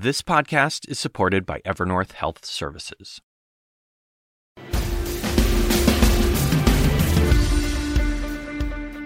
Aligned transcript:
This 0.00 0.22
podcast 0.22 0.88
is 0.88 0.96
supported 0.96 1.44
by 1.44 1.60
Evernorth 1.66 2.12
Health 2.12 2.44
Services. 2.44 3.20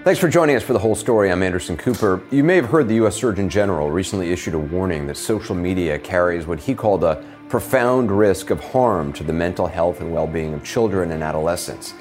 Thanks 0.05 0.21
for 0.21 0.29
joining 0.29 0.55
us 0.55 0.63
for 0.63 0.75
the 0.75 0.79
whole 0.79 0.95
story. 0.95 1.33
I'm 1.33 1.43
Anderson 1.43 1.79
Cooper. 1.79 2.23
You 2.31 2.45
may 2.45 2.57
have 2.57 2.67
heard 2.67 2.89
the 2.89 2.97
U.S. 2.97 3.17
Surgeon 3.17 3.49
General 3.49 3.91
recently 3.91 4.33
issued 4.33 4.53
a 4.53 4.59
warning 4.59 5.07
that 5.07 5.17
social 5.17 5.55
media 5.55 5.99
carries 5.99 6.47
what 6.47 6.61
he 6.61 6.75
called 6.75 7.05
a 7.05 7.25
profound 7.49 8.11
risk 8.11 8.51
of 8.51 8.61
harm 8.61 9.15
to 9.15 9.25
the 9.25 9.33
mental 9.33 9.67
health 9.67 10.03
and 10.03 10.13
well 10.13 10.27
being 10.27 10.53
of 10.53 10.63
children 10.63 11.13
and 11.13 11.23
adolescents. 11.23 11.95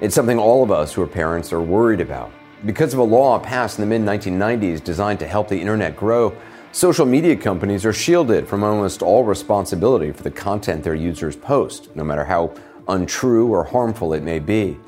It's 0.00 0.14
something 0.14 0.38
all 0.38 0.62
of 0.62 0.70
us 0.70 0.94
who 0.94 1.02
are 1.02 1.06
parents 1.06 1.52
are 1.52 1.60
worried 1.60 2.00
about. 2.00 2.32
Because 2.64 2.94
of 2.94 2.98
a 2.98 3.04
law 3.04 3.38
passed 3.38 3.78
in 3.78 3.86
the 3.86 3.98
mid 3.98 4.08
1990s 4.08 4.82
designed 4.82 5.18
to 5.18 5.28
help 5.28 5.48
the 5.48 5.60
internet 5.60 5.94
grow, 5.96 6.34
social 6.78 7.04
media 7.04 7.34
companies 7.34 7.84
are 7.84 7.92
shielded 7.92 8.46
from 8.46 8.62
almost 8.62 9.02
all 9.02 9.24
responsibility 9.24 10.12
for 10.12 10.22
the 10.22 10.30
content 10.30 10.84
their 10.84 10.94
users 10.94 11.34
post, 11.34 11.88
no 11.96 12.04
matter 12.04 12.24
how 12.24 12.54
untrue 12.86 13.48
or 13.48 13.64
harmful 13.64 14.12
it 14.12 14.22
may 14.22 14.38
be. 14.38 14.78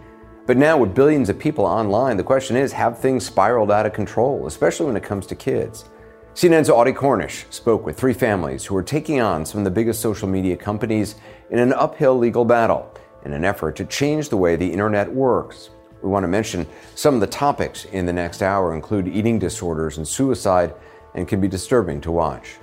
But 0.47 0.57
now, 0.57 0.79
with 0.79 0.95
billions 0.95 1.29
of 1.29 1.37
people 1.37 1.65
online, 1.67 2.17
the 2.17 2.23
question 2.23 2.55
is 2.55 2.71
have 2.71 3.01
things 3.01 3.27
spiraled 3.27 3.73
out 3.73 3.87
of 3.87 3.93
control, 3.93 4.47
especially 4.47 4.87
when 4.87 4.97
it 4.97 5.03
comes 5.03 5.27
to 5.27 5.35
kids? 5.35 5.87
CNN's 6.35 6.71
Audie 6.71 6.93
Cornish 6.93 7.45
spoke 7.51 7.85
with 7.85 7.99
three 7.99 8.15
families 8.15 8.65
who 8.65 8.77
are 8.77 8.85
taking 8.85 9.21
on 9.21 9.45
some 9.45 9.59
of 9.59 9.65
the 9.65 9.71
biggest 9.73 10.01
social 10.01 10.29
media 10.29 10.57
companies 10.57 11.17
in 11.51 11.59
an 11.59 11.73
uphill 11.73 12.17
legal 12.17 12.45
battle 12.45 12.95
in 13.25 13.33
an 13.33 13.45
effort 13.45 13.75
to 13.75 13.85
change 13.85 14.29
the 14.29 14.37
way 14.37 14.55
the 14.55 14.73
internet 14.73 15.13
works. 15.13 15.71
We 16.03 16.09
want 16.09 16.23
to 16.23 16.29
mention 16.29 16.69
some 16.95 17.15
of 17.15 17.21
the 17.21 17.27
topics 17.27 17.87
in 17.87 18.07
the 18.07 18.13
next 18.13 18.43
hour 18.43 18.77
include 18.77 19.09
eating 19.09 19.41
disorders 19.41 19.99
and 19.99 20.07
suicide 20.07 20.73
and 21.15 21.27
can 21.27 21.41
be 21.41 21.49
disturbing 21.49 22.01
to 22.03 22.11
watch. 22.11 22.57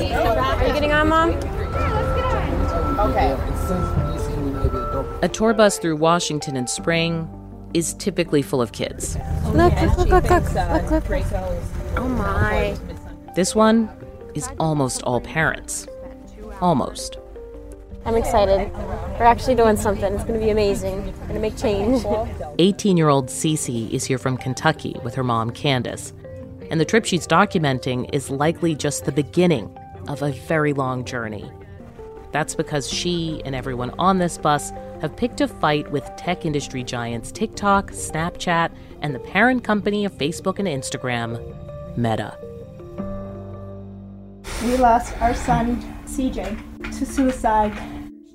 The 0.00 0.08
colour. 0.08 0.40
Are 0.40 0.66
you 0.66 0.72
getting 0.72 0.92
on 0.92 1.08
mom? 1.08 1.30
Okay. 3.00 3.36
A 5.22 5.28
tour 5.28 5.52
bus 5.52 5.78
through 5.78 5.96
Washington 5.96 6.56
in 6.56 6.66
spring 6.66 7.28
is 7.74 7.94
typically 7.94 8.42
full 8.42 8.60
of 8.62 8.72
kids. 8.72 9.16
Look, 9.52 9.72
look, 9.80 9.98
look, 9.98 10.08
look, 10.08 10.30
look, 10.30 10.54
look, 10.54 10.90
look, 10.90 11.08
look. 11.08 11.22
Oh 11.96 12.08
my. 12.08 12.76
This 13.34 13.54
one 13.54 13.88
is 14.34 14.48
almost 14.58 15.02
all 15.02 15.20
parents. 15.20 15.86
Almost. 16.60 17.18
I'm 18.04 18.16
excited. 18.16 18.72
We're 19.18 19.26
actually 19.26 19.54
doing 19.56 19.76
something. 19.76 20.14
It's 20.14 20.24
going 20.24 20.40
to 20.40 20.44
be 20.44 20.50
amazing. 20.50 21.04
We're 21.04 21.28
going 21.28 21.34
to 21.34 21.40
make 21.40 21.56
change. 21.56 22.04
18 22.58 22.96
year 22.96 23.08
old 23.08 23.28
Cece 23.28 23.90
is 23.90 24.04
here 24.04 24.18
from 24.18 24.36
Kentucky 24.36 24.96
with 25.04 25.14
her 25.14 25.24
mom, 25.24 25.50
Candace. 25.50 26.12
And 26.70 26.80
the 26.80 26.84
trip 26.84 27.04
she's 27.04 27.26
documenting 27.26 28.08
is 28.12 28.30
likely 28.30 28.74
just 28.74 29.04
the 29.04 29.12
beginning 29.12 29.76
of 30.08 30.22
a 30.22 30.32
very 30.32 30.72
long 30.72 31.04
journey. 31.04 31.50
That's 32.32 32.54
because 32.54 32.88
she 32.88 33.42
and 33.44 33.54
everyone 33.54 33.90
on 33.98 34.18
this 34.18 34.38
bus 34.38 34.70
have 35.00 35.16
picked 35.16 35.40
a 35.40 35.48
fight 35.48 35.90
with 35.90 36.08
tech 36.16 36.46
industry 36.46 36.84
giants 36.84 37.32
TikTok, 37.32 37.90
Snapchat, 37.90 38.70
and 39.02 39.14
the 39.14 39.18
parent 39.18 39.64
company 39.64 40.04
of 40.04 40.12
Facebook 40.12 40.58
and 40.58 40.68
Instagram, 40.68 41.38
Meta. 41.96 42.38
We 44.62 44.76
lost 44.76 45.18
our 45.22 45.34
son, 45.34 45.80
CJ, 46.04 46.98
to 46.98 47.06
suicide. 47.06 47.72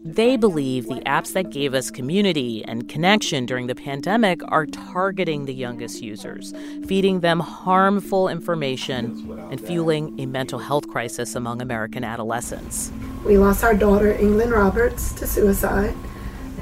They 0.04 0.38
believe 0.38 0.88
the 0.88 1.02
apps 1.02 1.34
that 1.34 1.52
gave 1.52 1.76
us 1.76 1.92
community 1.92 2.66
and 2.66 2.90
connection 2.90 3.46
during 3.46 3.68
the 3.68 3.76
pandemic 3.76 4.42
are 4.48 4.66
targeting 4.66 5.46
the 5.46 5.54
youngest 5.54 6.02
users, 6.02 6.52
feeding 6.88 7.20
them 7.20 7.40
harmful 7.40 8.28
information 8.28 9.48
and 9.52 9.62
fueling 9.62 10.20
a 10.20 10.26
mental 10.26 10.58
health 10.58 10.88
crisis 10.88 11.36
among 11.36 11.62
American 11.62 12.04
adolescents. 12.04 12.92
We 13.24 13.38
lost 13.38 13.64
our 13.64 13.76
daughter, 13.76 14.12
Englyn 14.14 14.52
Roberts, 14.52 15.14
to 15.14 15.28
suicide. 15.28 15.96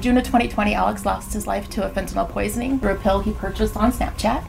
June 0.00 0.18
of 0.18 0.24
2020, 0.24 0.74
Alex 0.74 1.06
lost 1.06 1.32
his 1.32 1.46
life 1.46 1.70
to 1.70 1.86
a 1.86 1.90
fentanyl 1.90 2.28
poisoning 2.28 2.78
through 2.78 2.92
a 2.92 2.96
pill 2.96 3.20
he 3.20 3.32
purchased 3.32 3.78
on 3.78 3.92
Snapchat. 3.92 4.46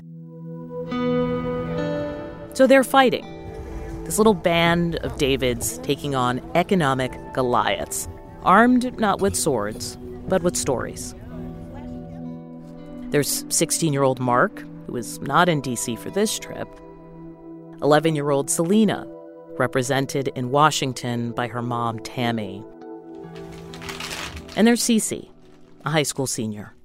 So 2.54 2.68
they're 2.68 2.84
fighting. 2.84 3.35
This 4.06 4.20
little 4.20 4.36
band 4.36 4.98
of 4.98 5.18
Davids 5.18 5.80
taking 5.80 6.14
on 6.14 6.40
economic 6.54 7.12
Goliaths, 7.34 8.08
armed 8.44 9.00
not 9.00 9.20
with 9.20 9.36
swords, 9.36 9.98
but 10.28 10.44
with 10.44 10.56
stories. 10.56 11.16
There's 13.10 13.46
16 13.50 13.94
year 13.94 14.04
old 14.04 14.20
Mark, 14.20 14.64
who 14.86 14.96
is 14.96 15.20
not 15.22 15.50
in 15.50 15.60
DC 15.60 15.98
for 15.98 16.12
this 16.12 16.38
trip, 16.38 16.68
11 17.82 18.14
year 18.14 18.30
old 18.30 18.48
Selena, 18.52 19.08
represented 19.58 20.28
in 20.36 20.52
Washington 20.52 21.32
by 21.32 21.48
her 21.48 21.64
mom, 21.64 21.98
Tammy. 21.98 22.64
And 24.56 24.68
there's 24.68 24.82
Cece, 24.82 25.30
a 25.84 25.90
high 25.90 26.04
school 26.04 26.28
senior. 26.28 26.76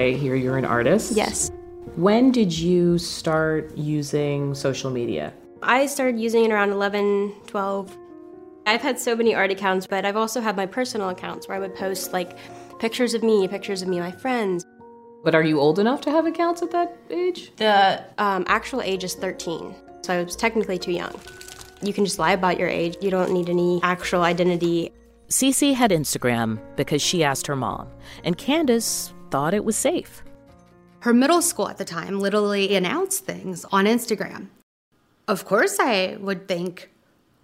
I 0.00 0.10
hear 0.10 0.34
you're 0.34 0.58
an 0.58 0.64
artist. 0.64 1.12
Yes. 1.12 1.52
When 1.96 2.30
did 2.30 2.52
you 2.52 2.98
start 2.98 3.74
using 3.74 4.54
social 4.54 4.90
media? 4.90 5.32
I 5.62 5.86
started 5.86 6.20
using 6.20 6.44
it 6.44 6.52
around 6.52 6.68
11, 6.68 7.32
12. 7.46 7.96
I've 8.66 8.82
had 8.82 9.00
so 9.00 9.16
many 9.16 9.34
art 9.34 9.50
accounts, 9.50 9.86
but 9.86 10.04
I've 10.04 10.16
also 10.16 10.42
had 10.42 10.58
my 10.58 10.66
personal 10.66 11.08
accounts 11.08 11.48
where 11.48 11.56
I 11.56 11.58
would 11.58 11.74
post 11.74 12.12
like 12.12 12.36
pictures 12.80 13.14
of 13.14 13.22
me, 13.22 13.48
pictures 13.48 13.80
of 13.80 13.88
me 13.88 13.98
my 13.98 14.12
friends. 14.12 14.62
But 15.24 15.34
are 15.34 15.42
you 15.42 15.58
old 15.58 15.78
enough 15.78 16.02
to 16.02 16.10
have 16.10 16.26
accounts 16.26 16.60
at 16.60 16.70
that 16.72 16.98
age? 17.08 17.50
The 17.56 18.04
um, 18.18 18.44
actual 18.46 18.82
age 18.82 19.02
is 19.02 19.14
13, 19.14 19.74
so 20.02 20.20
I 20.20 20.22
was 20.22 20.36
technically 20.36 20.78
too 20.78 20.92
young. 20.92 21.18
You 21.80 21.94
can 21.94 22.04
just 22.04 22.18
lie 22.18 22.32
about 22.32 22.58
your 22.58 22.68
age. 22.68 22.98
You 23.00 23.10
don't 23.10 23.32
need 23.32 23.48
any 23.48 23.80
actual 23.82 24.20
identity. 24.20 24.92
Cece 25.30 25.72
had 25.72 25.92
Instagram 25.92 26.60
because 26.76 27.00
she 27.00 27.24
asked 27.24 27.46
her 27.46 27.56
mom, 27.56 27.88
and 28.22 28.36
Candace 28.36 29.14
thought 29.30 29.54
it 29.54 29.64
was 29.64 29.76
safe. 29.76 30.22
Her 31.06 31.14
middle 31.14 31.40
school 31.40 31.68
at 31.68 31.78
the 31.78 31.84
time 31.84 32.18
literally 32.18 32.74
announced 32.74 33.24
things 33.24 33.64
on 33.70 33.84
Instagram. 33.84 34.48
Of 35.28 35.44
course, 35.44 35.78
I 35.78 36.16
would 36.18 36.48
think, 36.48 36.90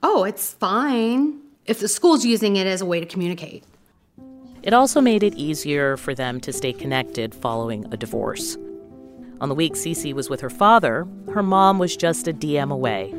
oh, 0.02 0.24
it's 0.24 0.54
fine 0.54 1.38
if 1.64 1.78
the 1.78 1.86
school's 1.86 2.24
using 2.24 2.56
it 2.56 2.66
as 2.66 2.80
a 2.80 2.86
way 2.86 2.98
to 2.98 3.06
communicate. 3.06 3.62
It 4.64 4.74
also 4.74 5.00
made 5.00 5.22
it 5.22 5.34
easier 5.34 5.96
for 5.96 6.12
them 6.12 6.40
to 6.40 6.52
stay 6.52 6.72
connected 6.72 7.36
following 7.36 7.86
a 7.92 7.96
divorce. 7.96 8.56
On 9.40 9.48
the 9.48 9.54
week 9.54 9.74
Cece 9.74 10.12
was 10.12 10.28
with 10.28 10.40
her 10.40 10.50
father, 10.50 11.06
her 11.32 11.44
mom 11.44 11.78
was 11.78 11.96
just 11.96 12.26
a 12.26 12.32
DM 12.32 12.72
away. 12.72 13.14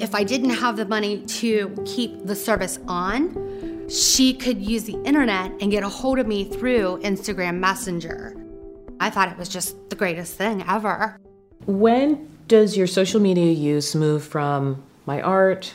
If 0.00 0.16
I 0.16 0.24
didn't 0.24 0.50
have 0.50 0.76
the 0.76 0.84
money 0.84 1.24
to 1.24 1.80
keep 1.86 2.26
the 2.26 2.34
service 2.34 2.80
on, 2.88 3.86
she 3.88 4.34
could 4.34 4.60
use 4.60 4.82
the 4.82 5.00
internet 5.04 5.52
and 5.60 5.70
get 5.70 5.84
a 5.84 5.88
hold 5.88 6.18
of 6.18 6.26
me 6.26 6.42
through 6.42 6.98
Instagram 7.04 7.60
Messenger. 7.60 8.34
I 9.00 9.10
thought 9.10 9.30
it 9.30 9.38
was 9.38 9.48
just 9.48 9.90
the 9.90 9.96
greatest 9.96 10.34
thing 10.34 10.64
ever. 10.68 11.18
When 11.66 12.28
does 12.48 12.76
your 12.76 12.86
social 12.86 13.20
media 13.20 13.52
use 13.52 13.94
move 13.94 14.24
from 14.24 14.82
my 15.06 15.20
art, 15.20 15.74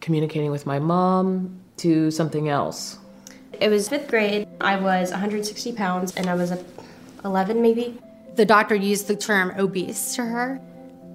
communicating 0.00 0.50
with 0.50 0.64
my 0.66 0.78
mom, 0.78 1.60
to 1.78 2.10
something 2.10 2.48
else? 2.48 2.98
It 3.60 3.68
was 3.68 3.88
fifth 3.88 4.08
grade. 4.08 4.48
I 4.60 4.76
was 4.76 5.10
160 5.10 5.72
pounds 5.72 6.14
and 6.16 6.28
I 6.28 6.34
was 6.34 6.52
11 7.24 7.60
maybe. 7.60 7.98
The 8.36 8.44
doctor 8.44 8.74
used 8.74 9.08
the 9.08 9.16
term 9.16 9.52
obese 9.58 10.14
to 10.16 10.22
her. 10.22 10.60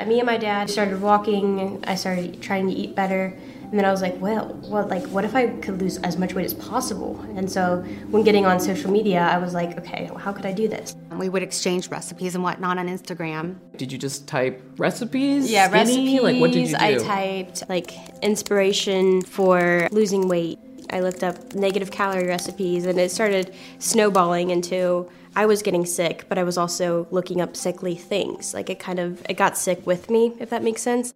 Me 0.05 0.19
and 0.19 0.25
my 0.25 0.38
dad 0.38 0.69
started 0.69 1.01
walking. 1.01 1.83
I 1.85 1.95
started 1.95 2.41
trying 2.41 2.67
to 2.67 2.73
eat 2.73 2.95
better. 2.95 3.38
And 3.69 3.78
then 3.78 3.85
I 3.85 3.92
was 3.92 4.01
like, 4.01 4.19
well, 4.19 4.48
what 4.68 4.89
like 4.89 5.06
what 5.07 5.24
if 5.24 5.36
I 5.36 5.48
could 5.48 5.80
lose 5.80 5.98
as 5.98 6.18
much 6.18 6.33
weight 6.33 6.45
as 6.45 6.56
possible? 6.56 7.19
And 7.36 7.51
so 7.51 7.77
when 8.10 8.24
getting 8.24 8.45
on 8.48 8.60
social 8.60 8.89
media, 8.89 9.21
I 9.21 9.38
was 9.38 9.54
like, 9.54 9.77
okay, 9.77 10.07
well, 10.10 10.18
how 10.18 10.33
could 10.33 10.48
I 10.48 10.54
do 10.54 10.68
this? 10.68 10.95
We 11.16 11.30
would 11.30 11.44
exchange 11.44 11.89
recipes 11.89 12.33
and 12.33 12.44
whatnot 12.44 12.80
on 12.80 12.88
Instagram. 12.88 13.57
Did 13.77 13.92
you 13.92 14.00
just 14.00 14.27
type 14.27 14.63
recipes? 14.77 15.51
Yeah, 15.51 15.68
Skinny? 15.68 15.80
recipes. 15.81 16.21
Like 16.21 16.39
what 16.39 16.51
did 16.51 16.69
you 16.69 16.77
do? 16.77 16.83
I 16.83 16.98
typed 16.98 17.69
like 17.69 17.94
inspiration 18.24 19.21
for 19.21 19.88
losing 19.92 20.27
weight. 20.27 20.57
I 20.89 21.01
looked 21.01 21.24
up 21.24 21.54
negative 21.54 21.92
calorie 21.92 22.25
recipes 22.25 22.88
and 22.88 23.00
it 23.00 23.12
started 23.12 23.54
snowballing 23.77 24.50
into 24.50 25.07
I 25.36 25.45
was 25.45 25.62
getting 25.62 25.86
sick, 25.86 26.25
but 26.27 26.39
I 26.39 26.44
was 26.44 26.57
also 26.57 27.07
looking 27.12 27.39
up 27.39 27.56
sickly 27.56 27.95
things. 27.95 28.56
Like 28.56 28.72
it 28.72 28.80
kind 28.80 29.00
of 29.00 29.24
it 29.30 29.36
got 29.36 29.57
sick 29.57 29.86
with 29.86 30.10
me, 30.10 30.33
if 30.39 30.50
that 30.50 30.63
makes 30.63 30.81
sense. 30.81 31.13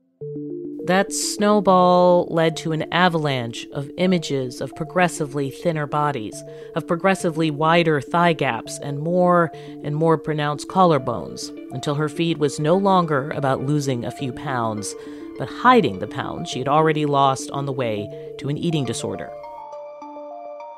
That 0.86 1.14
snowball 1.14 2.28
led 2.30 2.58
to 2.58 2.74
an 2.74 2.92
avalanche 2.92 3.66
of 3.72 3.90
images 3.96 4.60
of 4.60 4.76
progressively 4.76 5.50
thinner 5.50 5.88
bodies, 5.88 6.44
of 6.76 6.86
progressively 6.86 7.50
wider 7.50 8.02
thigh 8.02 8.34
gaps, 8.34 8.80
and 8.80 9.00
more 9.00 9.50
and 9.82 9.96
more 9.96 10.18
pronounced 10.18 10.68
collarbones, 10.68 11.48
until 11.72 11.96
her 11.96 12.10
feed 12.10 12.38
was 12.38 12.60
no 12.60 12.76
longer 12.76 13.30
about 13.32 13.62
losing 13.62 14.04
a 14.04 14.12
few 14.12 14.34
pounds, 14.34 14.94
but 15.38 15.48
hiding 15.48 16.00
the 16.00 16.08
pounds 16.08 16.50
she 16.50 16.60
had 16.60 16.68
already 16.68 17.06
lost 17.06 17.50
on 17.52 17.66
the 17.66 17.72
way 17.72 18.34
to 18.40 18.50
an 18.50 18.58
eating 18.58 18.84
disorder. 18.84 19.30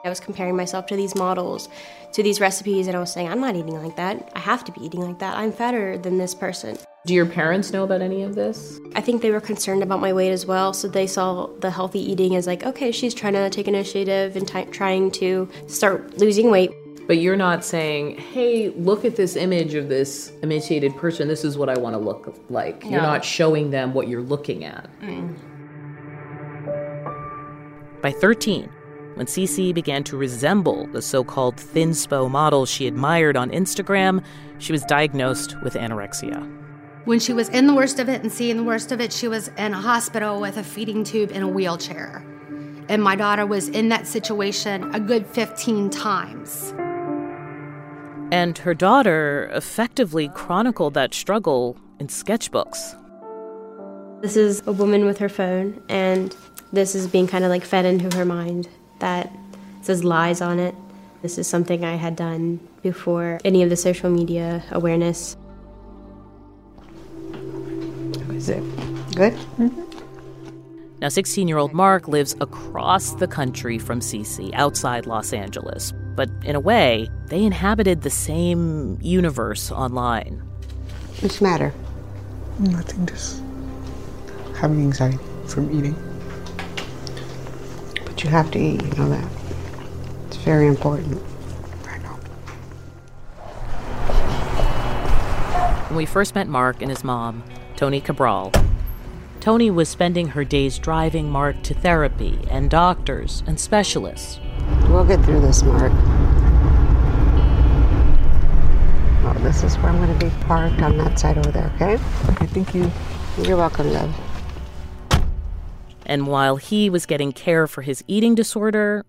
I 0.03 0.09
was 0.09 0.19
comparing 0.19 0.55
myself 0.55 0.85
to 0.85 0.95
these 0.95 1.15
models, 1.15 1.67
to 2.11 2.21
these 2.21 2.39
recipes, 2.39 2.85
and 2.85 2.95
I 2.95 2.99
was 2.99 3.11
saying, 3.11 3.27
I'm 3.27 3.41
not 3.41 3.55
eating 3.55 3.81
like 3.81 3.95
that. 3.95 4.29
I 4.35 4.39
have 4.39 4.63
to 4.65 4.71
be 4.71 4.85
eating 4.85 5.01
like 5.01 5.17
that. 5.17 5.35
I'm 5.35 5.51
fatter 5.51 5.97
than 5.97 6.19
this 6.19 6.35
person. 6.35 6.77
Do 7.05 7.13
your 7.13 7.27
parents 7.27 7.71
know 7.71 7.83
about 7.83 8.01
any 8.01 8.23
of 8.23 8.33
this? 8.33 8.79
I 8.95 9.01
think 9.01 9.21
they 9.21 9.29
were 9.29 9.39
concerned 9.39 9.83
about 9.83 10.01
my 10.01 10.11
weight 10.11 10.31
as 10.31 10.47
well, 10.47 10.73
so 10.73 10.87
they 10.87 11.05
saw 11.05 11.47
the 11.59 11.69
healthy 11.69 11.99
eating 11.99 12.35
as 12.35 12.47
like, 12.47 12.63
okay, 12.63 12.91
she's 12.91 13.13
trying 13.13 13.33
to 13.33 13.47
take 13.51 13.67
initiative 13.67 14.35
and 14.35 14.47
t- 14.47 14.65
trying 14.65 15.11
to 15.11 15.47
start 15.67 16.17
losing 16.17 16.49
weight. 16.49 16.71
But 17.05 17.19
you're 17.19 17.35
not 17.35 17.63
saying, 17.63 18.17
hey, 18.17 18.69
look 18.69 19.05
at 19.05 19.15
this 19.15 19.35
image 19.35 19.75
of 19.75 19.87
this 19.87 20.31
emaciated 20.41 20.97
person. 20.97 21.27
This 21.27 21.45
is 21.45 21.59
what 21.59 21.69
I 21.69 21.77
want 21.77 21.93
to 21.93 21.99
look 21.99 22.35
like. 22.49 22.83
You're 22.83 23.03
not 23.03 23.23
showing 23.23 23.69
them 23.69 23.93
what 23.93 24.07
you're 24.07 24.23
looking 24.23 24.65
at. 24.65 24.89
Mm. 25.01 25.37
By 28.01 28.11
13, 28.11 28.67
when 29.13 29.27
Cece 29.27 29.75
began 29.75 30.03
to 30.05 30.17
resemble 30.17 30.87
the 30.87 31.03
so 31.03 31.23
called 31.23 31.57
thinspo 31.57 32.31
models 32.31 32.69
she 32.69 32.87
admired 32.87 33.37
on 33.37 33.51
Instagram, 33.51 34.23
she 34.57 34.71
was 34.71 34.83
diagnosed 34.85 35.55
with 35.61 35.75
anorexia. 35.75 36.64
When 37.05 37.19
she 37.19 37.33
was 37.33 37.49
in 37.49 37.67
the 37.67 37.75
worst 37.75 37.99
of 37.99 38.09
it 38.09 38.23
and 38.23 38.31
seeing 38.31 38.57
the 38.57 38.63
worst 38.63 38.91
of 38.91 38.99
it, 38.99 39.13
she 39.13 39.27
was 39.27 39.49
in 39.59 39.73
a 39.75 39.79
hospital 39.79 40.41
with 40.41 40.57
a 40.57 40.63
feeding 40.63 41.03
tube 41.03 41.31
in 41.31 41.43
a 41.43 41.47
wheelchair. 41.47 42.25
And 42.89 43.03
my 43.03 43.15
daughter 43.15 43.45
was 43.45 43.69
in 43.69 43.89
that 43.89 44.07
situation 44.07 44.93
a 44.95 44.99
good 44.99 45.27
15 45.27 45.91
times. 45.91 46.73
And 48.31 48.57
her 48.57 48.73
daughter 48.73 49.51
effectively 49.53 50.29
chronicled 50.29 50.95
that 50.95 51.13
struggle 51.13 51.77
in 51.99 52.07
sketchbooks. 52.07 52.99
This 54.23 54.35
is 54.35 54.65
a 54.65 54.71
woman 54.71 55.05
with 55.05 55.19
her 55.19 55.29
phone, 55.29 55.79
and 55.87 56.35
this 56.73 56.95
is 56.95 57.05
being 57.05 57.27
kind 57.27 57.43
of 57.43 57.51
like 57.51 57.63
fed 57.63 57.85
into 57.85 58.17
her 58.17 58.25
mind 58.25 58.67
that 58.97 59.31
says 59.83 60.03
lies 60.03 60.41
on 60.41 60.57
it. 60.57 60.73
This 61.21 61.37
is 61.37 61.47
something 61.47 61.85
I 61.85 61.97
had 61.97 62.15
done 62.15 62.67
before 62.81 63.39
any 63.45 63.61
of 63.61 63.69
the 63.69 63.77
social 63.77 64.09
media 64.09 64.63
awareness. 64.71 65.37
Is 68.35 68.49
it 68.49 68.61
good? 69.15 69.33
Mm-hmm. 69.57 69.81
Now, 70.99 71.07
16 71.07 71.47
year 71.47 71.57
old 71.57 71.73
Mark 71.73 72.07
lives 72.09 72.35
across 72.41 73.11
the 73.13 73.27
country 73.27 73.79
from 73.79 74.01
Cece, 74.01 74.53
outside 74.53 75.05
Los 75.05 75.31
Angeles. 75.31 75.93
But 76.15 76.29
in 76.43 76.55
a 76.55 76.59
way, 76.59 77.09
they 77.27 77.43
inhabited 77.43 78.01
the 78.01 78.09
same 78.09 78.97
universe 79.01 79.71
online. 79.71 80.41
What's 81.21 81.39
the 81.39 81.45
matter? 81.45 81.73
Nothing, 82.59 83.05
just 83.05 83.41
having 84.57 84.79
anxiety 84.81 85.19
from 85.47 85.71
eating. 85.77 85.95
But 88.05 88.23
you 88.23 88.29
have 88.29 88.51
to 88.51 88.59
eat, 88.59 88.81
you 88.81 88.89
know 88.95 89.09
that. 89.09 89.29
It's 90.27 90.37
very 90.37 90.67
important. 90.67 91.21
I 91.87 91.97
know. 91.99 92.15
When 95.87 95.97
we 95.97 96.05
first 96.05 96.35
met 96.35 96.47
Mark 96.47 96.81
and 96.81 96.89
his 96.89 97.03
mom, 97.03 97.43
Tony 97.75 97.99
Cabral, 98.01 98.51
Tony 99.41 99.69
was 99.69 99.89
spending 99.89 100.29
her 100.29 100.43
days 100.43 100.79
driving 100.79 101.29
Mark 101.29 101.61
to 101.63 101.73
therapy 101.73 102.39
and 102.49 102.69
doctors 102.69 103.43
and 103.45 103.59
specialists. 103.59 104.39
We'll 104.89 105.05
get 105.05 105.23
through 105.23 105.41
this, 105.41 105.61
Mark. 105.61 105.93
Well, 109.23 109.33
this 109.43 109.63
is 109.63 109.75
where 109.77 109.91
I'm 109.91 109.97
going 109.97 110.17
to 110.17 110.25
be 110.25 110.31
parked 110.45 110.81
on 110.81 110.97
that 110.97 111.19
side 111.19 111.37
over 111.37 111.51
there, 111.51 111.71
okay? 111.75 111.93
Okay, 112.29 112.45
thank 112.47 112.73
you. 112.73 112.91
You're 113.39 113.57
welcome, 113.57 113.91
love. 113.91 114.15
And 116.05 116.27
while 116.27 116.55
he 116.55 116.89
was 116.89 117.05
getting 117.05 117.31
care 117.31 117.67
for 117.67 117.81
his 117.81 118.03
eating 118.07 118.35
disorder, 118.35 119.03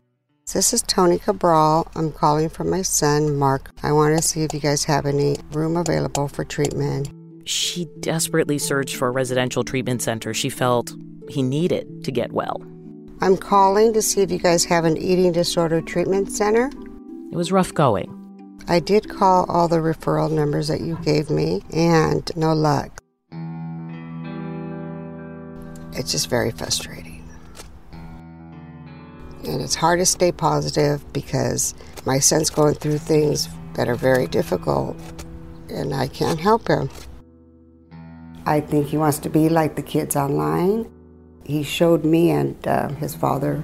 This 0.52 0.72
is 0.72 0.82
Tony 0.82 1.18
Cabral. 1.18 1.88
I'm 1.96 2.12
calling 2.12 2.48
for 2.48 2.64
my 2.64 2.82
son, 2.82 3.36
Mark. 3.36 3.70
I 3.82 3.92
want 3.92 4.16
to 4.16 4.22
see 4.22 4.42
if 4.42 4.54
you 4.54 4.60
guys 4.60 4.84
have 4.84 5.04
any 5.04 5.36
room 5.50 5.76
available 5.76 6.28
for 6.28 6.44
treatment. 6.44 7.08
She 7.46 7.86
desperately 8.00 8.58
searched 8.58 8.96
for 8.96 9.08
a 9.08 9.12
residential 9.12 9.62
treatment 9.62 10.02
center 10.02 10.34
she 10.34 10.50
felt 10.50 10.94
he 11.28 11.42
needed 11.42 12.04
to 12.04 12.10
get 12.10 12.32
well. 12.32 12.60
I'm 13.20 13.36
calling 13.36 13.92
to 13.94 14.02
see 14.02 14.20
if 14.20 14.30
you 14.30 14.38
guys 14.38 14.64
have 14.64 14.84
an 14.84 14.96
eating 14.96 15.32
disorder 15.32 15.80
treatment 15.80 16.30
center. 16.30 16.70
It 17.32 17.36
was 17.36 17.52
rough 17.52 17.72
going. 17.72 18.12
I 18.68 18.80
did 18.80 19.08
call 19.08 19.46
all 19.48 19.68
the 19.68 19.76
referral 19.76 20.30
numbers 20.30 20.68
that 20.68 20.80
you 20.80 20.98
gave 21.04 21.30
me, 21.30 21.62
and 21.72 22.30
no 22.36 22.52
luck. 22.52 23.00
It's 25.92 26.10
just 26.10 26.28
very 26.28 26.50
frustrating. 26.50 27.24
And 29.44 29.62
it's 29.62 29.76
hard 29.76 30.00
to 30.00 30.06
stay 30.06 30.32
positive 30.32 31.10
because 31.12 31.74
my 32.04 32.18
son's 32.18 32.50
going 32.50 32.74
through 32.74 32.98
things 32.98 33.48
that 33.74 33.88
are 33.88 33.94
very 33.94 34.26
difficult, 34.26 34.96
and 35.68 35.94
I 35.94 36.08
can't 36.08 36.40
help 36.40 36.66
him. 36.66 36.90
I 38.46 38.60
think 38.60 38.86
he 38.86 38.96
wants 38.96 39.18
to 39.18 39.28
be 39.28 39.48
like 39.48 39.74
the 39.74 39.82
kids 39.82 40.14
online. 40.14 40.88
He 41.44 41.64
showed 41.64 42.04
me 42.04 42.30
and 42.30 42.66
uh, 42.66 42.88
his 42.90 43.14
father 43.14 43.62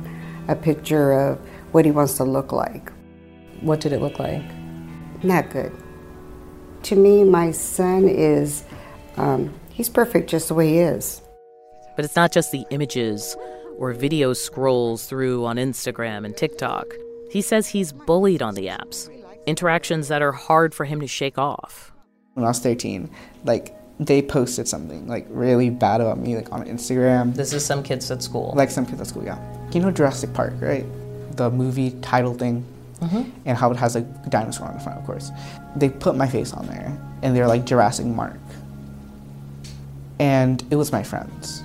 a 0.49 0.57
picture 0.57 1.13
of 1.13 1.39
what 1.71 1.85
he 1.85 1.93
wants 1.93 2.15
to 2.15 2.25
look 2.25 2.51
like. 2.51 2.91
What 3.61 3.81
did 3.81 3.93
it 3.93 4.01
look 4.01 4.19
like? 4.19 4.43
Not 5.23 5.51
good. 5.51 5.73
To 6.85 6.97
me, 6.97 7.23
my 7.23 7.53
son 7.53 8.09
is, 8.09 8.65
um, 9.17 9.55
he's 9.71 9.89
perfect 9.89 10.29
just 10.29 10.49
the 10.49 10.55
way 10.55 10.71
he 10.71 10.79
is. 10.79 11.23
But 11.95 12.05
it's 12.05 12.17
not 12.17 12.33
just 12.33 12.51
the 12.51 12.67
images 12.71 13.37
or 13.79 13.93
video 13.93 14.33
scrolls 14.33 15.07
through 15.07 15.45
on 15.45 15.57
Instagram 15.59 16.25
and 16.25 16.37
TikTok. 16.37 16.87
He 17.31 17.41
says 17.41 17.69
he's 17.69 17.93
bullied 17.93 18.43
on 18.43 18.55
the 18.55 18.67
apps, 18.67 19.09
interactions 19.47 20.09
that 20.09 20.23
are 20.23 20.33
hard 20.33 20.75
for 20.75 20.85
him 20.85 21.01
to 21.01 21.07
shake 21.07 21.39
off. 21.39 21.93
When 22.35 22.45
I 22.45 22.49
was 22.49 22.59
13, 22.59 23.09
like, 23.45 23.77
they 24.07 24.23
posted 24.23 24.69
something, 24.69 25.07
like, 25.09 25.27
really 25.31 25.71
bad 25.71 26.01
about 26.01 26.19
me, 26.19 26.37
like, 26.37 26.51
on 26.53 26.65
Instagram. 26.67 27.35
This 27.35 27.53
is 27.53 27.65
some 27.65 27.83
kids 27.83 28.11
at 28.11 28.23
school. 28.23 28.53
Like, 28.57 28.71
some 28.71 28.87
kids 28.87 29.01
at 29.01 29.07
school, 29.07 29.25
yeah. 29.25 29.39
You 29.73 29.81
know 29.81 29.91
Jurassic 29.91 30.33
Park, 30.33 30.55
right? 30.61 30.87
The 31.37 31.51
movie 31.51 31.91
title 32.03 32.35
thing. 32.35 32.65
Mm-hmm. 33.01 33.31
And 33.47 33.59
how 33.59 33.73
it 33.73 33.77
has 33.79 33.97
a 33.97 34.03
dinosaur 34.03 34.69
on 34.69 34.75
the 34.75 34.81
front, 34.81 35.01
of 35.01 35.05
course. 35.05 35.33
They 35.75 35.89
put 35.89 36.15
my 36.15 36.29
face 36.29 36.53
on 36.53 36.67
there, 36.67 36.97
and 37.23 37.35
they're 37.35 37.49
like 37.49 37.65
Jurassic 37.65 38.07
Mark. 38.07 38.39
And 40.21 40.63
it 40.71 40.77
was 40.77 40.93
my 40.93 41.03
friends. 41.03 41.65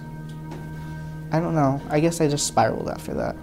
I 1.31 1.39
don't 1.39 1.53
know. 1.53 1.79
I 1.89 1.99
guess 1.99 2.21
I 2.21 2.27
just 2.27 2.47
spiraled 2.47 2.89
after 2.89 3.13
that. 3.13 3.35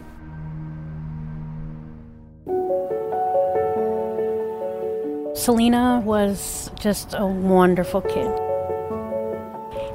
Selena 5.36 6.02
was 6.04 6.70
just 6.80 7.14
a 7.14 7.26
wonderful 7.26 8.00
kid. 8.00 8.53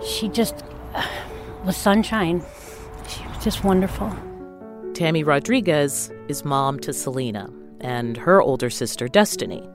She 0.03 0.29
just 0.29 0.63
uh, 0.93 1.05
was 1.65 1.75
sunshine. 1.75 2.43
She 3.07 3.25
was 3.27 3.43
just 3.43 3.63
wonderful. 3.63 4.15
Tammy 4.93 5.23
Rodriguez 5.23 6.11
is 6.27 6.43
mom 6.43 6.79
to 6.81 6.93
Selena 6.93 7.49
and 7.81 8.17
her 8.17 8.41
older 8.41 8.69
sister, 8.69 9.07
Destiny. 9.07 9.67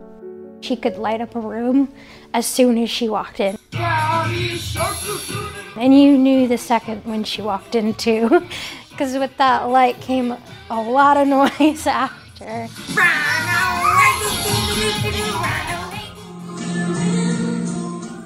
She 0.60 0.76
could 0.76 0.96
light 0.96 1.20
up 1.20 1.34
a 1.34 1.40
room 1.40 1.92
as 2.32 2.46
soon 2.46 2.78
as 2.78 2.88
she 2.88 3.08
walked 3.08 3.40
in. 3.40 3.58
And 5.76 5.98
you 5.98 6.16
knew 6.16 6.48
the 6.48 6.58
second 6.58 7.04
when 7.04 7.24
she 7.24 7.42
walked 7.42 7.74
in, 7.74 7.94
too, 7.94 8.46
because 8.90 9.16
with 9.18 9.36
that 9.36 9.68
light 9.68 10.00
came 10.00 10.36
a 10.70 10.82
lot 10.82 11.16
of 11.16 11.28
noise 11.60 11.86
after. 11.86 12.68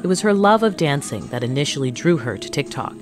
It 0.08 0.16
was 0.16 0.22
her 0.22 0.32
love 0.32 0.62
of 0.62 0.78
dancing 0.78 1.26
that 1.26 1.44
initially 1.44 1.90
drew 1.90 2.16
her 2.16 2.38
to 2.38 2.48
TikTok, 2.48 2.94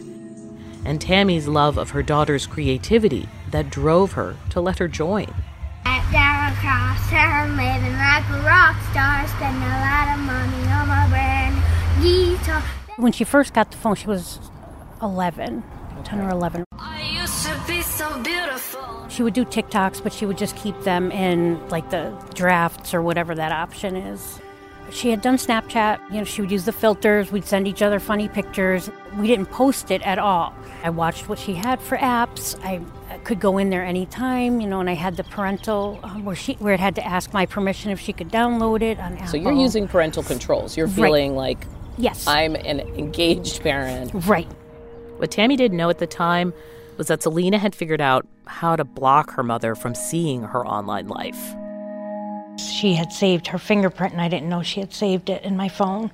and 0.84 1.00
Tammy's 1.00 1.46
love 1.46 1.78
of 1.78 1.90
her 1.90 2.02
daughter's 2.02 2.48
creativity 2.48 3.28
that 3.52 3.70
drove 3.70 4.10
her 4.14 4.34
to 4.50 4.60
let 4.60 4.80
her 4.80 4.88
join. 4.88 5.32
Down 5.84 6.52
across 6.52 7.08
town, 7.08 7.50
living 7.50 7.92
like 7.92 8.28
a 8.28 8.42
rock 8.44 8.74
star, 8.90 9.24
spending 9.28 9.62
a 9.62 9.80
lot 9.86 10.14
of 10.14 10.24
money 10.24 10.66
on 10.66 10.88
my 10.88 11.06
brand 11.08 11.62
guitar. 12.02 12.60
When 12.96 13.12
she 13.12 13.22
first 13.22 13.54
got 13.54 13.70
the 13.70 13.76
phone, 13.76 13.94
she 13.94 14.08
was 14.08 14.40
11, 15.00 15.62
10 16.02 16.20
or 16.20 16.30
11. 16.30 16.64
I 16.76 17.02
used 17.20 17.46
to 17.46 17.56
be 17.68 17.82
so 17.82 18.20
beautiful. 18.20 19.08
She 19.10 19.22
would 19.22 19.32
do 19.32 19.44
TikToks, 19.44 20.02
but 20.02 20.12
she 20.12 20.26
would 20.26 20.38
just 20.38 20.56
keep 20.56 20.76
them 20.80 21.12
in 21.12 21.68
like 21.68 21.88
the 21.90 22.10
drafts 22.34 22.92
or 22.92 23.00
whatever 23.00 23.32
that 23.36 23.52
option 23.52 23.94
is. 23.94 24.40
She 24.90 25.10
had 25.10 25.20
done 25.20 25.36
Snapchat. 25.36 25.98
You 26.10 26.18
know, 26.18 26.24
she 26.24 26.40
would 26.40 26.50
use 26.50 26.64
the 26.64 26.72
filters. 26.72 27.32
We'd 27.32 27.44
send 27.44 27.66
each 27.66 27.82
other 27.82 27.98
funny 27.98 28.28
pictures. 28.28 28.90
We 29.18 29.26
didn't 29.26 29.46
post 29.46 29.90
it 29.90 30.00
at 30.02 30.18
all. 30.18 30.54
I 30.82 30.90
watched 30.90 31.28
what 31.28 31.38
she 31.38 31.54
had 31.54 31.80
for 31.80 31.96
apps. 31.98 32.58
I 32.64 32.80
I 33.10 33.18
could 33.18 33.40
go 33.40 33.56
in 33.58 33.70
there 33.70 33.84
anytime, 33.84 34.60
you 34.60 34.66
know, 34.68 34.80
and 34.80 34.90
I 34.90 34.94
had 34.94 35.16
the 35.16 35.24
parental 35.24 35.98
um, 36.02 36.24
where 36.24 36.36
she 36.36 36.54
where 36.54 36.74
it 36.74 36.80
had 36.80 36.94
to 36.96 37.04
ask 37.06 37.32
my 37.32 37.46
permission 37.46 37.90
if 37.90 37.98
she 38.00 38.12
could 38.12 38.28
download 38.30 38.82
it 38.82 38.98
on 39.00 39.14
Apple. 39.14 39.26
So 39.28 39.36
you're 39.36 39.52
using 39.52 39.88
parental 39.88 40.22
controls. 40.22 40.76
You're 40.76 40.86
Right. 40.86 40.94
feeling 40.96 41.34
like 41.36 41.66
Yes. 41.98 42.26
I'm 42.26 42.54
an 42.56 42.80
engaged 42.80 43.62
parent. 43.62 44.10
Right. 44.26 44.48
What 45.16 45.30
Tammy 45.30 45.56
didn't 45.56 45.78
know 45.78 45.88
at 45.88 45.98
the 45.98 46.06
time 46.06 46.52
was 46.98 47.06
that 47.08 47.22
Selena 47.22 47.58
had 47.58 47.74
figured 47.74 48.00
out 48.02 48.26
how 48.46 48.76
to 48.76 48.84
block 48.84 49.30
her 49.32 49.42
mother 49.42 49.74
from 49.74 49.94
seeing 49.94 50.42
her 50.42 50.64
online 50.66 51.08
life. 51.08 51.54
She 52.58 52.94
had 52.94 53.12
saved 53.12 53.46
her 53.48 53.58
fingerprint, 53.58 54.12
and 54.12 54.22
I 54.22 54.28
didn't 54.28 54.48
know 54.48 54.62
she 54.62 54.80
had 54.80 54.92
saved 54.92 55.30
it 55.30 55.44
in 55.44 55.56
my 55.56 55.68
phone. 55.68 56.10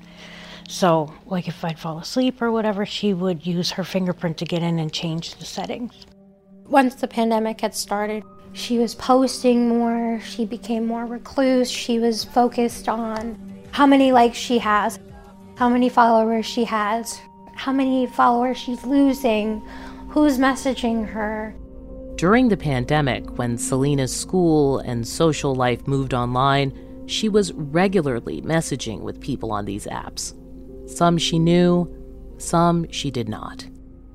So, 0.69 1.13
like 1.27 1.49
if 1.49 1.65
I'd 1.65 1.79
fall 1.79 1.99
asleep 1.99 2.41
or 2.41 2.51
whatever, 2.51 2.87
she 2.87 3.13
would 3.15 3.47
use 3.47 3.71
her 3.73 3.85
fingerprint 3.85 4.39
to 4.39 4.45
get 4.45 4.63
in 4.63 4.79
and 4.79 4.93
change 4.93 5.35
the 5.37 5.45
settings. 5.45 6.07
Once 6.67 6.95
the 6.95 7.09
pandemic 7.09 7.61
had 7.61 7.75
started, 7.75 8.25
she 8.55 8.79
was 8.79 8.95
posting 8.95 9.69
more, 9.69 10.21
she 10.21 10.45
became 10.45 10.87
more 10.87 11.07
recluse, 11.07 11.71
she 11.71 11.99
was 11.99 12.25
focused 12.25 12.89
on 12.89 13.63
how 13.71 13.87
many 13.87 14.13
likes 14.13 14.37
she 14.37 14.59
has, 14.59 14.99
how 15.57 15.69
many 15.69 15.89
followers 15.89 16.47
she 16.47 16.65
has, 16.65 17.21
how 17.55 17.73
many 17.73 18.07
followers 18.07 18.59
she's 18.59 18.85
losing, 18.85 19.61
who's 20.09 20.39
messaging 20.39 21.07
her. 21.09 21.55
During 22.23 22.51
the 22.51 22.57
pandemic, 22.57 23.37
when 23.37 23.59
Selena's 23.59 24.15
school 24.15 24.79
and 24.79 25.05
social 25.05 25.57
life 25.57 25.89
moved 25.89 26.15
online, 26.15 26.73
she 27.09 27.29
was 27.29 27.53
regularly 27.53 28.41
messaging 28.43 29.01
with 29.01 29.21
people 29.21 29.51
on 29.51 29.65
these 29.65 29.87
apps. 29.87 30.33
Some 30.89 31.19
she 31.19 31.41
knew, 31.41 31.93
some 32.39 32.89
she 32.93 33.11
did 33.11 33.29
not. 33.29 33.67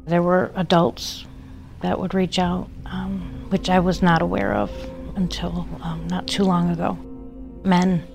There 0.05 0.23
were 0.23 0.53
adults 0.55 1.25
that 1.81 1.99
would 1.99 2.13
reach 2.13 2.39
out, 2.39 2.69
um, 2.85 3.45
which 3.49 3.69
I 3.69 3.81
was 3.81 4.01
not 4.01 4.21
aware 4.21 4.53
of 4.53 4.71
until 5.17 5.67
um, 5.81 6.07
not 6.07 6.27
too 6.27 6.45
long 6.45 6.69
ago. 6.69 6.97
Men. 7.65 8.07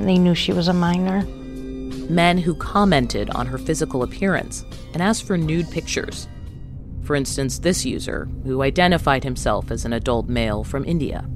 They 0.00 0.18
knew 0.18 0.34
she 0.34 0.52
was 0.52 0.66
a 0.66 0.72
minor. 0.72 1.22
Men 2.10 2.36
who 2.36 2.56
commented 2.56 3.30
on 3.30 3.46
her 3.46 3.58
physical 3.58 4.02
appearance 4.02 4.64
and 4.92 5.00
asked 5.00 5.22
for 5.22 5.38
nude 5.38 5.70
pictures. 5.70 6.26
For 7.04 7.14
instance, 7.14 7.58
this 7.58 7.84
user, 7.84 8.28
who 8.44 8.62
identified 8.62 9.24
himself 9.24 9.70
as 9.70 9.84
an 9.84 9.92
adult 9.92 10.26
male 10.28 10.64
from 10.64 10.84
India. 10.84 11.28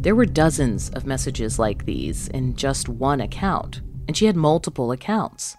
There 0.00 0.14
were 0.14 0.24
dozens 0.24 0.88
of 0.90 1.04
messages 1.04 1.58
like 1.58 1.84
these 1.84 2.28
in 2.28 2.56
just 2.56 2.88
one 2.88 3.20
account, 3.20 3.82
and 4.08 4.16
she 4.16 4.24
had 4.24 4.34
multiple 4.34 4.92
accounts. 4.92 5.58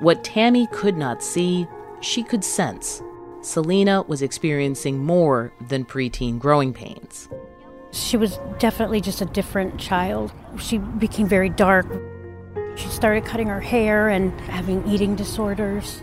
What 0.00 0.24
Tammy 0.24 0.66
could 0.72 0.96
not 0.96 1.22
see, 1.22 1.68
she 2.00 2.24
could 2.24 2.42
sense. 2.42 3.00
Selena 3.42 4.02
was 4.02 4.22
experiencing 4.22 4.98
more 4.98 5.52
than 5.68 5.84
preteen 5.84 6.38
growing 6.38 6.72
pains. 6.72 7.28
She 7.92 8.16
was 8.16 8.40
definitely 8.58 9.00
just 9.00 9.20
a 9.20 9.26
different 9.26 9.78
child. 9.78 10.32
She 10.58 10.78
became 10.78 11.28
very 11.28 11.48
dark. 11.48 11.86
She 12.74 12.88
started 12.88 13.24
cutting 13.24 13.46
her 13.46 13.60
hair 13.60 14.08
and 14.08 14.38
having 14.40 14.86
eating 14.88 15.14
disorders. 15.14 16.02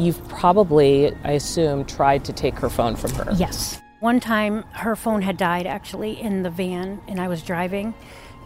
You've 0.00 0.26
probably, 0.28 1.14
I 1.24 1.32
assume, 1.32 1.84
tried 1.84 2.24
to 2.24 2.32
take 2.32 2.58
her 2.58 2.70
phone 2.70 2.96
from 2.96 3.12
her. 3.14 3.34
Yes. 3.36 3.82
One 4.00 4.18
time 4.18 4.62
her 4.72 4.96
phone 4.96 5.20
had 5.20 5.36
died 5.36 5.66
actually 5.66 6.18
in 6.18 6.42
the 6.42 6.48
van 6.48 7.02
and 7.06 7.20
I 7.20 7.28
was 7.28 7.42
driving 7.42 7.92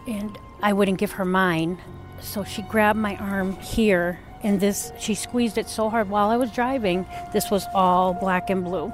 and 0.05 0.37
I 0.61 0.73
wouldn't 0.73 0.97
give 0.97 1.13
her 1.13 1.23
mine. 1.23 1.77
So 2.19 2.43
she 2.43 2.61
grabbed 2.63 2.99
my 2.99 3.15
arm 3.15 3.55
here 3.61 4.19
and 4.43 4.59
this 4.59 4.91
she 4.99 5.15
squeezed 5.15 5.57
it 5.57 5.69
so 5.69 5.89
hard 5.89 6.09
while 6.09 6.29
I 6.29 6.35
was 6.35 6.51
driving. 6.51 7.05
This 7.31 7.49
was 7.49 7.65
all 7.73 8.13
black 8.13 8.49
and 8.49 8.65
blue. 8.65 8.93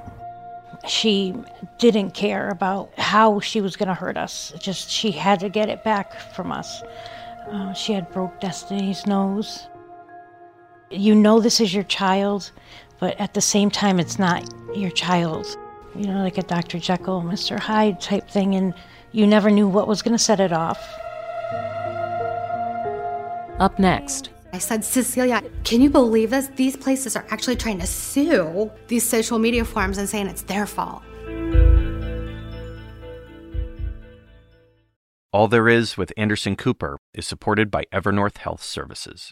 She 0.88 1.34
didn't 1.80 2.12
care 2.12 2.50
about 2.50 2.92
how 2.98 3.40
she 3.40 3.60
was 3.60 3.76
going 3.76 3.90
to 3.90 3.96
hurt 3.96 4.18
us. 4.18 4.54
Just 4.60 4.92
she 4.92 5.10
had 5.10 5.40
to 5.40 5.50
get 5.50 5.68
it 5.68 5.84
back 5.84 6.14
from 6.36 6.52
us. 6.52 6.84
Uh, 7.50 7.74
she 7.74 7.94
had 7.94 8.12
broke 8.12 8.40
Destiny's 8.40 9.08
nose. 9.08 9.68
You 10.92 11.16
know 11.16 11.40
this 11.40 11.62
is 11.62 11.74
your 11.74 11.86
child, 11.86 12.52
but 13.00 13.18
at 13.18 13.34
the 13.34 13.40
same 13.40 13.72
time, 13.72 13.98
it's 13.98 14.20
not 14.20 14.44
your 14.76 14.92
child. 14.92 15.58
You 15.96 16.08
know, 16.08 16.22
like 16.22 16.38
a 16.38 16.42
Dr. 16.42 16.80
Jekyll, 16.80 17.22
Mr. 17.22 17.58
Hyde 17.58 18.02
type 18.02 18.30
thing, 18.30 18.56
and 18.56 18.74
you 19.14 19.26
never 19.26 19.50
knew 19.50 19.70
what 19.70 19.88
was 19.88 20.02
going 20.02 20.18
to 20.18 20.24
set 20.24 20.42
it 20.42 20.52
off. 20.52 20.80
Up 23.60 23.80
next, 23.80 24.32
I 24.52 24.58
said, 24.58 24.84
Cecilia, 24.84 25.42
can 25.64 25.82
you 25.82 25.90
believe 25.90 26.32
this? 26.32 26.48
These 26.56 26.76
places 26.76 27.16
are 27.16 27.26
actually 27.30 27.56
trying 27.56 27.80
to 27.80 27.88
sue 27.88 28.70
these 28.88 29.06
social 29.06 29.40
media 29.40 29.64
forums 29.64 29.98
and 29.98 30.10
saying 30.10 30.28
it's 30.28 30.42
their 30.42 30.66
fault. 30.66 31.04
All 35.32 35.48
There 35.48 35.70
Is 35.70 35.96
with 35.96 36.12
Anderson 36.18 36.58
Cooper 36.58 36.98
is 37.14 37.26
supported 37.26 37.72
by 37.72 37.86
Evernorth 37.94 38.40
Health 38.40 38.62
Services. 38.62 39.32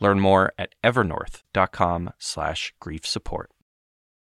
Learn 0.00 0.18
more 0.18 0.52
at 0.58 0.74
evernorth.com 0.82 2.12
slash 2.18 2.72
grief 2.80 3.06
support. 3.06 3.50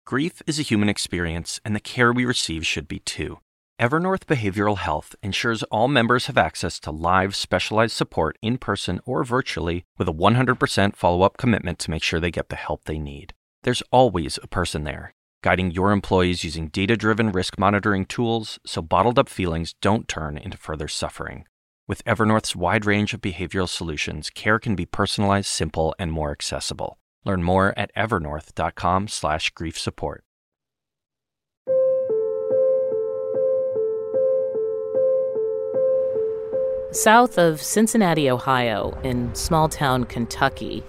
Grief 0.06 0.42
is 0.46 0.60
a 0.60 0.64
human 0.64 0.90
experience, 0.90 1.62
and 1.64 1.74
the 1.74 1.80
care 1.80 2.12
we 2.12 2.26
receive 2.26 2.66
should 2.66 2.90
be 2.90 3.00
too. 3.00 3.40
Evernorth 3.80 4.26
Behavioral 4.26 4.78
Health 4.78 5.16
ensures 5.24 5.64
all 5.64 5.88
members 5.88 6.28
have 6.28 6.38
access 6.38 6.80
to 6.82 6.92
live, 6.92 7.36
specialized 7.36 7.96
support 7.96 8.38
in 8.42 8.58
person 8.58 9.00
or 9.06 9.24
virtually 9.24 9.86
with 9.98 10.08
a 10.08 10.14
100% 10.14 10.96
follow 10.96 11.24
up 11.24 11.38
commitment 11.38 11.80
to 11.80 11.92
make 11.92 12.04
sure 12.04 12.20
they 12.20 12.30
get 12.30 12.50
the 12.50 12.56
help 12.56 12.84
they 12.84 13.00
need. 13.00 13.34
There's 13.64 13.82
always 13.92 14.38
a 14.44 14.48
person 14.48 14.84
there, 14.84 15.14
guiding 15.42 15.72
your 15.72 15.92
employees 15.92 16.44
using 16.44 16.68
data 16.68 16.98
driven 16.98 17.32
risk 17.32 17.58
monitoring 17.58 18.06
tools 18.06 18.60
so 18.66 18.82
bottled 18.82 19.18
up 19.18 19.30
feelings 19.30 19.74
don't 19.82 20.08
turn 20.08 20.38
into 20.38 20.58
further 20.58 20.88
suffering. 20.88 21.46
With 21.86 22.02
Evernorth's 22.06 22.56
wide 22.56 22.86
range 22.86 23.14
of 23.14 23.20
behavioral 23.20 23.68
solutions, 23.68 24.30
care 24.30 24.58
can 24.58 24.74
be 24.74 24.86
personalized, 24.86 25.48
simple, 25.48 25.94
and 26.00 26.14
more 26.14 26.32
accessible. 26.32 26.98
Learn 27.26 27.44
more 27.44 27.74
at 27.78 27.94
evernorth.com/slash 27.94 29.50
grief 29.50 29.78
support. 29.78 30.24
South 36.94 37.38
of 37.38 37.62
Cincinnati, 37.62 38.30
Ohio, 38.30 38.98
in 39.04 39.36
small 39.36 39.68
town 39.68 40.06
Kentucky, 40.06 40.84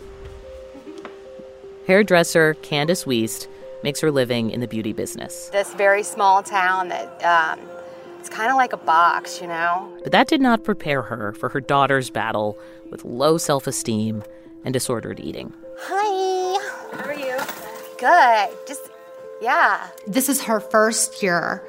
hairdresser 1.89 2.55
Candace 2.63 3.05
Wiest 3.05 3.49
makes 3.83 4.01
her 4.01 4.13
living 4.13 4.51
in 4.51 4.61
the 4.61 4.69
beauty 4.69 4.93
business. 4.93 5.49
This 5.49 5.75
very 5.75 6.05
small 6.05 6.43
town 6.43 6.89
that 6.89 7.25
um, 7.25 7.59
it's 8.25 8.35
kind 8.35 8.51
of 8.51 8.57
like 8.57 8.73
a 8.73 8.79
box, 8.79 9.43
you 9.43 9.47
know? 9.47 9.93
But 10.03 10.13
that 10.13 10.29
did 10.29 10.41
not 10.41 10.65
prepare 10.65 11.03
her 11.03 11.35
for 11.35 11.51
her 11.51 11.61
daughter's 11.61 12.09
battle 12.09 12.59
with 12.91 13.05
low 13.05 13.37
self 13.37 13.67
esteem 13.67 14.23
and 14.65 14.73
disordered 14.73 15.21
eating. 15.21 15.53
Hi. 15.81 16.59
How 16.97 17.05
are 17.05 17.13
you? 17.13 17.39
Good. 17.99 18.57
Just, 18.67 18.89
yeah. 19.43 19.89
This 20.07 20.31
is 20.31 20.41
her 20.45 20.59
first 20.59 21.23
year 21.23 21.63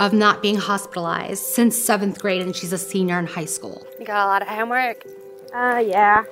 of 0.00 0.14
not 0.14 0.40
being 0.40 0.56
hospitalized 0.56 1.44
since 1.44 1.76
seventh 1.76 2.20
grade, 2.20 2.40
and 2.40 2.56
she's 2.56 2.72
a 2.72 2.78
senior 2.78 3.18
in 3.18 3.26
high 3.26 3.44
school. 3.44 3.86
You 4.00 4.06
got 4.06 4.24
a 4.24 4.28
lot 4.28 4.40
of 4.40 4.48
homework? 4.48 5.04
Uh, 5.52 5.84
yeah. 5.86 6.24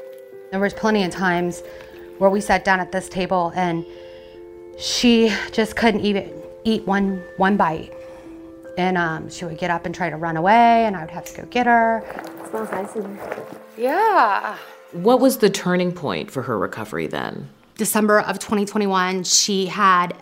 There 0.53 0.61
was 0.61 0.73
plenty 0.73 1.05
of 1.05 1.11
times 1.11 1.63
where 2.17 2.31
we 2.31 2.41
sat 2.41 2.65
down 2.65 2.81
at 2.81 2.93
this 2.93 3.11
table 3.11 3.53
and 3.55 3.85
she 4.79 5.35
just 5.53 5.77
couldn't 5.77 6.01
even 6.01 6.33
eat 6.65 6.87
one 6.87 7.23
one 7.37 7.59
bite. 7.59 7.93
And 8.77 8.99
um, 8.99 9.31
she 9.31 9.45
would 9.45 9.59
get 9.59 9.71
up 9.71 9.87
and 9.87 9.95
try 9.95 10.11
to 10.11 10.17
run 10.17 10.37
away, 10.37 10.85
and 10.85 10.97
I 10.97 11.01
would 11.01 11.11
have 11.11 11.25
to 11.27 11.43
go 11.43 11.47
get 11.47 11.67
her. 11.67 12.05
It 12.41 12.51
smells 12.51 12.71
nice 12.71 12.95
in 12.95 13.17
here. 13.17 13.47
Yeah. 13.79 14.59
What 14.93 15.21
was 15.21 15.39
the 15.39 15.51
turning 15.51 15.93
point 15.93 16.31
for 16.31 16.43
her 16.43 16.59
recovery 16.59 17.07
then? 17.07 17.49
December 17.77 18.21
of 18.21 18.39
2021, 18.39 19.25
she 19.25 19.67
had 19.67 20.15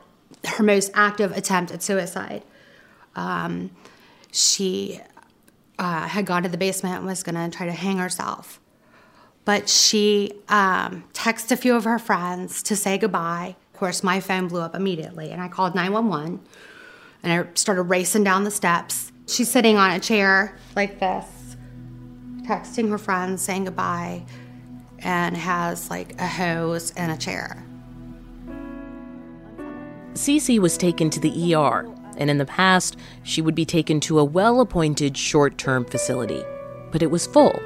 her 0.45 0.63
most 0.63 0.91
active 0.95 1.37
attempt 1.37 1.73
at 1.73 1.83
suicide. 1.83 2.43
Um, 3.17 3.71
she 4.33 5.01
uh, 5.79 6.09
had 6.09 6.27
gone 6.27 6.43
to 6.43 6.49
the 6.49 6.59
basement 6.59 6.97
and 6.97 7.07
was 7.07 7.23
going 7.23 7.35
to 7.35 7.57
try 7.57 7.67
to 7.67 7.73
hang 7.73 7.99
herself. 7.99 8.61
But 9.45 9.69
she 9.69 10.33
um, 10.49 11.05
texted 11.13 11.53
a 11.53 11.57
few 11.57 11.77
of 11.77 11.85
her 11.85 11.99
friends 11.99 12.63
to 12.65 12.77
say 12.77 12.99
goodbye. 12.99 13.57
Of 13.73 13.79
course, 13.79 14.03
my 14.03 14.21
phone 14.21 14.49
blew 14.49 14.61
up 14.61 14.75
immediately, 14.75 15.31
and 15.31 15.43
I 15.43 15.49
called 15.49 15.75
911 15.75 16.41
and 17.25 17.33
I 17.33 17.49
started 17.55 17.83
racing 17.83 18.23
down 18.23 18.45
the 18.45 18.51
steps. 18.51 19.11
She's 19.27 19.51
sitting 19.51 19.77
on 19.77 19.91
a 19.91 19.99
chair 19.99 20.57
like 20.77 21.01
this, 21.01 21.57
texting 22.43 22.91
her 22.91 22.99
friends, 22.99 23.41
saying 23.43 23.65
goodbye, 23.65 24.27
and 24.99 25.37
has 25.37 25.91
like 25.91 26.21
a 26.21 26.27
hose 26.27 26.93
and 26.93 27.11
a 27.11 27.17
chair. 27.17 27.65
Cece 30.13 30.59
was 30.61 30.77
taken 30.77 31.11
to 31.11 31.19
the 31.19 31.55
ER, 31.55 31.91
and 32.19 32.31
in 32.31 32.39
the 32.39 32.45
past, 32.45 32.97
she 33.23 33.41
would 33.41 33.55
be 33.55 33.65
taken 33.65 33.99
to 34.01 34.19
a 34.19 34.25
well 34.25 34.61
appointed 34.61 35.17
short 35.17 35.57
term 35.57 35.85
facility, 35.87 36.45
but 36.93 37.03
it 37.03 37.11
was 37.11 37.27
full. 37.27 37.59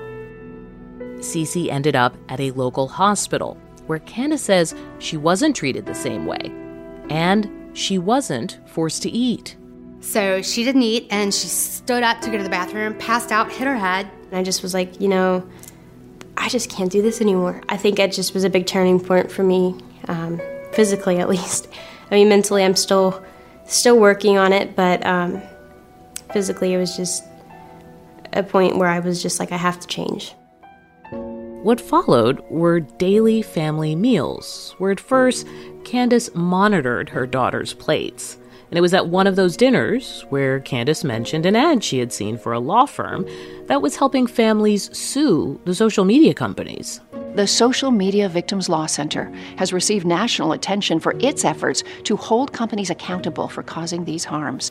Cece 1.19 1.69
ended 1.69 1.97
up 1.97 2.17
at 2.29 2.41
a 2.41 2.53
local 2.53 2.87
hospital 2.87 3.59
where 3.89 3.99
Candace 4.01 4.43
says 4.43 4.75
she 5.01 5.17
wasn't 5.17 5.57
treated 5.57 5.85
the 5.85 5.95
same 5.95 6.27
way, 6.27 6.53
and 7.11 7.58
she 7.79 7.97
wasn't 7.97 8.59
forced 8.67 9.03
to 9.03 9.11
eat. 9.11 9.57
So 10.01 10.43
she 10.43 10.65
didn't 10.65 10.83
eat, 10.83 11.07
and 11.11 11.33
she 11.33 11.47
stood 11.47 12.03
up 12.03 12.21
to 12.23 12.31
go 12.31 12.37
to 12.37 12.43
the 12.43 12.51
bathroom, 12.51 12.95
passed 12.99 13.31
out, 13.31 13.51
hit 13.53 13.67
her 13.67 13.77
head. 13.77 14.11
And 14.31 14.39
I 14.39 14.43
just 14.43 14.63
was 14.63 14.75
like, 14.75 15.01
you 15.01 15.09
know, 15.09 15.49
I 16.37 16.49
just 16.49 16.71
can't 16.71 16.91
do 16.91 17.03
this 17.03 17.21
anymore. 17.21 17.63
I 17.69 17.77
think 17.77 17.99
it 17.99 18.13
just 18.13 18.35
was 18.35 18.45
a 18.45 18.51
big 18.51 18.67
turning 18.67 19.01
point 19.01 19.31
for 19.31 19.43
me, 19.43 19.77
um, 20.09 20.41
physically 20.73 21.19
at 21.19 21.29
least. 21.35 21.69
I 22.11 22.15
mean, 22.15 22.29
mentally, 22.29 22.65
I'm 22.65 22.77
still 22.77 23.25
still 23.65 23.99
working 23.99 24.39
on 24.39 24.53
it, 24.53 24.75
but 24.75 25.05
um, 25.07 25.43
physically, 26.33 26.73
it 26.73 26.79
was 26.79 26.97
just 26.97 27.23
a 28.33 28.43
point 28.43 28.77
where 28.77 28.89
I 28.89 29.01
was 29.01 29.23
just 29.23 29.39
like, 29.39 29.53
I 29.53 29.57
have 29.57 29.79
to 29.81 29.87
change. 29.87 30.35
What 31.63 31.81
followed 31.81 32.41
were 32.51 32.79
daily 32.79 33.43
family 33.43 33.97
meals, 33.97 34.77
where 34.79 34.93
at 34.93 35.01
first 35.01 35.45
Candace 35.85 36.33
monitored 36.33 37.09
her 37.09 37.27
daughter's 37.27 37.75
plates. 37.75 38.39
And 38.71 38.79
it 38.79 38.81
was 38.81 38.95
at 38.95 39.09
one 39.09 39.27
of 39.27 39.35
those 39.35 39.57
dinners 39.57 40.25
where 40.29 40.61
Candace 40.61 41.03
mentioned 41.03 41.47
an 41.47 41.57
ad 41.57 41.83
she 41.83 41.99
had 41.99 42.13
seen 42.13 42.39
for 42.39 42.53
a 42.53 42.61
law 42.61 42.87
firm 42.87 43.27
that 43.67 43.83
was 43.83 43.97
helping 43.97 44.29
families 44.29 44.97
sue 44.97 45.61
the 45.65 45.75
social 45.75 46.05
media 46.05 46.33
companies. 46.33 47.01
The 47.35 47.49
Social 47.49 47.91
Media 47.91 48.29
Victims 48.29 48.69
Law 48.69 48.87
Center 48.87 49.25
has 49.57 49.73
received 49.73 50.07
national 50.07 50.53
attention 50.53 51.01
for 51.01 51.17
its 51.19 51.45
efforts 51.45 51.83
to 52.05 52.17
hold 52.17 52.53
companies 52.53 52.91
accountable 52.91 53.49
for 53.49 53.65
causing 53.65 54.05
these 54.05 54.25
harms. 54.25 54.71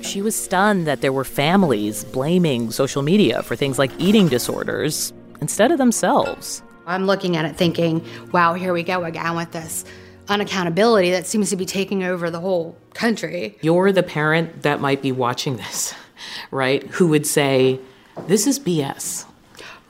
She 0.00 0.22
was 0.22 0.34
stunned 0.34 0.86
that 0.86 1.02
there 1.02 1.12
were 1.12 1.24
families 1.24 2.04
blaming 2.04 2.70
social 2.70 3.02
media 3.02 3.42
for 3.42 3.56
things 3.56 3.78
like 3.78 3.90
eating 3.98 4.28
disorders 4.28 5.12
instead 5.40 5.70
of 5.72 5.78
themselves. 5.78 6.62
I'm 6.86 7.06
looking 7.06 7.36
at 7.36 7.44
it 7.44 7.56
thinking, 7.56 8.04
wow, 8.32 8.54
here 8.54 8.72
we 8.72 8.82
go 8.82 9.04
again 9.04 9.36
with 9.36 9.52
this 9.52 9.84
unaccountability 10.28 11.10
that 11.12 11.26
seems 11.26 11.50
to 11.50 11.56
be 11.56 11.64
taking 11.66 12.02
over 12.04 12.30
the 12.30 12.40
whole 12.40 12.76
country. 12.94 13.56
You're 13.62 13.92
the 13.92 14.02
parent 14.02 14.62
that 14.62 14.80
might 14.80 15.02
be 15.02 15.12
watching 15.12 15.56
this, 15.56 15.94
right? 16.50 16.82
Who 16.84 17.08
would 17.08 17.26
say, 17.26 17.80
This 18.26 18.46
is 18.46 18.58
BS. 18.58 19.24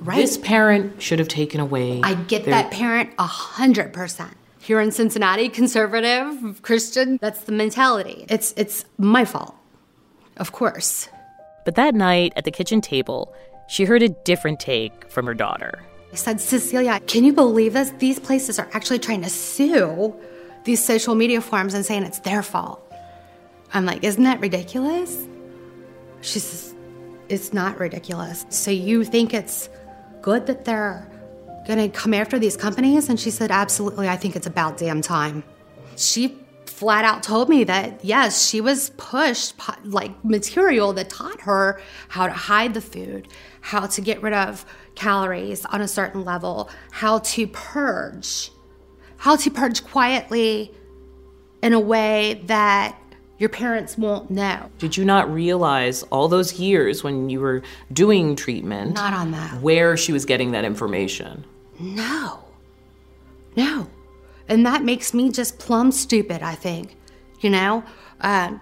Right. 0.00 0.17
This 0.17 0.38
parent 0.38 1.02
should 1.02 1.19
have 1.19 1.26
taken 1.28 1.61
away. 1.61 2.00
I 2.05 2.14
get 2.14 2.45
their- 2.45 2.55
that 2.55 2.71
parent 2.71 3.11
a 3.19 3.26
hundred 3.26 3.93
percent. 3.93 4.35
Here 4.61 4.81
in 4.81 4.93
Cincinnati, 4.93 5.49
conservative, 5.49 6.61
Christian, 6.62 7.19
that's 7.21 7.40
the 7.45 7.52
mentality. 7.52 8.26
It's 8.28 8.52
it's 8.57 8.85
my 8.99 9.25
fault. 9.25 9.55
Of 10.37 10.52
course. 10.52 11.09
But 11.64 11.75
that 11.75 11.95
night 11.95 12.33
at 12.37 12.45
the 12.45 12.50
kitchen 12.50 12.81
table, 12.81 13.35
she 13.68 13.84
heard 13.84 14.02
a 14.02 14.08
different 14.08 14.58
take 14.58 15.10
from 15.10 15.26
her 15.26 15.34
daughter. 15.34 15.81
I 16.12 16.16
said, 16.16 16.40
Cecilia, 16.40 17.00
can 17.07 17.22
you 17.24 17.33
believe 17.33 17.74
this? 17.74 17.90
These 17.98 18.18
places 18.18 18.59
are 18.59 18.68
actually 18.72 18.98
trying 18.98 19.22
to 19.22 19.28
sue 19.28 20.14
these 20.64 20.85
social 20.85 21.14
media 21.14 21.40
forums 21.40 21.74
and 21.74 21.85
saying 21.85 22.02
it's 22.02 22.20
their 22.20 22.42
fault. 22.42 22.83
I'm 23.72 23.85
like, 23.85 24.02
isn't 24.02 24.24
that 24.24 24.40
ridiculous? 24.40 25.26
She 26.22 26.38
says, 26.38 26.74
it's 27.28 27.52
not 27.52 27.78
ridiculous. 27.78 28.46
So 28.48 28.70
you 28.70 29.04
think 29.04 29.35
it's 29.35 29.68
good 30.22 30.46
that 30.46 30.64
they're 30.64 31.07
gonna 31.66 31.90
come 31.90 32.14
after 32.14 32.38
these 32.38 32.57
companies? 32.57 33.11
And 33.11 33.20
she 33.20 33.31
said, 33.31 33.50
absolutely, 33.50 34.09
I 34.09 34.16
think 34.16 34.35
it's 34.35 34.46
about 34.46 34.78
damn 34.78 35.02
time. 35.02 35.44
She 35.96 36.38
flat 36.64 37.04
out 37.04 37.22
told 37.22 37.48
me 37.48 37.64
that 37.64 38.04
yes, 38.04 38.48
she 38.48 38.61
was 38.61 38.90
pushed 38.90 39.54
like 39.85 40.12
material 40.24 40.92
that 40.92 41.11
taught 41.11 41.40
her 41.40 41.81
how 42.09 42.26
to 42.26 42.33
hide 42.33 42.72
the 42.72 42.81
food, 42.81 43.28
how 43.68 43.87
to 43.87 44.00
get 44.00 44.22
rid 44.22 44.33
of 44.33 44.64
calories 44.94 45.66
on 45.66 45.83
a 45.83 45.87
certain 45.87 46.24
level, 46.24 46.70
how 46.90 47.18
to 47.18 47.46
purge, 47.48 48.50
how 49.18 49.37
to 49.37 49.50
purge 49.50 49.85
quietly 49.85 50.74
in 51.62 51.74
a 51.74 51.78
way 51.78 52.40
that 52.46 52.98
your 53.37 53.50
parents 53.50 53.98
won't 53.98 54.31
know. 54.31 54.70
Did 54.78 54.96
you 54.96 55.04
not 55.04 55.31
realize 55.31 56.02
all 56.04 56.28
those 56.28 56.59
years 56.59 57.04
when 57.04 57.28
you 57.28 57.40
were 57.40 57.61
doing 57.92 58.37
treatment? 58.37 58.94
Not 58.94 59.12
on 59.12 59.33
that. 59.33 59.61
Where 59.61 59.98
she 59.98 60.12
was 60.12 60.24
getting 60.24 60.52
that 60.52 60.64
information? 60.64 61.44
No. 61.78 62.42
No. 63.54 63.87
And 64.48 64.64
that 64.64 64.83
makes 64.83 65.12
me 65.12 65.31
just 65.31 65.59
plumb 65.59 65.92
stupid, 65.92 66.42
I 66.42 66.54
think. 66.54 66.96
You 67.40 67.50
know? 67.50 67.85
Uh, 68.18 68.57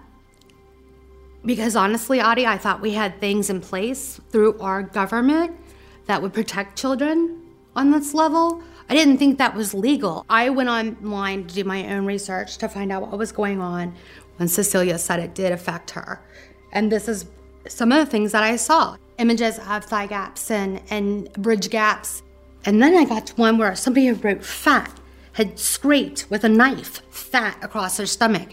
because 1.47 1.77
honestly, 1.77 2.21
Audie, 2.21 2.47
I 2.47 2.59
thought 2.59 2.81
we 2.81 2.93
had 2.93 3.21
things 3.21 3.49
in 3.49 3.61
place 3.61 4.21
through 4.31 4.59
our 4.59 4.83
government 4.83 5.57
that 6.07 6.21
would 6.21 6.35
protect 6.35 6.77
children 6.79 7.41
on 7.77 7.93
this 7.93 8.13
level. 8.13 8.63
I 8.89 8.95
didn't 8.95 9.19
think 9.19 9.39
that 9.39 9.55
was 9.55 9.73
legal. 9.73 10.27
I 10.29 10.51
went 10.51 10.69
online 10.69 11.47
to 11.47 11.55
do 11.55 11.65
my 11.65 11.93
own 11.95 12.05
research 12.05 12.59
to 12.59 12.69
find 12.69 12.93
out 12.93 13.03
what 13.03 13.17
was 13.19 13.33
going 13.33 13.61
on 13.61 13.95
when 14.37 14.49
Cecilia 14.49 14.99
said 14.99 15.21
it 15.21 15.35
did 15.35 15.53
affect 15.53 15.91
her. 15.93 16.21
And 16.73 16.91
this 16.91 17.09
is 17.09 17.27
some 17.69 17.93
of 17.93 18.05
the 18.05 18.11
things 18.11 18.33
that 18.33 18.43
I 18.43 18.57
saw 18.57 18.97
images 19.19 19.59
of 19.59 19.85
thigh 19.85 20.07
gaps 20.07 20.51
and, 20.51 20.83
and 20.91 21.33
bridge 21.35 21.71
gaps. 21.71 22.23
And 22.65 22.83
then 22.83 22.97
I 22.97 23.05
got 23.05 23.29
to 23.29 23.35
one 23.37 23.59
where 23.59 23.75
somebody 23.77 24.07
had 24.07 24.25
wrote 24.25 24.45
fat, 24.45 24.93
had 25.33 25.59
scraped 25.59 26.27
with 26.29 26.45
a 26.45 26.49
knife 26.49 27.03
fat 27.11 27.57
across 27.63 27.99
her 27.99 28.07
stomach. 28.07 28.51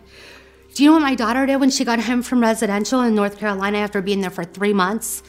Do 0.73 0.83
you 0.83 0.89
know 0.89 0.93
what 0.93 1.03
my 1.03 1.13
daughter 1.13 1.45
did 1.45 1.57
when 1.57 1.69
she 1.69 1.85
got 1.85 1.99
home 1.99 2.23
from 2.23 2.41
residential 2.41 3.01
in 3.01 3.13
North 3.13 3.37
Carolina 3.37 3.77
after 3.77 4.01
being 4.01 4.21
there 4.21 4.31
for 4.31 4.43
three 4.43 4.73
months? 4.73 5.21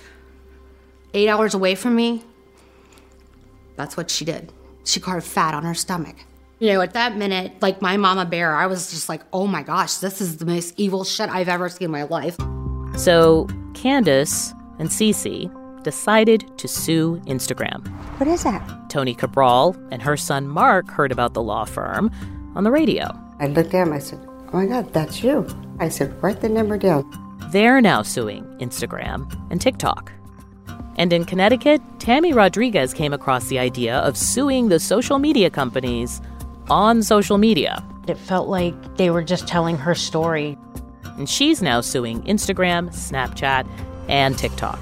Eight 1.13 1.29
hours 1.29 1.53
away 1.53 1.75
from 1.75 1.95
me? 1.95 2.25
That's 3.77 3.95
what 3.95 4.11
she 4.11 4.25
did. 4.25 4.53
She 4.85 5.01
carved 5.01 5.27
fat 5.27 5.53
on 5.53 5.65
her 5.65 5.75
stomach. 5.75 6.17
You 6.61 6.73
know, 6.73 6.81
at 6.81 6.95
that 6.95 7.19
minute, 7.19 7.53
like 7.61 7.83
my 7.83 7.99
mama 7.99 8.25
bear, 8.25 8.55
I 8.55 8.67
was 8.67 8.91
just 8.91 9.11
like, 9.11 9.21
oh 9.35 9.47
my 9.47 9.63
gosh, 9.63 9.97
this 9.97 10.23
is 10.23 10.39
the 10.39 10.47
most 10.47 10.73
evil 10.79 11.05
shit 11.05 11.29
I've 11.29 11.49
ever 11.49 11.69
seen 11.69 11.87
in 11.87 11.91
my 11.91 12.05
life. 12.05 12.39
So 12.97 13.47
Candace 13.75 14.55
and 14.79 14.89
Cece 14.89 15.53
decided 15.83 16.57
to 16.57 16.67
sue 16.67 17.21
Instagram. 17.27 17.87
What 18.19 18.29
is 18.29 18.45
that? 18.45 18.63
Tony 18.89 19.15
Cabral 19.15 19.77
and 19.91 20.01
her 20.01 20.17
son 20.17 20.49
Mark 20.49 20.89
heard 20.89 21.13
about 21.13 21.35
the 21.35 21.43
law 21.43 21.67
firm 21.67 22.11
on 22.55 22.65
the 22.65 22.71
radio. 22.71 23.11
I 23.41 23.49
looked 23.49 23.75
at 23.75 23.87
him, 23.87 23.93
I 23.93 23.99
said, 23.99 24.27
Oh 24.55 24.59
my 24.59 24.67
God, 24.67 24.93
that's 24.93 25.21
you. 25.21 25.45
I 25.81 25.89
said, 25.89 26.23
Write 26.23 26.41
the 26.41 26.49
number 26.49 26.79
down. 26.79 27.11
They're 27.51 27.81
now 27.81 28.03
suing 28.03 28.45
Instagram 28.61 29.29
and 29.51 29.61
TikTok. 29.61 30.13
And 30.95 31.13
in 31.13 31.25
Connecticut, 31.25 31.83
Tammy 31.99 32.33
Rodriguez 32.33 32.95
came 32.95 33.13
across 33.13 33.49
the 33.49 33.59
idea 33.59 33.97
of 33.97 34.17
suing 34.17 34.69
the 34.69 34.79
social 34.79 35.19
media 35.19 35.51
companies 35.51 36.21
on 36.71 37.03
social 37.03 37.37
media. 37.37 37.85
It 38.07 38.17
felt 38.17 38.47
like 38.47 38.97
they 38.97 39.11
were 39.11 39.25
just 39.25 39.49
telling 39.49 39.77
her 39.77 39.93
story. 39.93 40.57
And 41.19 41.29
she's 41.29 41.61
now 41.61 41.81
suing 41.81 42.23
Instagram, 42.23 42.91
Snapchat, 42.91 43.69
and 44.09 44.39
TikTok. 44.39 44.79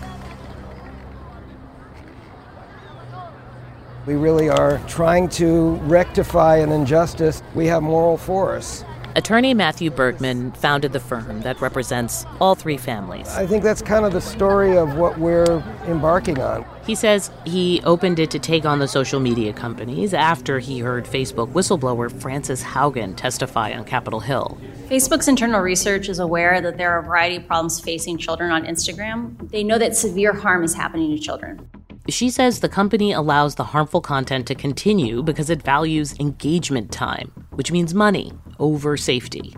We 4.05 4.17
really 4.17 4.51
are 4.51 4.83
trying 4.87 5.31
to 5.31 5.77
rectify 5.87 6.57
an 6.59 6.73
injustice 6.73 7.43
we 7.55 7.65
have 7.69 7.83
moral 7.83 8.19
force. 8.19 8.85
Attorney 9.15 9.53
Matthew 9.53 9.91
Bergman 9.91 10.53
founded 10.53 10.93
the 10.93 11.01
firm 11.01 11.43
that 11.43 11.61
represents 11.61 12.25
all 12.41 12.55
three 12.55 12.79
families. 12.79 13.29
I 13.29 13.47
think 13.47 13.63
that's 13.63 13.83
kind 13.83 14.07
of 14.07 14.13
the 14.13 14.23
story 14.23 14.77
of 14.77 14.97
what 14.97 15.19
we're 15.19 15.63
embarking 15.87 16.41
on. 16.41 16.65
He 16.87 16.95
says 16.95 17.31
he 17.45 17.83
opened 17.85 18.19
it 18.19 18.31
to 18.31 18.39
take 18.39 18.65
on 18.65 18.79
the 18.79 18.89
social 18.89 19.21
media 19.21 19.53
companies 19.53 20.15
after 20.15 20.59
he 20.59 20.79
heard 20.79 21.05
Facebook 21.05 21.53
whistleblower 21.53 22.11
Frances 22.21 22.63
Haugen 22.63 23.15
testify 23.15 23.73
on 23.73 23.85
Capitol 23.85 24.21
Hill. 24.21 24.59
Facebook's 24.89 25.29
internal 25.29 25.61
research 25.61 26.09
is 26.09 26.19
aware 26.19 26.61
that 26.61 26.79
there 26.79 26.91
are 26.93 26.99
a 26.99 27.03
variety 27.03 27.37
of 27.37 27.47
problems 27.47 27.81
facing 27.81 28.17
children 28.17 28.51
on 28.51 28.65
Instagram. 28.65 29.51
They 29.51 29.63
know 29.63 29.79
that 29.79 29.95
severe 29.95 30.33
harm 30.33 30.65
is 30.65 30.75
happening 30.75 31.15
to 31.15 31.23
children. 31.23 31.69
She 32.09 32.31
says 32.31 32.59
the 32.59 32.69
company 32.69 33.13
allows 33.13 33.55
the 33.55 33.65
harmful 33.65 34.01
content 34.01 34.47
to 34.49 34.57
continue 34.57 35.23
because 35.23 35.51
it 35.51 35.63
values 35.63 36.19
engagement 36.19 36.91
time, 36.91 37.31
which 37.51 37.71
means 37.71 37.95
money 37.95 38.33
over 38.59 38.97
safety. 38.97 39.55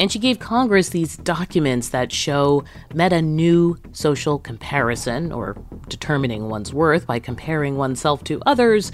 And 0.00 0.10
she 0.10 0.18
gave 0.18 0.40
Congress 0.40 0.88
these 0.88 1.16
documents 1.16 1.90
that 1.90 2.12
show 2.12 2.64
Meta 2.94 3.22
knew 3.22 3.76
social 3.92 4.38
comparison, 4.38 5.32
or 5.32 5.56
determining 5.88 6.48
one's 6.48 6.72
worth 6.72 7.06
by 7.06 7.20
comparing 7.20 7.76
oneself 7.76 8.24
to 8.24 8.42
others, 8.44 8.90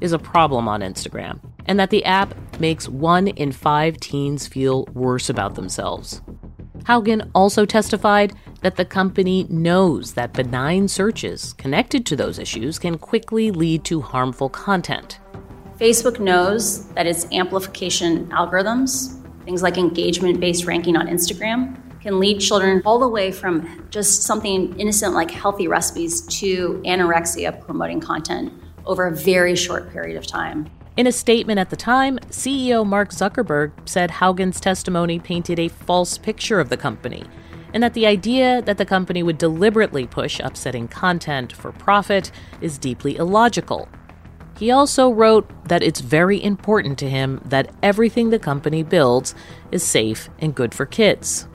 is 0.00 0.12
a 0.12 0.18
problem 0.18 0.68
on 0.68 0.80
Instagram, 0.80 1.40
and 1.66 1.78
that 1.78 1.90
the 1.90 2.04
app 2.04 2.34
makes 2.60 2.88
one 2.88 3.28
in 3.28 3.52
five 3.52 3.98
teens 3.98 4.46
feel 4.46 4.86
worse 4.92 5.28
about 5.28 5.54
themselves. 5.54 6.20
Haugen 6.84 7.30
also 7.34 7.64
testified 7.64 8.34
that 8.60 8.76
the 8.76 8.84
company 8.84 9.46
knows 9.48 10.14
that 10.14 10.32
benign 10.34 10.88
searches 10.88 11.54
connected 11.54 12.04
to 12.06 12.16
those 12.16 12.38
issues 12.38 12.78
can 12.78 12.98
quickly 12.98 13.50
lead 13.50 13.84
to 13.84 14.00
harmful 14.00 14.48
content. 14.48 15.18
Facebook 15.78 16.20
knows 16.20 16.86
that 16.90 17.06
its 17.06 17.26
amplification 17.32 18.28
algorithms, 18.28 19.20
things 19.44 19.62
like 19.62 19.78
engagement 19.78 20.40
based 20.40 20.66
ranking 20.66 20.96
on 20.96 21.06
Instagram, 21.08 21.76
can 22.00 22.20
lead 22.20 22.38
children 22.38 22.82
all 22.84 22.98
the 22.98 23.08
way 23.08 23.32
from 23.32 23.86
just 23.88 24.22
something 24.22 24.78
innocent 24.78 25.14
like 25.14 25.30
healthy 25.30 25.66
recipes 25.66 26.20
to 26.26 26.82
anorexia 26.84 27.58
promoting 27.62 27.98
content 27.98 28.52
over 28.84 29.06
a 29.06 29.16
very 29.16 29.56
short 29.56 29.90
period 29.90 30.16
of 30.16 30.26
time. 30.26 30.70
In 30.96 31.08
a 31.08 31.12
statement 31.12 31.58
at 31.58 31.70
the 31.70 31.76
time, 31.76 32.20
CEO 32.30 32.86
Mark 32.86 33.10
Zuckerberg 33.10 33.72
said 33.84 34.10
Haugen's 34.10 34.60
testimony 34.60 35.18
painted 35.18 35.58
a 35.58 35.66
false 35.66 36.18
picture 36.18 36.60
of 36.60 36.68
the 36.68 36.76
company, 36.76 37.24
and 37.72 37.82
that 37.82 37.94
the 37.94 38.06
idea 38.06 38.62
that 38.62 38.78
the 38.78 38.84
company 38.86 39.20
would 39.20 39.36
deliberately 39.36 40.06
push 40.06 40.38
upsetting 40.38 40.86
content 40.86 41.52
for 41.52 41.72
profit 41.72 42.30
is 42.60 42.78
deeply 42.78 43.16
illogical. 43.16 43.88
He 44.56 44.70
also 44.70 45.10
wrote 45.10 45.50
that 45.68 45.82
it's 45.82 45.98
very 45.98 46.40
important 46.40 46.96
to 47.00 47.10
him 47.10 47.40
that 47.44 47.74
everything 47.82 48.30
the 48.30 48.38
company 48.38 48.84
builds 48.84 49.34
is 49.72 49.82
safe 49.82 50.28
and 50.38 50.54
good 50.54 50.72
for 50.72 50.86
kids. 50.86 51.48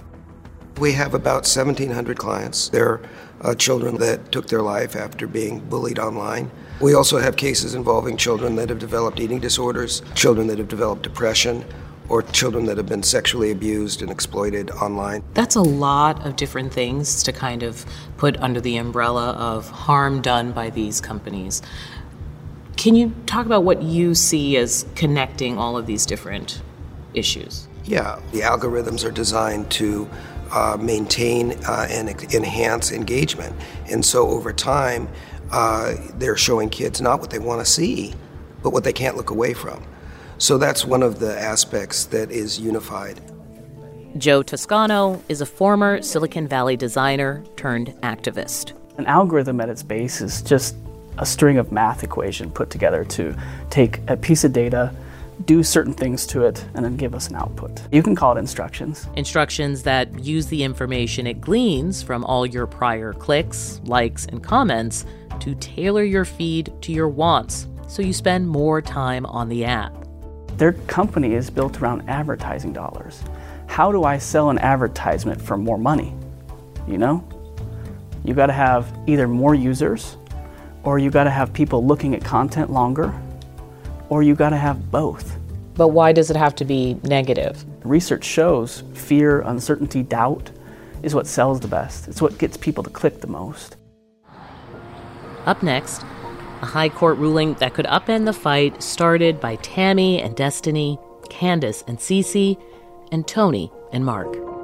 We 0.81 0.91
have 0.93 1.13
about 1.13 1.47
1,700 1.47 2.17
clients. 2.17 2.67
They're 2.67 2.99
uh, 3.39 3.55
children 3.55 3.99
that 3.99 4.33
took 4.33 4.47
their 4.47 4.61
life 4.61 4.97
after 4.97 5.27
being 5.27 5.61
bullied 5.61 5.97
online. 5.97 6.51
We 6.81 6.93
also 6.93 7.17
have 7.17 7.35
cases 7.35 7.75
involving 7.75 8.15
children 8.15 8.55
that 8.55 8.69
have 8.69 8.79
developed 8.79 9.19
eating 9.19 9.39
disorders, 9.39 10.01
children 10.15 10.47
that 10.47 10.59
have 10.59 10.69
developed 10.69 11.01
depression, 11.01 11.65
or 12.07 12.23
children 12.23 12.65
that 12.65 12.77
have 12.77 12.87
been 12.87 13.03
sexually 13.03 13.51
abused 13.51 14.01
and 14.01 14.09
exploited 14.09 14.71
online. 14.71 15.21
That's 15.33 15.55
a 15.55 15.61
lot 15.61 16.25
of 16.25 16.37
different 16.37 16.73
things 16.73 17.21
to 17.23 17.33
kind 17.33 17.63
of 17.63 17.85
put 18.15 18.37
under 18.37 18.61
the 18.61 18.77
umbrella 18.77 19.31
of 19.31 19.69
harm 19.69 20.21
done 20.21 20.53
by 20.53 20.69
these 20.69 21.01
companies. 21.01 21.61
Can 22.77 22.95
you 22.95 23.13
talk 23.25 23.45
about 23.45 23.65
what 23.65 23.83
you 23.83 24.15
see 24.15 24.55
as 24.55 24.85
connecting 24.95 25.57
all 25.57 25.77
of 25.77 25.85
these 25.85 26.05
different 26.05 26.61
issues? 27.13 27.67
Yeah, 27.83 28.21
the 28.31 28.39
algorithms 28.39 29.05
are 29.05 29.11
designed 29.11 29.69
to 29.71 30.09
uh, 30.51 30.77
maintain 30.79 31.59
uh, 31.65 31.87
and 31.89 32.09
enhance 32.33 32.91
engagement. 32.91 33.55
And 33.91 34.03
so 34.03 34.29
over 34.29 34.53
time, 34.53 35.09
uh, 35.51 35.95
they're 36.15 36.37
showing 36.37 36.69
kids 36.69 37.01
not 37.01 37.19
what 37.19 37.29
they 37.29 37.39
want 37.39 37.65
to 37.65 37.71
see, 37.71 38.13
but 38.61 38.71
what 38.71 38.83
they 38.83 38.93
can't 38.93 39.15
look 39.15 39.29
away 39.29 39.53
from. 39.53 39.83
So 40.37 40.57
that's 40.57 40.85
one 40.85 41.03
of 41.03 41.19
the 41.19 41.37
aspects 41.37 42.05
that 42.05 42.31
is 42.31 42.59
unified. 42.59 43.19
Joe 44.17 44.41
Toscano 44.41 45.21
is 45.29 45.41
a 45.41 45.45
former 45.45 46.01
Silicon 46.01 46.47
Valley 46.47 46.75
designer 46.75 47.43
turned 47.57 47.89
activist. 48.01 48.73
An 48.97 49.05
algorithm 49.05 49.61
at 49.61 49.69
its 49.69 49.83
base 49.83 50.21
is 50.21 50.41
just 50.41 50.75
a 51.19 51.25
string 51.25 51.57
of 51.57 51.71
math 51.71 52.03
equation 52.03 52.49
put 52.49 52.69
together 52.69 53.03
to 53.03 53.35
take 53.69 53.99
a 54.07 54.17
piece 54.17 54.43
of 54.43 54.53
data, 54.53 54.93
do 55.45 55.63
certain 55.63 55.93
things 55.93 56.27
to 56.27 56.43
it, 56.43 56.65
and 56.73 56.83
then 56.83 56.97
give 56.97 57.15
us 57.15 57.29
an 57.29 57.35
output. 57.35 57.81
You 57.91 58.03
can 58.03 58.15
call 58.15 58.35
it 58.35 58.39
instructions. 58.39 59.07
Instructions 59.15 59.83
that 59.83 60.19
use 60.19 60.47
the 60.47 60.63
information 60.63 61.25
it 61.27 61.41
gleans 61.41 62.03
from 62.03 62.23
all 62.25 62.45
your 62.45 62.67
prior 62.67 63.13
clicks, 63.13 63.79
likes, 63.85 64.25
and 64.25 64.43
comments 64.43 65.05
to 65.39 65.55
tailor 65.55 66.03
your 66.03 66.25
feed 66.25 66.73
to 66.81 66.91
your 66.91 67.07
wants 67.07 67.67
so 67.87 68.01
you 68.01 68.13
spend 68.13 68.47
more 68.47 68.81
time 68.81 69.25
on 69.25 69.49
the 69.49 69.65
app. 69.65 69.93
Their 70.57 70.73
company 70.73 71.33
is 71.35 71.49
built 71.49 71.81
around 71.81 72.07
advertising 72.09 72.73
dollars. 72.73 73.23
How 73.67 73.91
do 73.91 74.03
I 74.03 74.17
sell 74.17 74.49
an 74.49 74.59
advertisement 74.59 75.41
for 75.41 75.57
more 75.57 75.77
money? 75.77 76.13
You 76.87 76.97
know? 76.97 77.27
You 78.25 78.33
got 78.33 78.47
to 78.47 78.53
have 78.53 78.93
either 79.07 79.27
more 79.27 79.55
users, 79.55 80.17
or 80.83 80.99
you 80.99 81.09
got 81.09 81.23
to 81.23 81.29
have 81.29 81.53
people 81.53 81.85
looking 81.85 82.13
at 82.13 82.23
content 82.23 82.71
longer, 82.71 83.13
or 84.09 84.23
you 84.23 84.35
got 84.35 84.49
to 84.49 84.57
have 84.57 84.91
both. 84.91 85.37
But 85.75 85.89
why 85.89 86.11
does 86.11 86.29
it 86.29 86.35
have 86.35 86.55
to 86.55 86.65
be 86.65 86.95
negative? 87.03 87.63
Research 87.85 88.25
shows 88.25 88.83
fear, 88.93 89.41
uncertainty, 89.41 90.03
doubt 90.03 90.51
is 91.03 91.15
what 91.15 91.27
sells 91.27 91.61
the 91.61 91.67
best. 91.67 92.07
It's 92.07 92.21
what 92.21 92.37
gets 92.37 92.57
people 92.57 92.83
to 92.83 92.89
click 92.89 93.21
the 93.21 93.27
most. 93.27 93.77
Up 95.45 95.63
next, 95.63 96.03
a 96.61 96.65
high 96.65 96.89
court 96.89 97.17
ruling 97.17 97.53
that 97.55 97.73
could 97.73 97.85
upend 97.85 98.25
the 98.25 98.33
fight 98.33 98.83
started 98.83 99.39
by 99.39 99.55
Tammy 99.57 100.21
and 100.21 100.35
Destiny, 100.35 100.99
Candace 101.29 101.83
and 101.87 101.97
Cece, 101.97 102.61
and 103.11 103.25
Tony 103.25 103.71
and 103.93 104.05
Mark. 104.05 104.58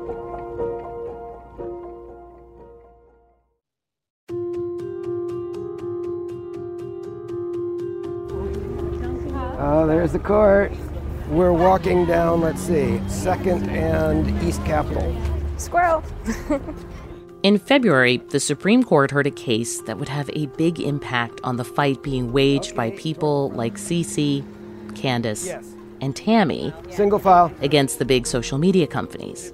There's 10.06 10.14
the 10.14 10.20
court. 10.20 10.72
We're 11.30 11.52
walking 11.52 12.06
down, 12.06 12.42
let's 12.42 12.62
see, 12.62 13.02
2nd 13.08 13.68
and 13.70 14.44
East 14.44 14.64
Capitol. 14.64 15.16
Squirrel. 15.58 16.04
In 17.42 17.58
February, 17.58 18.18
the 18.18 18.40
Supreme 18.40 18.84
Court 18.84 19.10
heard 19.10 19.26
a 19.26 19.32
case 19.32 19.82
that 19.82 19.98
would 19.98 20.10
have 20.10 20.30
a 20.34 20.46
big 20.58 20.80
impact 20.80 21.42
on 21.44 21.56
the 21.56 21.66
fight 21.66 22.04
being 22.04 22.32
waged 22.32 22.76
by 22.76 22.92
people 22.92 23.50
like 23.52 23.78
Cece, 23.78 24.46
Candace, 24.94 25.48
yes. 25.48 25.74
and 26.02 26.16
Tammy 26.16 26.72
Single 26.92 27.18
file. 27.18 27.52
against 27.62 27.98
the 27.98 28.06
big 28.06 28.28
social 28.28 28.60
media 28.60 28.86
companies. 28.86 29.52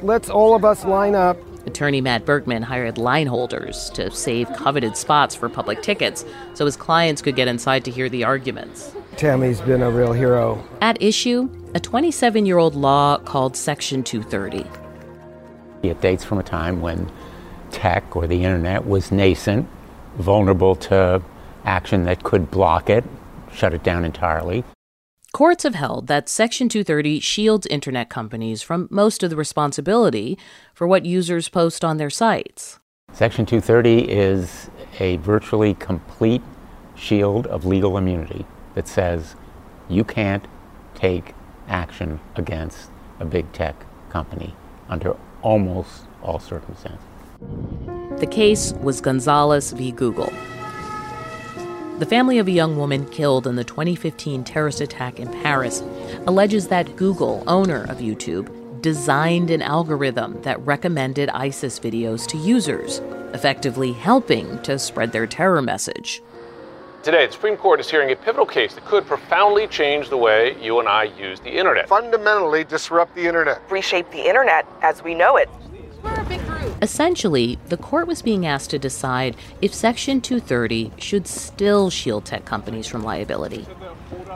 Let's 0.00 0.30
all 0.30 0.54
of 0.54 0.64
us 0.64 0.86
line 0.86 1.14
up. 1.14 1.36
Attorney 1.66 2.00
Matt 2.00 2.24
Bergman 2.24 2.62
hired 2.62 2.96
line 2.96 3.26
holders 3.26 3.90
to 3.90 4.10
save 4.12 4.50
coveted 4.54 4.96
spots 4.96 5.34
for 5.34 5.50
public 5.50 5.82
tickets 5.82 6.24
so 6.54 6.64
his 6.64 6.76
clients 6.78 7.20
could 7.20 7.36
get 7.36 7.48
inside 7.48 7.84
to 7.84 7.90
hear 7.90 8.08
the 8.08 8.24
arguments. 8.24 8.94
Tammy's 9.18 9.60
been 9.60 9.82
a 9.82 9.90
real 9.90 10.12
hero. 10.12 10.64
At 10.80 11.02
issue, 11.02 11.50
a 11.74 11.80
27 11.80 12.46
year 12.46 12.58
old 12.58 12.76
law 12.76 13.18
called 13.18 13.56
Section 13.56 14.04
230. 14.04 14.64
It 15.82 16.00
dates 16.00 16.22
from 16.22 16.38
a 16.38 16.44
time 16.44 16.80
when 16.80 17.10
tech 17.72 18.14
or 18.14 18.28
the 18.28 18.44
internet 18.44 18.86
was 18.86 19.10
nascent, 19.10 19.68
vulnerable 20.18 20.76
to 20.76 21.20
action 21.64 22.04
that 22.04 22.22
could 22.22 22.48
block 22.48 22.88
it, 22.88 23.02
shut 23.52 23.74
it 23.74 23.82
down 23.82 24.04
entirely. 24.04 24.62
Courts 25.32 25.64
have 25.64 25.74
held 25.74 26.06
that 26.06 26.28
Section 26.28 26.68
230 26.68 27.18
shields 27.18 27.66
internet 27.66 28.08
companies 28.08 28.62
from 28.62 28.86
most 28.88 29.24
of 29.24 29.30
the 29.30 29.36
responsibility 29.36 30.38
for 30.74 30.86
what 30.86 31.04
users 31.04 31.48
post 31.48 31.84
on 31.84 31.96
their 31.96 32.08
sites. 32.08 32.78
Section 33.12 33.46
230 33.46 34.12
is 34.12 34.70
a 35.00 35.16
virtually 35.16 35.74
complete 35.74 36.42
shield 36.94 37.48
of 37.48 37.64
legal 37.64 37.98
immunity 37.98 38.46
that 38.74 38.88
says 38.88 39.34
you 39.88 40.04
can't 40.04 40.46
take 40.94 41.34
action 41.68 42.20
against 42.34 42.90
a 43.20 43.24
big 43.24 43.52
tech 43.52 43.84
company 44.10 44.54
under 44.88 45.16
almost 45.42 46.04
all 46.22 46.38
circumstances. 46.38 47.04
The 48.18 48.26
case 48.26 48.72
was 48.74 49.00
Gonzalez 49.00 49.72
v. 49.72 49.92
Google. 49.92 50.32
The 51.98 52.06
family 52.06 52.38
of 52.38 52.46
a 52.46 52.52
young 52.52 52.76
woman 52.76 53.06
killed 53.10 53.46
in 53.46 53.56
the 53.56 53.64
2015 53.64 54.44
terrorist 54.44 54.80
attack 54.80 55.18
in 55.18 55.28
Paris 55.42 55.82
alleges 56.26 56.68
that 56.68 56.94
Google, 56.96 57.42
owner 57.46 57.84
of 57.84 57.98
YouTube, 57.98 58.48
designed 58.82 59.50
an 59.50 59.62
algorithm 59.62 60.40
that 60.42 60.64
recommended 60.64 61.28
ISIS 61.30 61.80
videos 61.80 62.26
to 62.28 62.38
users, 62.38 63.00
effectively 63.34 63.92
helping 63.92 64.60
to 64.62 64.78
spread 64.78 65.10
their 65.10 65.26
terror 65.26 65.60
message. 65.60 66.22
Today, 67.04 67.26
the 67.26 67.32
Supreme 67.32 67.56
Court 67.56 67.78
is 67.78 67.88
hearing 67.88 68.10
a 68.10 68.16
pivotal 68.16 68.44
case 68.44 68.74
that 68.74 68.84
could 68.84 69.06
profoundly 69.06 69.68
change 69.68 70.08
the 70.08 70.16
way 70.16 70.60
you 70.60 70.80
and 70.80 70.88
I 70.88 71.04
use 71.04 71.38
the 71.38 71.50
internet. 71.50 71.88
Fundamentally 71.88 72.64
disrupt 72.64 73.14
the 73.14 73.24
internet. 73.24 73.62
Reshape 73.70 74.10
the 74.10 74.28
internet 74.28 74.66
as 74.82 75.04
we 75.04 75.14
know 75.14 75.36
it. 75.36 75.48
Essentially, 76.82 77.56
the 77.68 77.76
court 77.76 78.08
was 78.08 78.20
being 78.20 78.44
asked 78.44 78.70
to 78.70 78.80
decide 78.80 79.36
if 79.62 79.72
Section 79.72 80.20
230 80.20 80.92
should 80.98 81.28
still 81.28 81.88
shield 81.88 82.24
tech 82.24 82.44
companies 82.44 82.88
from 82.88 83.04
liability, 83.04 83.64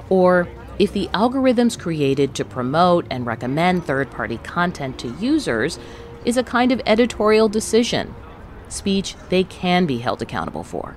or 0.08 0.48
if 0.78 0.92
the 0.92 1.08
algorithms 1.08 1.76
created 1.76 2.32
to 2.36 2.44
promote 2.44 3.06
and 3.10 3.26
recommend 3.26 3.84
third 3.84 4.08
party 4.10 4.38
content 4.38 5.00
to 5.00 5.08
users 5.20 5.80
is 6.24 6.36
a 6.36 6.44
kind 6.44 6.70
of 6.70 6.80
editorial 6.86 7.48
decision, 7.48 8.14
speech 8.68 9.16
they 9.30 9.42
can 9.42 9.84
be 9.84 9.98
held 9.98 10.22
accountable 10.22 10.64
for. 10.64 10.96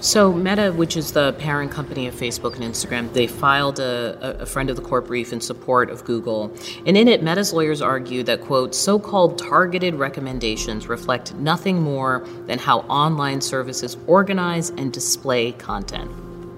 So, 0.00 0.30
Meta, 0.30 0.72
which 0.72 0.96
is 0.96 1.12
the 1.12 1.32
parent 1.34 1.72
company 1.72 2.06
of 2.06 2.14
Facebook 2.14 2.54
and 2.54 2.62
Instagram, 2.62 3.12
they 3.14 3.26
filed 3.26 3.80
a, 3.80 4.40
a, 4.40 4.46
friend 4.46 4.68
of 4.68 4.76
the 4.76 4.82
court 4.82 5.06
brief 5.06 5.32
in 5.32 5.40
support 5.40 5.88
of 5.88 6.04
Google. 6.04 6.54
And 6.84 6.98
in 6.98 7.08
it, 7.08 7.22
Meta's 7.22 7.52
lawyers 7.54 7.80
argue 7.80 8.22
that, 8.24 8.42
quote, 8.42 8.74
so 8.74 8.98
called 8.98 9.38
targeted 9.38 9.94
recommendations 9.94 10.86
reflect 10.86 11.34
nothing 11.36 11.80
more 11.80 12.26
than 12.46 12.58
how 12.58 12.80
online 12.80 13.40
services 13.40 13.96
organize 14.06 14.68
and 14.70 14.92
display 14.92 15.52
content. 15.52 16.10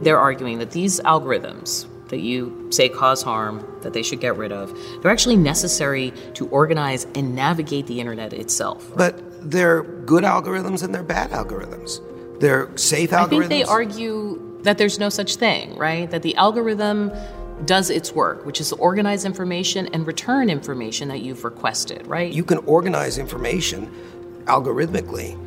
They're 0.02 0.18
arguing 0.18 0.58
that 0.58 0.72
these 0.72 0.98
algorithms, 1.00 1.86
that 2.08 2.18
you 2.18 2.68
say 2.70 2.88
cause 2.88 3.22
harm, 3.22 3.64
that 3.82 3.92
they 3.92 4.02
should 4.02 4.20
get 4.20 4.36
rid 4.36 4.50
of, 4.50 4.76
they're 5.00 5.12
actually 5.12 5.36
necessary 5.36 6.12
to 6.34 6.48
organize 6.48 7.06
and 7.14 7.36
navigate 7.36 7.86
the 7.86 8.00
internet 8.00 8.32
itself. 8.32 8.90
But 8.96 9.22
they're 9.48 9.82
good 9.82 10.24
algorithms 10.24 10.82
and 10.82 10.92
they're 10.92 11.04
bad 11.04 11.30
algorithms. 11.30 12.00
They're 12.40 12.76
safe 12.76 13.10
algorithms. 13.10 13.22
I 13.22 13.28
think 13.28 13.48
they 13.48 13.64
argue 13.64 14.60
that 14.62 14.78
there's 14.78 14.98
no 14.98 15.08
such 15.08 15.36
thing, 15.36 15.76
right? 15.76 16.10
That 16.10 16.22
the 16.22 16.34
algorithm 16.36 17.12
does 17.64 17.90
its 17.90 18.12
work, 18.12 18.46
which 18.46 18.60
is 18.60 18.68
to 18.68 18.76
organize 18.76 19.24
information 19.24 19.88
and 19.88 20.06
return 20.06 20.48
information 20.48 21.08
that 21.08 21.20
you've 21.20 21.44
requested, 21.44 22.06
right? 22.06 22.32
You 22.32 22.44
can 22.44 22.58
organize 22.58 23.18
information 23.18 23.92
algorithmically 24.44 25.38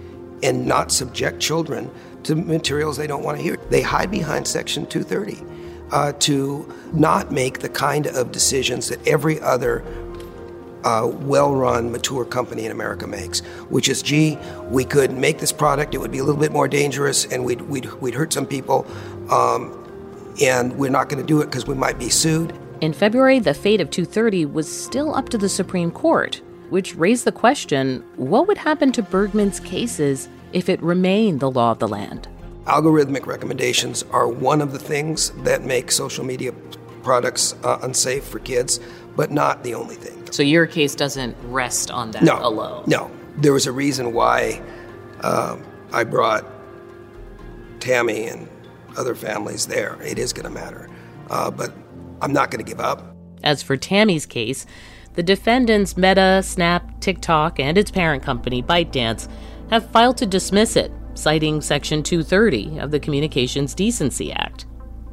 and 0.44 0.66
not 0.66 0.92
subject 0.92 1.40
children 1.40 1.90
to 2.24 2.36
materials 2.36 2.98
they 2.98 3.08
don't 3.08 3.24
want 3.24 3.38
to 3.38 3.44
hear. 3.44 3.58
They 3.70 3.82
hide 3.82 4.12
behind 4.12 4.48
Section 4.48 4.86
230 4.86 5.44
uh, 5.92 6.14
to 6.14 6.74
not 6.94 7.32
make 7.32 7.60
the 7.60 7.70
kind 7.70 8.08
of 8.08 8.32
decisions 8.32 8.90
that 8.90 9.06
every 9.08 9.40
other 9.42 9.84
uh, 10.84 11.10
well 11.12 11.54
run, 11.54 11.92
mature 11.92 12.26
company 12.26 12.66
in 12.66 12.72
America 12.72 13.08
makes, 13.08 13.40
which 13.70 13.90
is 13.90 14.02
gee, 14.02 14.38
we 14.70 14.84
could 14.84 15.12
make 15.12 15.40
this 15.40 15.52
product, 15.52 15.94
it 15.94 15.98
would 15.98 16.12
be 16.12 16.20
a 16.20 16.24
little 16.24 16.40
bit 16.40 16.52
more 16.52 16.68
dangerous, 16.68 17.26
and 17.26 17.44
we'd, 17.46 17.62
we'd, 17.62 17.86
we'd 18.02 18.14
hurt 18.14 18.34
some 18.34 18.46
people, 18.46 18.86
um, 19.32 19.78
and 20.42 20.78
we're 20.78 20.92
not 20.92 21.10
going 21.10 21.22
to 21.22 21.28
do 21.28 21.42
it 21.42 21.46
because 21.46 21.68
we 21.68 21.76
might 21.76 22.00
be 22.00 22.10
sued. 22.10 22.54
In 22.82 22.94
February, 22.94 23.40
the 23.40 23.54
fate 23.54 23.80
of 23.80 23.92
230 23.92 24.46
was 24.46 24.68
still 24.72 25.14
up 25.14 25.30
to 25.30 25.38
the 25.38 25.50
Supreme 25.50 25.92
Court, 25.92 26.42
which 26.70 26.96
raised 26.96 27.26
the 27.26 27.32
question 27.32 28.04
what 28.16 28.48
would 28.48 28.58
happen 28.58 28.92
to 28.94 29.04
Bergman's 29.04 29.60
cases 29.60 30.30
if 30.54 30.68
it 30.68 30.82
remained 30.82 31.40
the 31.40 31.52
law 31.52 31.72
of 31.72 31.80
the 31.80 31.88
land? 31.88 32.28
Algorithmic 32.66 33.26
recommendations 33.26 34.04
are 34.12 34.28
one 34.28 34.62
of 34.62 34.72
the 34.72 34.80
things 34.80 35.32
that 35.44 35.64
make 35.64 35.92
social 35.92 36.24
media 36.24 36.54
products 37.04 37.56
uh, 37.64 37.80
unsafe 37.82 38.24
for 38.24 38.40
kids, 38.40 38.80
but 39.16 39.32
not 39.32 39.64
the 39.64 39.74
only 39.74 39.96
thing. 39.96 40.21
So 40.32 40.44
your 40.44 40.66
case 40.66 40.96
doesn't 40.96 41.36
rest 41.44 41.92
on 41.92 42.12
that 42.12 42.24
no, 42.24 42.40
alone? 42.42 42.84
No. 42.88 43.12
There 43.38 43.54
was 43.54 43.68
a 43.68 43.72
reason 43.72 44.14
why 44.14 44.62
um, 45.22 45.64
I 45.94 46.04
brought 46.04 46.46
Tammy 47.80 48.28
and 48.28 48.50
other 48.98 49.16
families 49.16 49.68
there. 49.68 50.02
It 50.02 50.18
is 50.18 50.34
going 50.34 50.46
to 50.46 50.50
matter. 50.50 50.90
Uh, 51.30 51.52
but 51.52 51.74
I'm 52.22 52.34
not 52.34 52.52
going 52.52 52.64
to 52.64 52.70
give 52.70 52.80
up. 52.80 53.16
As 53.44 53.62
for 53.64 53.78
Tammy's 53.78 54.26
case, 54.26 54.66
the 55.14 55.24
defendants 55.24 55.98
Meta, 55.98 56.42
Snap, 56.44 57.00
TikTok, 57.02 57.60
and 57.60 57.78
its 57.78 57.92
parent 57.92 58.24
company, 58.24 58.64
ByteDance, 58.64 59.28
have 59.70 59.90
filed 59.92 60.18
to 60.18 60.26
dismiss 60.26 60.76
it, 60.76 60.92
citing 61.16 61.62
Section 61.62 62.04
230 62.04 62.80
of 62.80 62.92
the 62.92 63.00
Communications 63.00 63.74
Decency 63.74 64.32
Act. 64.32 64.51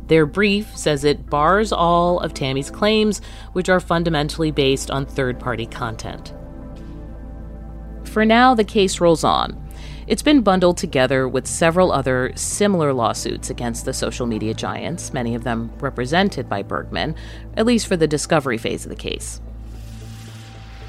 Their 0.08 0.24
brief 0.24 0.74
says 0.76 1.04
it 1.04 1.28
bars 1.28 1.70
all 1.70 2.18
of 2.20 2.32
Tammy's 2.32 2.70
claims, 2.70 3.20
which 3.52 3.68
are 3.68 3.78
fundamentally 3.78 4.50
based 4.50 4.90
on 4.90 5.04
third 5.04 5.38
party 5.38 5.66
content. 5.66 6.32
For 8.04 8.24
now, 8.24 8.54
the 8.54 8.64
case 8.64 9.00
rolls 9.00 9.22
on. 9.22 9.62
It's 10.06 10.22
been 10.22 10.40
bundled 10.40 10.78
together 10.78 11.28
with 11.28 11.46
several 11.46 11.92
other 11.92 12.32
similar 12.34 12.94
lawsuits 12.94 13.50
against 13.50 13.84
the 13.84 13.92
social 13.92 14.26
media 14.26 14.54
giants, 14.54 15.12
many 15.12 15.34
of 15.34 15.44
them 15.44 15.70
represented 15.78 16.48
by 16.48 16.62
Bergman, 16.62 17.14
at 17.54 17.66
least 17.66 17.86
for 17.86 17.96
the 17.96 18.08
discovery 18.08 18.56
phase 18.56 18.86
of 18.86 18.88
the 18.88 18.96
case. 18.96 19.42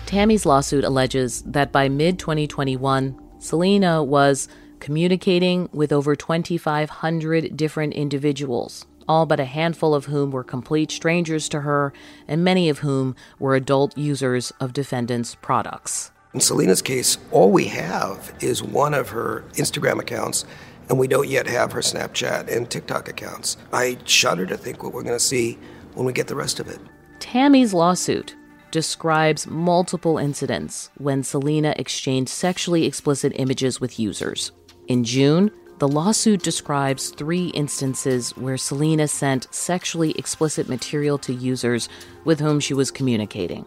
Tammy's 0.05 0.45
lawsuit 0.45 0.85
alleges 0.85 1.41
that 1.41 1.73
by 1.73 1.89
mid 1.89 2.17
2021, 2.17 3.19
Selena 3.39 4.01
was 4.01 4.47
communicating 4.79 5.67
with 5.73 5.91
over 5.91 6.15
2,500 6.15 7.57
different 7.57 7.93
individuals 7.93 8.85
all 9.09 9.25
but 9.25 9.39
a 9.39 9.45
handful 9.45 9.93
of 9.93 10.05
whom 10.05 10.31
were 10.31 10.43
complete 10.43 10.91
strangers 10.91 11.49
to 11.49 11.61
her, 11.61 11.91
and 12.27 12.43
many 12.43 12.69
of 12.69 12.79
whom 12.79 13.15
were 13.39 13.55
adult 13.55 13.97
users 13.97 14.53
of 14.61 14.71
defendants' 14.71 15.35
products. 15.41 16.11
In 16.33 16.39
Selena's 16.39 16.83
case, 16.83 17.17
all 17.31 17.51
we 17.51 17.65
have 17.65 18.31
is 18.39 18.61
one 18.61 18.93
of 18.93 19.09
her 19.09 19.43
Instagram 19.53 19.99
accounts, 19.99 20.45
and 20.87 20.99
we 20.99 21.07
don't 21.07 21.27
yet 21.27 21.47
have 21.47 21.71
her 21.71 21.81
Snapchat 21.81 22.55
and 22.55 22.69
TikTok 22.69 23.09
accounts. 23.09 23.57
I 23.73 23.97
shudder 24.05 24.45
to 24.45 24.55
think 24.55 24.83
what 24.83 24.93
we're 24.93 25.03
going 25.03 25.15
to 25.15 25.19
see 25.19 25.57
when 25.95 26.05
we 26.05 26.13
get 26.13 26.27
the 26.27 26.35
rest 26.35 26.59
of 26.59 26.67
it. 26.67 26.79
Tammy's 27.19 27.73
lawsuit 27.73 28.35
describes 28.71 29.47
multiple 29.47 30.19
incidents 30.19 30.91
when 30.99 31.23
Selena 31.23 31.73
exchanged 31.77 32.29
sexually 32.29 32.85
explicit 32.85 33.33
images 33.35 33.81
with 33.81 33.99
users. 33.99 34.51
In 34.87 35.03
June, 35.03 35.49
the 35.79 35.87
lawsuit 35.87 36.43
describes 36.43 37.09
three 37.09 37.47
instances 37.47 38.35
where 38.35 38.57
Selena 38.57 39.07
sent 39.07 39.47
sexually 39.53 40.11
explicit 40.11 40.67
material 40.67 41.17
to 41.19 41.33
users 41.33 41.87
with 42.25 42.41
whom 42.41 42.59
she 42.59 42.73
was 42.73 42.91
communicating. 42.91 43.65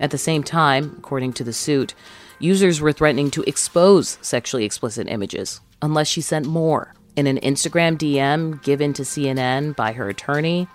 At 0.00 0.10
the 0.10 0.18
same 0.18 0.42
time, 0.42 0.94
according 0.98 1.34
to 1.34 1.44
the 1.44 1.52
suit, 1.52 1.94
users 2.38 2.80
were 2.80 2.92
threatening 2.92 3.30
to 3.32 3.42
expose 3.42 4.18
sexually 4.22 4.64
explicit 4.64 5.06
images 5.06 5.60
unless 5.82 6.08
she 6.08 6.22
sent 6.22 6.46
more. 6.46 6.94
In 7.14 7.26
an 7.26 7.38
Instagram 7.40 7.98
DM 7.98 8.62
given 8.62 8.94
to 8.94 9.02
CNN 9.02 9.76
by 9.76 9.92
her 9.92 10.08
attorney, 10.08 10.66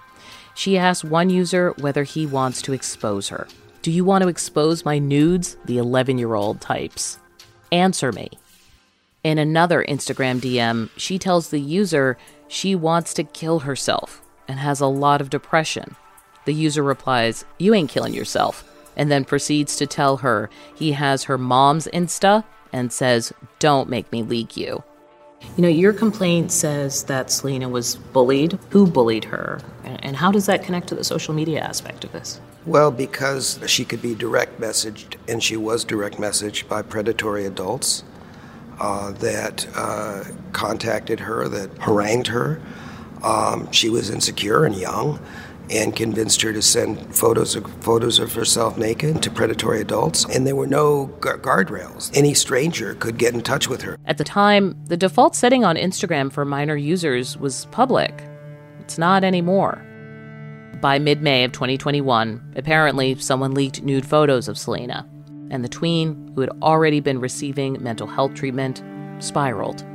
she 0.53 0.77
asked 0.77 1.03
one 1.03 1.32
user 1.32 1.73
whether 1.79 2.03
he 2.03 2.27
wants 2.27 2.62
to 2.62 2.73
expose 2.73 3.29
her. 3.29 3.47
Do 3.82 3.89
you 3.89 4.05
want 4.05 4.21
to 4.21 4.27
expose 4.29 4.86
my 4.86 4.99
nudes? 4.99 5.58
The 5.65 5.79
11 5.79 6.19
year 6.19 6.36
old 6.36 6.62
types. 6.62 7.17
Answer 7.71 8.12
me. 8.12 8.29
In 9.21 9.38
another 9.38 9.84
Instagram 9.84 10.39
DM, 10.39 10.89
she 10.95 11.19
tells 11.19 11.49
the 11.49 11.60
user 11.60 12.17
she 12.47 12.73
wants 12.73 13.13
to 13.15 13.25
kill 13.25 13.60
herself 13.60 14.21
and 14.47 14.60
has 14.60 14.79
a 14.79 14.88
lot 14.88 15.19
of 15.19 15.29
depression. 15.29 15.97
The 16.45 16.53
user 16.53 16.82
replies, 16.82 17.43
You 17.58 17.73
ain't 17.73 17.89
killing 17.89 18.13
yourself, 18.13 18.63
and 18.95 19.12
then 19.12 19.25
proceeds 19.25 19.75
to 19.75 19.86
tell 19.86 20.17
her 20.17 20.49
he 20.73 20.93
has 20.93 21.25
her 21.25 21.38
mom's 21.38 21.88
Insta 21.88 22.45
and 22.71 22.93
says, 22.93 23.34
Don't 23.60 23.89
make 23.89 24.10
me 24.13 24.23
leak 24.23 24.55
you. 24.55 24.84
You 25.58 25.63
know, 25.63 25.69
your 25.69 25.91
complaint 25.91 26.53
says 26.53 27.03
that 27.03 27.29
Selena 27.29 27.67
was 27.67 27.97
bullied. 27.97 28.58
Who 28.69 28.88
bullied 28.88 29.25
her? 29.25 29.60
And 29.84 30.15
how 30.15 30.32
does 30.32 30.45
that 30.45 30.63
connect 30.63 30.88
to 30.88 30.95
the 30.95 31.03
social 31.03 31.34
media 31.34 31.60
aspect 31.60 32.05
of 32.05 32.13
this? 32.13 32.39
Well, 32.65 32.89
because 32.89 33.60
she 33.67 33.84
could 33.84 34.01
be 34.01 34.15
direct 34.15 34.62
messaged, 34.62 35.15
and 35.27 35.43
she 35.43 35.58
was 35.58 35.84
direct 35.84 36.15
messaged 36.15 36.69
by 36.69 36.84
predatory 36.84 37.45
adults 37.45 38.03
uh, 38.80 39.12
that 39.12 39.68
uh, 39.76 40.24
contacted 40.54 41.20
her, 41.20 41.48
that 41.48 41.78
harangued 41.80 42.28
her. 42.28 42.62
Um, 43.24 43.72
she 43.72 43.89
was 43.89 44.10
insecure 44.10 44.65
and 44.65 44.76
young, 44.76 45.20
and 45.70 45.96
convinced 45.96 46.42
her 46.42 46.54
to 46.54 46.62
send 46.62 47.15
photos 47.15 47.56
of 47.56 47.65
photos 47.84 48.20
of 48.20 48.34
herself 48.34 48.78
naked 48.78 49.22
to 49.22 49.30
predatory 49.30 49.82
adults. 49.82 50.26
And 50.26 50.48
there 50.48 50.56
were 50.56 50.68
no 50.68 51.08
gu- 51.20 51.38
guardrails. 51.38 52.15
Any 52.15 52.34
stranger 52.34 52.96
could 52.96 53.18
get 53.18 53.34
in 53.34 53.42
touch 53.42 53.68
with 53.68 53.82
her. 53.82 53.98
At 54.06 54.18
the 54.18 54.24
time, 54.24 54.76
the 54.86 54.98
default 54.98 55.36
setting 55.36 55.63
on 55.63 55.76
Instagram 55.76 56.32
for 56.32 56.46
minor 56.46 56.76
users 56.76 57.38
was 57.38 57.65
public. 57.68 58.24
It's 58.80 58.98
not 58.98 59.24
anymore. 59.24 59.86
By 60.82 60.98
mid 60.98 61.22
May 61.22 61.44
of 61.44 61.52
2021, 61.52 62.54
apparently 62.56 63.15
someone 63.15 63.54
leaked 63.54 63.84
nude 63.84 64.06
photos 64.06 64.48
of 64.48 64.58
Selena 64.58 65.06
and 65.49 65.63
the 65.63 65.69
tween, 65.69 66.31
who 66.35 66.41
had 66.41 66.49
already 66.62 66.99
been 66.99 67.19
receiving 67.19 67.81
mental 67.81 68.07
health 68.07 68.33
treatment, 68.33 68.83
spiraled. 69.19 69.85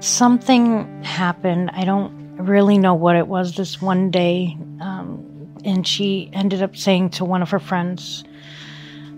Something 0.00 1.02
happened. 1.02 1.70
I 1.72 1.84
don't 1.84 2.36
really 2.36 2.78
know 2.78 2.94
what 2.94 3.16
it 3.16 3.28
was 3.28 3.56
this 3.56 3.80
one 3.80 4.10
day. 4.10 4.56
Um, 4.80 5.28
and 5.64 5.86
she 5.86 6.30
ended 6.32 6.62
up 6.62 6.76
saying 6.76 7.10
to 7.10 7.24
one 7.24 7.42
of 7.42 7.50
her 7.50 7.60
friends 7.60 8.24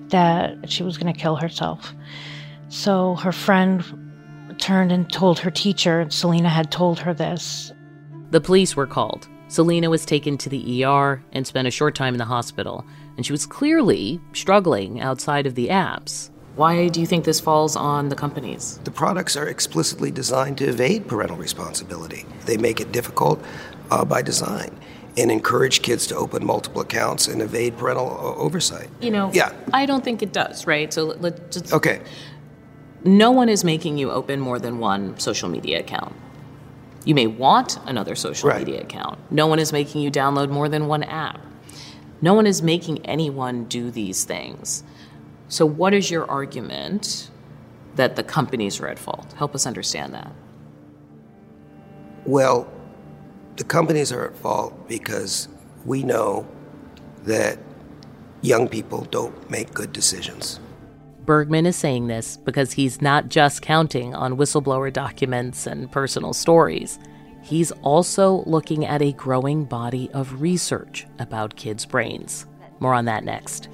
that 0.08 0.70
she 0.70 0.82
was 0.82 0.98
going 0.98 1.12
to 1.12 1.18
kill 1.18 1.36
herself. 1.36 1.94
So 2.68 3.14
her 3.16 3.32
friend 3.32 3.82
turned 4.58 4.92
and 4.92 5.10
told 5.12 5.38
her 5.38 5.50
teacher, 5.50 6.06
Selena 6.10 6.48
had 6.48 6.70
told 6.70 6.98
her 7.00 7.14
this. 7.14 7.72
The 8.30 8.40
police 8.40 8.76
were 8.76 8.86
called. 8.86 9.28
Selena 9.48 9.90
was 9.90 10.04
taken 10.04 10.36
to 10.38 10.48
the 10.48 10.84
ER 10.84 11.22
and 11.32 11.46
spent 11.46 11.68
a 11.68 11.70
short 11.70 11.94
time 11.94 12.14
in 12.14 12.18
the 12.18 12.24
hospital 12.24 12.84
and 13.16 13.24
she 13.24 13.32
was 13.32 13.46
clearly 13.46 14.20
struggling 14.32 15.00
outside 15.00 15.46
of 15.46 15.54
the 15.54 15.68
apps. 15.68 16.30
Why 16.56 16.88
do 16.88 17.00
you 17.00 17.06
think 17.06 17.24
this 17.24 17.40
falls 17.40 17.74
on 17.74 18.10
the 18.10 18.14
companies? 18.16 18.78
The 18.84 18.90
products 18.90 19.36
are 19.36 19.48
explicitly 19.48 20.10
designed 20.10 20.58
to 20.58 20.66
evade 20.66 21.08
parental 21.08 21.36
responsibility. 21.36 22.24
They 22.46 22.56
make 22.56 22.80
it 22.80 22.92
difficult 22.92 23.42
uh, 23.90 24.04
by 24.04 24.22
design 24.22 24.70
and 25.16 25.30
encourage 25.30 25.82
kids 25.82 26.06
to 26.08 26.16
open 26.16 26.44
multiple 26.44 26.80
accounts 26.80 27.26
and 27.26 27.42
evade 27.42 27.76
parental 27.76 28.10
uh, 28.10 28.40
oversight. 28.40 28.88
You 29.00 29.10
know, 29.10 29.30
yeah. 29.32 29.52
I 29.72 29.86
don't 29.86 30.04
think 30.04 30.22
it 30.22 30.32
does, 30.32 30.66
right? 30.66 30.92
So 30.92 31.04
let's 31.04 31.56
just. 31.56 31.72
Okay. 31.72 32.00
No 33.04 33.32
one 33.32 33.48
is 33.48 33.64
making 33.64 33.98
you 33.98 34.10
open 34.10 34.40
more 34.40 34.58
than 34.58 34.78
one 34.78 35.18
social 35.18 35.48
media 35.48 35.80
account. 35.80 36.14
You 37.04 37.14
may 37.14 37.26
want 37.26 37.78
another 37.84 38.14
social 38.14 38.48
media 38.54 38.80
account. 38.80 39.18
No 39.30 39.46
one 39.46 39.58
is 39.58 39.72
making 39.72 40.00
you 40.00 40.10
download 40.10 40.48
more 40.48 40.68
than 40.68 40.86
one 40.86 41.02
app. 41.02 41.38
No 42.24 42.32
one 42.32 42.46
is 42.46 42.62
making 42.62 43.04
anyone 43.04 43.64
do 43.64 43.90
these 43.90 44.24
things. 44.24 44.82
So, 45.48 45.66
what 45.66 45.92
is 45.92 46.10
your 46.10 46.24
argument 46.30 47.28
that 47.96 48.16
the 48.16 48.22
companies 48.22 48.80
are 48.80 48.88
at 48.88 48.98
fault? 48.98 49.34
Help 49.34 49.54
us 49.54 49.66
understand 49.66 50.14
that. 50.14 50.32
Well, 52.24 52.66
the 53.56 53.64
companies 53.64 54.10
are 54.10 54.24
at 54.24 54.36
fault 54.36 54.88
because 54.88 55.48
we 55.84 56.02
know 56.02 56.48
that 57.24 57.58
young 58.40 58.68
people 58.68 59.02
don't 59.10 59.50
make 59.50 59.74
good 59.74 59.92
decisions. 59.92 60.60
Bergman 61.26 61.66
is 61.66 61.76
saying 61.76 62.06
this 62.06 62.38
because 62.38 62.72
he's 62.72 63.02
not 63.02 63.28
just 63.28 63.60
counting 63.60 64.14
on 64.14 64.38
whistleblower 64.38 64.90
documents 64.90 65.66
and 65.66 65.92
personal 65.92 66.32
stories. 66.32 66.98
He's 67.44 67.72
also 67.82 68.42
looking 68.46 68.86
at 68.86 69.02
a 69.02 69.12
growing 69.12 69.66
body 69.66 70.10
of 70.14 70.40
research 70.40 71.06
about 71.18 71.56
kids' 71.56 71.84
brains. 71.84 72.46
More 72.80 72.94
on 72.94 73.04
that 73.04 73.22
next. 73.22 73.68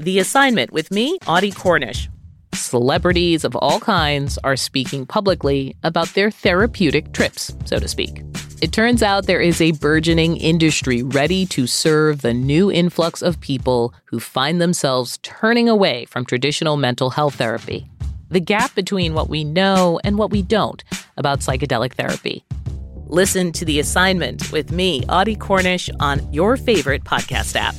The 0.00 0.18
assignment 0.18 0.72
with 0.72 0.90
me, 0.90 1.18
Audie 1.28 1.52
Cornish. 1.52 2.08
Celebrities 2.54 3.44
of 3.44 3.54
all 3.54 3.78
kinds 3.78 4.36
are 4.42 4.56
speaking 4.56 5.06
publicly 5.06 5.76
about 5.84 6.08
their 6.14 6.32
therapeutic 6.32 7.12
trips, 7.12 7.54
so 7.66 7.78
to 7.78 7.86
speak. 7.86 8.22
It 8.60 8.72
turns 8.72 9.00
out 9.00 9.26
there 9.26 9.40
is 9.40 9.60
a 9.60 9.70
burgeoning 9.72 10.38
industry 10.38 11.04
ready 11.04 11.46
to 11.46 11.68
serve 11.68 12.22
the 12.22 12.34
new 12.34 12.70
influx 12.72 13.22
of 13.22 13.40
people 13.40 13.94
who 14.06 14.18
find 14.18 14.60
themselves 14.60 15.20
turning 15.22 15.68
away 15.68 16.04
from 16.06 16.24
traditional 16.24 16.76
mental 16.76 17.10
health 17.10 17.36
therapy. 17.36 17.88
The 18.30 18.40
gap 18.40 18.74
between 18.74 19.14
what 19.14 19.30
we 19.30 19.42
know 19.42 19.98
and 20.04 20.18
what 20.18 20.30
we 20.30 20.42
don't 20.42 20.84
about 21.16 21.40
psychedelic 21.40 21.94
therapy. 21.94 22.44
Listen 23.06 23.52
to 23.52 23.64
the 23.64 23.80
assignment 23.80 24.52
with 24.52 24.70
me, 24.70 25.02
Audie 25.08 25.34
Cornish, 25.34 25.88
on 25.98 26.30
your 26.30 26.58
favorite 26.58 27.04
podcast 27.04 27.56
app. 27.56 27.74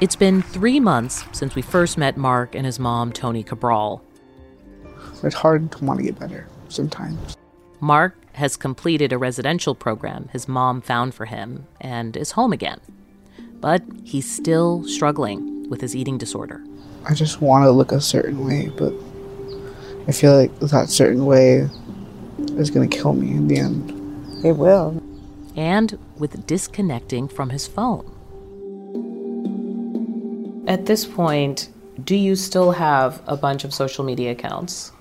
It's 0.00 0.14
been 0.14 0.42
three 0.42 0.78
months 0.78 1.24
since 1.32 1.56
we 1.56 1.62
first 1.62 1.98
met 1.98 2.16
Mark 2.16 2.54
and 2.54 2.64
his 2.64 2.78
mom, 2.78 3.12
Tony 3.12 3.42
Cabral. 3.42 4.00
It's 5.24 5.34
hard 5.34 5.72
to 5.72 5.84
want 5.84 5.98
to 5.98 6.04
get 6.04 6.16
better 6.20 6.46
sometimes. 6.68 7.36
Mark 7.80 8.16
has 8.38 8.56
completed 8.56 9.12
a 9.12 9.18
residential 9.18 9.74
program 9.74 10.28
his 10.32 10.46
mom 10.46 10.80
found 10.80 11.12
for 11.12 11.26
him 11.26 11.66
and 11.80 12.16
is 12.16 12.32
home 12.32 12.52
again. 12.52 12.80
But 13.60 13.82
he's 14.04 14.30
still 14.30 14.84
struggling 14.84 15.68
with 15.68 15.80
his 15.80 15.96
eating 15.96 16.18
disorder. 16.18 16.62
I 17.04 17.14
just 17.14 17.40
want 17.40 17.64
to 17.64 17.70
look 17.70 17.90
a 17.90 18.00
certain 18.00 18.46
way, 18.46 18.70
but 18.76 18.92
I 20.06 20.12
feel 20.12 20.36
like 20.36 20.56
that 20.60 20.88
certain 20.88 21.26
way 21.26 21.68
is 22.56 22.70
going 22.70 22.88
to 22.88 22.96
kill 22.96 23.12
me 23.12 23.32
in 23.32 23.48
the 23.48 23.58
end. 23.58 24.44
It 24.44 24.52
will. 24.52 25.02
And 25.56 25.98
with 26.16 26.46
disconnecting 26.46 27.26
from 27.26 27.50
his 27.50 27.66
phone. 27.66 28.14
At 30.68 30.86
this 30.86 31.04
point, 31.04 31.70
do 32.04 32.14
you 32.14 32.36
still 32.36 32.70
have 32.70 33.20
a 33.26 33.36
bunch 33.36 33.64
of 33.64 33.74
social 33.74 34.04
media 34.04 34.30
accounts? 34.30 34.92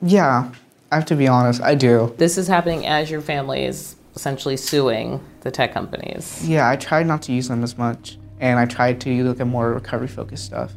Yeah, 0.00 0.50
I 0.92 0.96
have 0.96 1.04
to 1.06 1.16
be 1.16 1.28
honest, 1.28 1.62
I 1.62 1.76
do. 1.76 2.12
This 2.18 2.36
is 2.36 2.48
happening 2.48 2.84
as 2.84 3.10
your 3.10 3.20
family 3.20 3.64
is 3.64 3.94
essentially 4.16 4.56
suing 4.56 5.24
the 5.42 5.50
tech 5.50 5.72
companies. 5.72 6.46
Yeah, 6.46 6.68
I 6.68 6.74
tried 6.74 7.06
not 7.06 7.22
to 7.22 7.32
use 7.32 7.46
them 7.46 7.62
as 7.62 7.78
much, 7.78 8.18
and 8.40 8.58
I 8.58 8.66
tried 8.66 9.00
to 9.02 9.24
look 9.24 9.38
at 9.38 9.46
more 9.46 9.72
recovery 9.72 10.08
focused 10.08 10.46
stuff. 10.46 10.72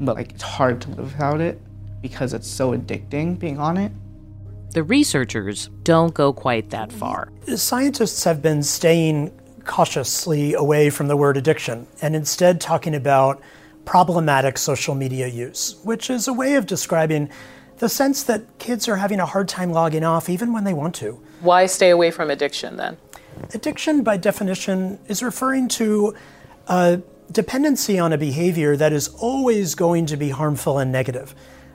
But 0.00 0.16
like, 0.16 0.32
it's 0.32 0.42
hard 0.42 0.82
to 0.82 0.90
live 0.90 1.12
without 1.12 1.40
it 1.40 1.60
because 2.02 2.34
it's 2.34 2.48
so 2.48 2.76
addicting 2.76 3.38
being 3.38 3.58
on 3.58 3.78
it. 3.78 3.92
The 4.72 4.82
researchers 4.82 5.70
don't 5.82 6.12
go 6.12 6.32
quite 6.32 6.70
that 6.70 6.92
far. 6.92 7.32
Scientists 7.56 8.24
have 8.24 8.42
been 8.42 8.62
staying 8.62 9.32
cautiously 9.64 10.54
away 10.54 10.90
from 10.90 11.08
the 11.08 11.16
word 11.16 11.36
addiction 11.36 11.86
and 12.02 12.16
instead 12.16 12.60
talking 12.60 12.94
about 12.94 13.40
problematic 13.84 14.58
social 14.58 14.94
media 14.94 15.26
use, 15.26 15.76
which 15.84 16.10
is 16.10 16.28
a 16.28 16.32
way 16.32 16.54
of 16.54 16.66
describing 16.66 17.30
the 17.82 17.88
sense 17.88 18.22
that 18.22 18.60
kids 18.60 18.86
are 18.86 18.94
having 18.94 19.18
a 19.18 19.26
hard 19.26 19.48
time 19.48 19.72
logging 19.72 20.04
off 20.04 20.28
even 20.28 20.52
when 20.52 20.62
they 20.62 20.72
want 20.72 20.94
to. 20.94 21.20
Why 21.40 21.66
stay 21.66 21.90
away 21.90 22.12
from 22.12 22.30
addiction 22.30 22.76
then? 22.76 22.96
Addiction, 23.54 24.04
by 24.04 24.18
definition, 24.18 25.00
is 25.08 25.20
referring 25.20 25.66
to 25.80 26.14
a 26.68 27.02
dependency 27.32 27.98
on 27.98 28.12
a 28.12 28.18
behavior 28.18 28.76
that 28.76 28.92
is 28.92 29.08
always 29.08 29.74
going 29.74 30.06
to 30.06 30.16
be 30.16 30.28
harmful 30.30 30.78
and 30.78 30.92
negative. 30.92 31.34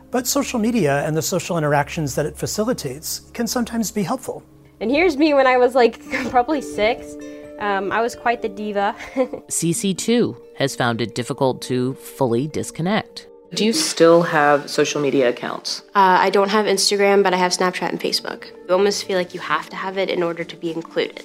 But 0.09 0.27
social 0.27 0.59
media 0.59 1.05
and 1.05 1.17
the 1.17 1.21
social 1.21 1.57
interactions 1.57 2.15
that 2.15 2.25
it 2.25 2.37
facilitates 2.37 3.29
can 3.33 3.45
sometimes 3.45 3.91
be 3.91 4.03
helpful. 4.03 4.45
And 4.79 4.89
here's 4.89 5.17
me 5.17 5.33
when 5.33 5.45
I 5.45 5.57
was 5.57 5.75
like 5.75 6.01
probably 6.29 6.61
six. 6.61 7.17
Um, 7.59 7.91
I 7.91 7.99
was 7.99 8.15
quite 8.15 8.41
the 8.41 8.47
diva. 8.47 8.95
Cece 9.49 9.97
too 9.97 10.41
has 10.55 10.73
found 10.73 11.01
it 11.01 11.15
difficult 11.15 11.61
to 11.63 11.95
fully 11.95 12.47
disconnect. 12.47 13.26
Do 13.53 13.63
you 13.63 13.71
still 13.71 14.23
have 14.23 14.69
social 14.69 15.01
media 15.01 15.29
accounts? 15.29 15.81
Uh, 15.95 16.19
I 16.19 16.29
don't 16.29 16.49
have 16.49 16.65
Instagram, 16.65 17.23
but 17.23 17.33
I 17.33 17.38
have 17.38 17.53
Snapchat 17.53 17.89
and 17.89 17.99
Facebook. 17.99 18.47
You 18.67 18.73
almost 18.73 19.05
feel 19.05 19.17
like 19.17 19.33
you 19.33 19.39
have 19.39 19.69
to 19.69 19.75
have 19.75 19.97
it 19.97 20.10
in 20.10 20.21
order 20.21 20.43
to 20.43 20.55
be 20.57 20.71
included. 20.71 21.23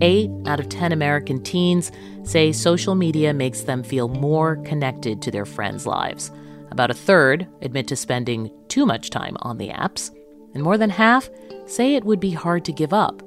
Eight 0.00 0.30
out 0.46 0.60
of 0.60 0.68
10 0.68 0.92
American 0.92 1.42
teens 1.42 1.90
say 2.24 2.52
social 2.52 2.94
media 2.94 3.34
makes 3.34 3.62
them 3.62 3.82
feel 3.82 4.08
more 4.08 4.56
connected 4.64 5.22
to 5.22 5.30
their 5.30 5.44
friends' 5.44 5.86
lives. 5.86 6.30
About 6.70 6.90
a 6.90 6.94
third 6.94 7.46
admit 7.60 7.88
to 7.88 7.96
spending 7.96 8.50
too 8.68 8.86
much 8.86 9.10
time 9.10 9.36
on 9.42 9.58
the 9.58 9.68
apps, 9.70 10.10
and 10.54 10.62
more 10.62 10.78
than 10.78 10.90
half 10.90 11.28
say 11.66 11.94
it 11.94 12.04
would 12.04 12.20
be 12.20 12.30
hard 12.30 12.64
to 12.64 12.72
give 12.72 12.92
up. 12.92 13.22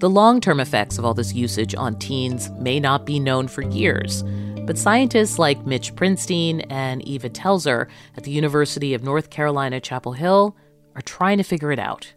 The 0.00 0.10
long 0.10 0.40
term 0.40 0.60
effects 0.60 0.96
of 0.96 1.04
all 1.04 1.14
this 1.14 1.34
usage 1.34 1.74
on 1.74 1.98
teens 1.98 2.50
may 2.58 2.80
not 2.80 3.04
be 3.04 3.18
known 3.18 3.48
for 3.48 3.62
years, 3.62 4.22
but 4.68 4.76
scientists 4.76 5.38
like 5.38 5.64
Mitch 5.64 5.96
Prinstein 5.96 6.60
and 6.68 7.00
Eva 7.08 7.30
Telzer 7.30 7.88
at 8.18 8.24
the 8.24 8.30
University 8.30 8.92
of 8.92 9.02
North 9.02 9.30
Carolina, 9.30 9.80
Chapel 9.80 10.12
Hill 10.12 10.54
are 10.94 11.00
trying 11.00 11.38
to 11.38 11.42
figure 11.42 11.72
it 11.72 11.78
out. 11.78 12.12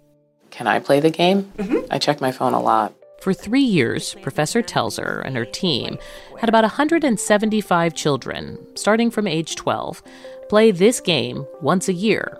Can 0.50 0.68
I 0.68 0.80
play 0.80 1.00
the 1.00 1.10
game? 1.10 1.44
Mm-hmm. 1.56 1.86
I 1.90 1.98
check 1.98 2.20
my 2.20 2.34
phone 2.34 2.54
a 2.54 2.60
lot. 2.60 2.94
For 3.22 3.34
three 3.34 3.62
years, 3.62 4.16
Professor 4.22 4.62
Telzer 4.62 5.26
and 5.26 5.38
her 5.38 5.46
team 5.46 5.98
had 6.40 6.50
about 6.50 6.66
175 6.66 7.94
children, 7.94 8.58
starting 8.76 9.12
from 9.12 9.28
age 9.28 9.56
12, 9.56 10.04
play 10.50 10.72
this 10.72 11.00
game 11.00 11.48
once 11.62 11.88
a 11.88 11.94
year 11.94 12.38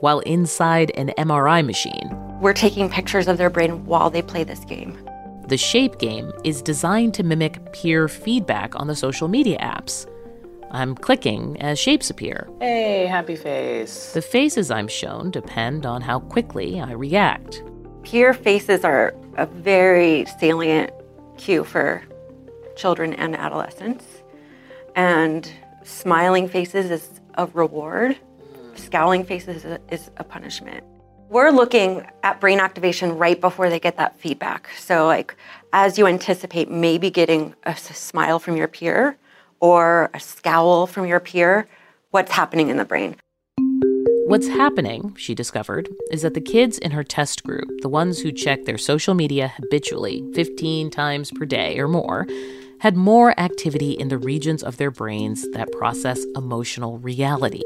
while 0.00 0.18
inside 0.20 0.92
an 0.96 1.14
MRI 1.16 1.64
machine. 1.64 2.14
We're 2.42 2.52
taking 2.52 2.90
pictures 2.90 3.26
of 3.26 3.38
their 3.38 3.48
brain 3.48 3.86
while 3.86 4.10
they 4.10 4.20
play 4.20 4.44
this 4.44 4.66
game. 4.66 4.98
The 5.48 5.56
Shape 5.56 5.98
game 5.98 6.32
is 6.42 6.60
designed 6.60 7.14
to 7.14 7.22
mimic 7.22 7.72
peer 7.72 8.08
feedback 8.08 8.74
on 8.74 8.88
the 8.88 8.96
social 8.96 9.28
media 9.28 9.58
apps. 9.58 10.04
I'm 10.72 10.96
clicking 10.96 11.56
as 11.60 11.78
shapes 11.78 12.10
appear. 12.10 12.48
Hey, 12.58 13.06
happy 13.06 13.36
face. 13.36 14.12
The 14.12 14.22
faces 14.22 14.72
I'm 14.72 14.88
shown 14.88 15.30
depend 15.30 15.86
on 15.86 16.02
how 16.02 16.18
quickly 16.18 16.80
I 16.80 16.90
react. 16.90 17.62
Peer 18.02 18.34
faces 18.34 18.84
are 18.84 19.14
a 19.36 19.46
very 19.46 20.24
salient 20.40 20.90
cue 21.36 21.62
for 21.62 22.02
children 22.74 23.12
and 23.14 23.36
adolescents. 23.36 24.04
And 24.96 25.48
smiling 25.84 26.48
faces 26.48 26.90
is 26.90 27.20
a 27.34 27.46
reward, 27.46 28.16
scowling 28.74 29.24
faces 29.24 29.64
is 29.90 30.10
a 30.16 30.24
punishment. 30.24 30.82
We're 31.28 31.50
looking 31.50 32.06
at 32.22 32.40
brain 32.40 32.60
activation 32.60 33.18
right 33.18 33.40
before 33.40 33.68
they 33.68 33.80
get 33.80 33.96
that 33.96 34.18
feedback. 34.20 34.70
So, 34.78 35.06
like, 35.06 35.34
as 35.72 35.98
you 35.98 36.06
anticipate 36.06 36.70
maybe 36.70 37.10
getting 37.10 37.54
a 37.64 37.76
smile 37.76 38.38
from 38.38 38.56
your 38.56 38.68
peer 38.68 39.18
or 39.58 40.08
a 40.14 40.20
scowl 40.20 40.86
from 40.86 41.04
your 41.04 41.18
peer, 41.18 41.66
what's 42.10 42.30
happening 42.30 42.68
in 42.68 42.76
the 42.76 42.84
brain? 42.84 43.16
What's 44.26 44.46
happening, 44.46 45.14
she 45.16 45.34
discovered, 45.34 45.88
is 46.12 46.22
that 46.22 46.34
the 46.34 46.40
kids 46.40 46.78
in 46.78 46.92
her 46.92 47.04
test 47.04 47.42
group, 47.42 47.68
the 47.80 47.88
ones 47.88 48.20
who 48.20 48.30
check 48.30 48.64
their 48.64 48.78
social 48.78 49.14
media 49.14 49.48
habitually 49.48 50.24
15 50.34 50.90
times 50.90 51.32
per 51.32 51.44
day 51.44 51.78
or 51.78 51.88
more, 51.88 52.26
had 52.80 52.96
more 52.96 53.38
activity 53.40 53.92
in 53.92 54.08
the 54.08 54.18
regions 54.18 54.62
of 54.62 54.76
their 54.76 54.90
brains 54.92 55.44
that 55.52 55.72
process 55.72 56.24
emotional 56.36 56.98
reality 56.98 57.62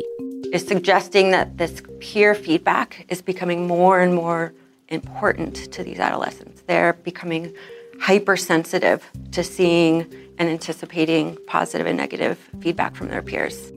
is 0.53 0.67
suggesting 0.67 1.31
that 1.31 1.59
this 1.59 1.83
peer 2.01 2.35
feedback 2.35 3.07
is 3.09 3.23
becoming 3.23 3.67
more 3.67 4.01
and 4.01 4.15
more 4.15 4.53
important 4.89 5.73
to 5.73 5.85
these 5.85 5.99
adolescents. 5.99 6.63
They're 6.67 6.95
becoming 6.95 7.55
hypersensitive 8.01 9.09
to 9.33 9.45
seeing 9.45 10.07
and 10.39 10.49
anticipating 10.49 11.37
positive 11.47 11.87
and 11.87 11.97
negative 11.97 12.39
feedback 12.61 12.97
from 12.97 13.09
their 13.09 13.23
peers. 13.23 13.71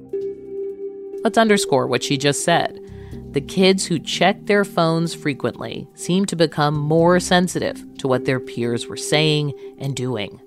Let's 1.23 1.37
underscore 1.37 1.87
what 1.87 2.03
she 2.03 2.17
just 2.17 2.43
said. 2.43 2.79
the 3.33 3.41
kids 3.41 3.85
who 3.85 3.99
check 3.99 4.45
their 4.45 4.63
phones 4.63 5.13
frequently 5.13 5.87
seem 5.95 6.25
to 6.27 6.35
become 6.35 6.75
more 6.77 7.19
sensitive 7.19 7.83
to 7.97 8.07
what 8.07 8.25
their 8.25 8.39
peers 8.39 8.87
were 8.87 8.97
saying 8.97 9.53
and 9.79 9.95
doing. 9.95 10.39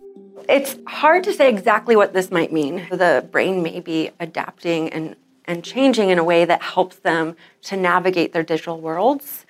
It's 0.49 0.77
hard 0.87 1.25
to 1.25 1.33
say 1.33 1.49
exactly 1.49 1.97
what 1.97 2.13
this 2.13 2.31
might 2.31 2.53
mean. 2.53 2.87
The 2.91 3.29
brain 3.33 3.63
may 3.63 3.81
be 3.81 4.11
adapting 4.21 4.89
and, 4.91 5.17
and 5.47 5.65
changing 5.65 6.11
in 6.11 6.19
a 6.19 6.25
way 6.25 6.45
that 6.45 6.63
helps 6.63 6.97
them 6.97 7.37
to 7.63 7.77
navigate 7.77 8.33
their 8.33 8.43
digital 8.43 8.81
worlds. 8.81 9.47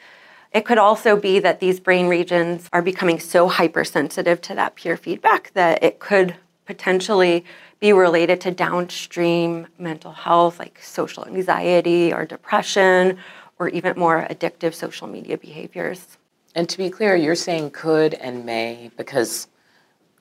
It 0.52 0.64
could 0.64 0.78
also 0.78 1.16
be 1.16 1.38
that 1.40 1.60
these 1.60 1.80
brain 1.80 2.08
regions 2.08 2.68
are 2.72 2.82
becoming 2.82 3.20
so 3.20 3.48
hypersensitive 3.48 4.40
to 4.42 4.54
that 4.54 4.74
peer 4.74 4.96
feedback 4.96 5.52
that 5.54 5.82
it 5.82 5.98
could 5.98 6.36
potentially 6.64 7.44
be 7.78 7.92
related 7.92 8.40
to 8.40 8.50
downstream 8.50 9.66
mental 9.78 10.12
health 10.12 10.58
like 10.58 10.80
social 10.82 11.26
anxiety 11.26 12.12
or 12.12 12.24
depression 12.24 13.18
or 13.58 13.68
even 13.68 13.98
more 13.98 14.26
addictive 14.30 14.74
social 14.74 15.06
media 15.06 15.36
behaviors. 15.36 16.18
And 16.54 16.68
to 16.68 16.78
be 16.78 16.88
clear, 16.88 17.16
you're 17.16 17.34
saying 17.34 17.70
could 17.72 18.14
and 18.14 18.46
may 18.46 18.90
because 18.96 19.46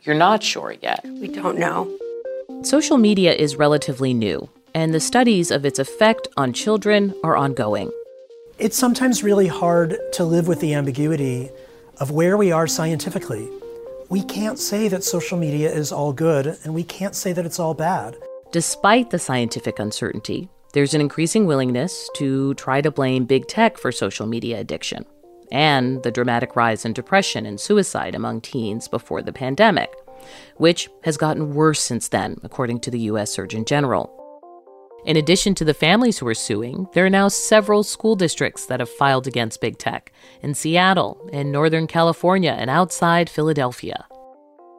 you're 0.03 0.15
not 0.15 0.43
sure 0.43 0.75
yet. 0.81 1.03
We 1.05 1.29
don't 1.29 1.57
know. 1.57 1.89
Social 2.61 2.97
media 2.97 3.33
is 3.33 3.55
relatively 3.55 4.13
new, 4.13 4.49
and 4.75 4.93
the 4.93 4.99
studies 4.99 5.51
of 5.51 5.65
its 5.65 5.79
effect 5.79 6.27
on 6.35 6.51
children 6.51 7.15
are 7.23 7.37
ongoing. 7.37 7.89
It's 8.59 8.77
sometimes 8.77 9.23
really 9.23 9.47
hard 9.47 9.97
to 10.13 10.25
live 10.25 10.49
with 10.49 10.59
the 10.59 10.73
ambiguity 10.73 11.49
of 12.01 12.11
where 12.11 12.35
we 12.35 12.51
are 12.51 12.67
scientifically. 12.67 13.49
We 14.09 14.21
can't 14.21 14.59
say 14.59 14.89
that 14.89 15.05
social 15.05 15.37
media 15.37 15.73
is 15.73 15.93
all 15.93 16.11
good, 16.11 16.57
and 16.63 16.75
we 16.75 16.83
can't 16.83 17.15
say 17.15 17.31
that 17.31 17.45
it's 17.45 17.57
all 17.57 17.73
bad. 17.73 18.17
Despite 18.51 19.11
the 19.11 19.17
scientific 19.17 19.79
uncertainty, 19.79 20.49
there's 20.73 20.93
an 20.93 20.99
increasing 20.99 21.45
willingness 21.45 22.09
to 22.17 22.53
try 22.55 22.81
to 22.81 22.91
blame 22.91 23.23
big 23.23 23.47
tech 23.47 23.77
for 23.77 23.93
social 23.93 24.27
media 24.27 24.59
addiction 24.59 25.05
and 25.51 26.03
the 26.03 26.11
dramatic 26.11 26.55
rise 26.55 26.83
in 26.83 26.91
depression 26.91 27.45
and 27.45 27.61
suicide 27.61 28.13
among 28.13 28.41
teens 28.41 28.89
before 28.89 29.21
the 29.21 29.31
pandemic, 29.31 29.93
which 30.57 30.89
has 31.03 31.15
gotten 31.15 31.53
worse 31.53 31.81
since 31.81 32.09
then, 32.09 32.35
according 32.43 32.79
to 32.81 32.91
the 32.91 32.99
U.S. 33.11 33.31
Surgeon 33.31 33.63
General. 33.63 34.24
In 35.05 35.17
addition 35.17 35.53
to 35.55 35.63
the 35.63 35.75
families 35.75 36.17
who 36.17 36.27
are 36.27 36.33
suing, 36.33 36.87
there 36.93 37.05
are 37.05 37.11
now 37.11 37.27
several 37.27 37.83
school 37.83 38.15
districts 38.15 38.65
that 38.65 38.79
have 38.79 38.89
filed 38.89 39.27
against 39.27 39.61
big 39.61 39.77
tech 39.77 40.11
in 40.41 40.55
Seattle, 40.55 41.29
in 41.31 41.51
Northern 41.51 41.85
California, 41.85 42.55
and 42.57 42.71
outside 42.71 43.29
Philadelphia. 43.29 44.07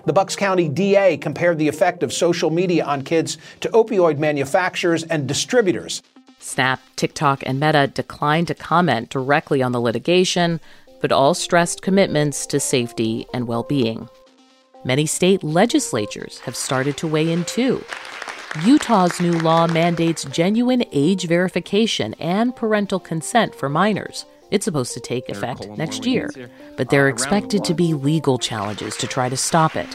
The 0.05 0.13
Bucks 0.13 0.35
County 0.35 0.69
DA 0.69 1.17
compared 1.17 1.59
the 1.59 1.69
effect 1.69 2.03
of 2.03 2.13
social 2.13 2.51
media 2.51 2.85
on 2.85 3.03
kids 3.03 3.39
to 3.61 3.69
opioid 3.69 4.19
manufacturers 4.19 5.05
and 5.05 5.29
distributors. 5.29 6.03
Snap, 6.41 6.81
TikTok, 6.97 7.45
and 7.47 7.61
Meta 7.61 7.87
declined 7.87 8.49
to 8.49 8.55
comment 8.55 9.11
directly 9.11 9.63
on 9.63 9.71
the 9.71 9.81
litigation, 9.81 10.59
but 11.01 11.13
all 11.13 11.35
stressed 11.35 11.83
commitments 11.83 12.47
to 12.47 12.59
safety 12.59 13.27
and 13.33 13.47
well 13.47 13.63
being. 13.63 14.09
Many 14.85 15.07
state 15.07 15.45
legislatures 15.45 16.41
have 16.41 16.57
started 16.57 16.97
to 16.97 17.07
weigh 17.07 17.31
in 17.31 17.45
too. 17.45 17.85
Utah's 18.65 19.21
new 19.21 19.33
law 19.41 19.67
mandates 19.67 20.25
genuine 20.25 20.85
age 20.93 21.27
verification 21.27 22.15
and 22.15 22.55
parental 22.57 22.99
consent 22.99 23.55
for 23.55 23.69
minors. 23.69 24.25
It's 24.51 24.65
supposed 24.65 24.95
to 24.95 25.01
take 25.01 25.29
effect 25.29 25.69
next 25.77 26.07
year, 26.07 26.31
but 26.77 26.91
there 26.91 27.07
are 27.07 27.09
expected 27.09 27.65
to 27.65 27.75
be 27.75 27.95
legal 27.95 28.39
challenges 28.39 28.97
to 28.99 29.07
try 29.07 29.29
to 29.29 29.37
stop 29.37 29.77
it. 29.77 29.89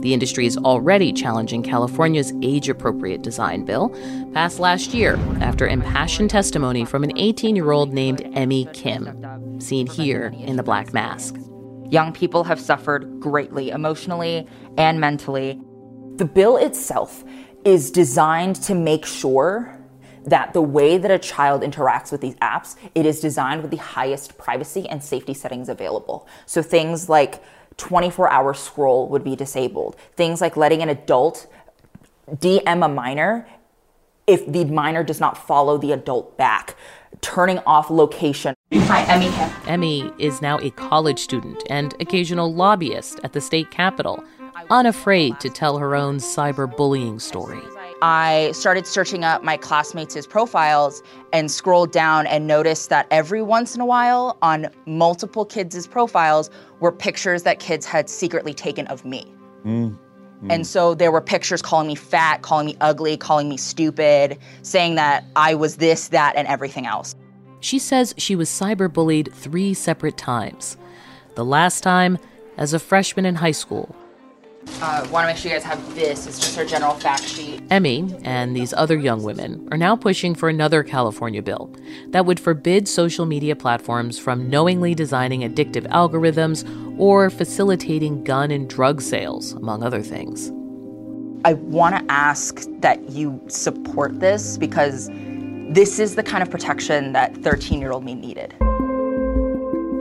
The 0.00 0.12
industry 0.14 0.46
is 0.46 0.56
already 0.56 1.12
challenging 1.12 1.62
California's 1.62 2.32
age 2.42 2.68
appropriate 2.68 3.22
design 3.22 3.64
bill, 3.64 3.88
passed 4.32 4.60
last 4.60 4.94
year 4.94 5.16
after 5.40 5.66
impassioned 5.66 6.30
testimony 6.30 6.84
from 6.84 7.02
an 7.04 7.16
18 7.16 7.56
year 7.56 7.72
old 7.72 7.92
named 7.92 8.22
Emmy 8.34 8.66
Kim, 8.72 9.60
seen 9.60 9.86
here 9.86 10.32
in 10.38 10.56
the 10.56 10.62
Black 10.62 10.92
Mask. 10.92 11.36
Young 11.90 12.12
people 12.12 12.44
have 12.44 12.60
suffered 12.60 13.18
greatly 13.18 13.70
emotionally 13.70 14.46
and 14.76 15.00
mentally. 15.00 15.60
The 16.18 16.24
bill 16.24 16.56
itself 16.56 17.22
is 17.64 17.92
designed 17.92 18.56
to 18.62 18.74
make 18.74 19.06
sure 19.06 19.78
that 20.24 20.52
the 20.52 20.60
way 20.60 20.98
that 20.98 21.12
a 21.12 21.18
child 21.18 21.62
interacts 21.62 22.10
with 22.10 22.20
these 22.20 22.34
apps, 22.36 22.74
it 22.96 23.06
is 23.06 23.20
designed 23.20 23.62
with 23.62 23.70
the 23.70 23.76
highest 23.76 24.36
privacy 24.36 24.88
and 24.88 25.02
safety 25.02 25.32
settings 25.32 25.68
available. 25.68 26.26
So 26.44 26.60
things 26.60 27.08
like 27.08 27.40
24 27.76 28.30
hour 28.30 28.52
scroll 28.52 29.08
would 29.10 29.22
be 29.22 29.36
disabled. 29.36 29.94
Things 30.16 30.40
like 30.40 30.56
letting 30.56 30.82
an 30.82 30.88
adult 30.88 31.46
DM 32.28 32.84
a 32.84 32.88
minor 32.88 33.46
if 34.26 34.44
the 34.50 34.64
minor 34.64 35.04
does 35.04 35.20
not 35.20 35.38
follow 35.38 35.78
the 35.78 35.92
adult 35.92 36.36
back, 36.36 36.74
turning 37.20 37.60
off 37.60 37.90
location. 37.90 38.54
Hi, 38.74 39.02
Emmy 39.04 39.30
Emmy 39.66 40.12
is 40.18 40.42
now 40.42 40.58
a 40.58 40.70
college 40.72 41.20
student 41.20 41.62
and 41.70 41.94
occasional 42.00 42.52
lobbyist 42.52 43.20
at 43.22 43.32
the 43.32 43.40
state 43.40 43.70
capitol, 43.70 44.22
unafraid 44.70 45.40
to 45.40 45.50
tell 45.50 45.78
her 45.78 45.94
own 45.94 46.18
cyberbullying 46.18 47.20
story. 47.20 47.60
I 48.00 48.52
started 48.52 48.86
searching 48.86 49.24
up 49.24 49.42
my 49.42 49.56
classmates' 49.56 50.26
profiles 50.26 51.02
and 51.32 51.50
scrolled 51.50 51.90
down 51.90 52.26
and 52.26 52.46
noticed 52.46 52.90
that 52.90 53.08
every 53.10 53.42
once 53.42 53.74
in 53.74 53.80
a 53.80 53.86
while 53.86 54.38
on 54.40 54.68
multiple 54.86 55.44
kids' 55.44 55.86
profiles 55.86 56.48
were 56.80 56.92
pictures 56.92 57.42
that 57.42 57.58
kids 57.58 57.84
had 57.84 58.08
secretly 58.08 58.54
taken 58.54 58.86
of 58.86 59.04
me. 59.04 59.26
Mm. 59.64 59.98
Mm. 60.42 60.52
And 60.52 60.66
so 60.66 60.94
there 60.94 61.10
were 61.10 61.20
pictures 61.20 61.60
calling 61.60 61.88
me 61.88 61.96
fat, 61.96 62.42
calling 62.42 62.66
me 62.66 62.76
ugly, 62.80 63.16
calling 63.16 63.48
me 63.48 63.56
stupid, 63.56 64.38
saying 64.62 64.94
that 64.94 65.24
I 65.34 65.54
was 65.54 65.76
this, 65.76 66.08
that, 66.08 66.36
and 66.36 66.46
everything 66.46 66.86
else. 66.86 67.16
She 67.60 67.80
says 67.80 68.14
she 68.16 68.36
was 68.36 68.48
cyberbullied 68.48 69.32
three 69.32 69.74
separate 69.74 70.16
times. 70.16 70.76
The 71.34 71.44
last 71.44 71.80
time 71.80 72.18
as 72.56 72.72
a 72.72 72.78
freshman 72.78 73.26
in 73.26 73.34
high 73.34 73.50
school 73.50 73.94
uh, 74.80 75.06
Want 75.10 75.24
to 75.24 75.26
make 75.28 75.36
sure 75.36 75.50
you 75.50 75.56
guys 75.56 75.64
have 75.64 75.94
this. 75.94 76.26
It's 76.26 76.38
just 76.38 76.56
our 76.58 76.64
general 76.64 76.94
fact 76.94 77.24
sheet. 77.24 77.62
Emmy 77.70 78.14
and 78.22 78.54
these 78.54 78.72
other 78.72 78.96
young 78.96 79.22
women 79.22 79.68
are 79.70 79.76
now 79.76 79.96
pushing 79.96 80.34
for 80.34 80.48
another 80.48 80.82
California 80.82 81.42
bill 81.42 81.74
that 82.08 82.26
would 82.26 82.38
forbid 82.38 82.86
social 82.86 83.26
media 83.26 83.56
platforms 83.56 84.18
from 84.18 84.48
knowingly 84.48 84.94
designing 84.94 85.40
addictive 85.40 85.86
algorithms 85.88 86.64
or 86.98 87.30
facilitating 87.30 88.22
gun 88.24 88.50
and 88.50 88.68
drug 88.68 89.00
sales, 89.00 89.52
among 89.52 89.82
other 89.82 90.02
things. 90.02 90.50
I 91.44 91.54
want 91.54 91.96
to 91.96 92.12
ask 92.12 92.64
that 92.80 93.10
you 93.10 93.40
support 93.48 94.20
this 94.20 94.58
because 94.58 95.08
this 95.70 95.98
is 95.98 96.14
the 96.14 96.22
kind 96.22 96.42
of 96.42 96.50
protection 96.50 97.12
that 97.12 97.36
13 97.38 97.80
year 97.80 97.92
old 97.92 98.04
me 98.04 98.14
needed. 98.14 98.54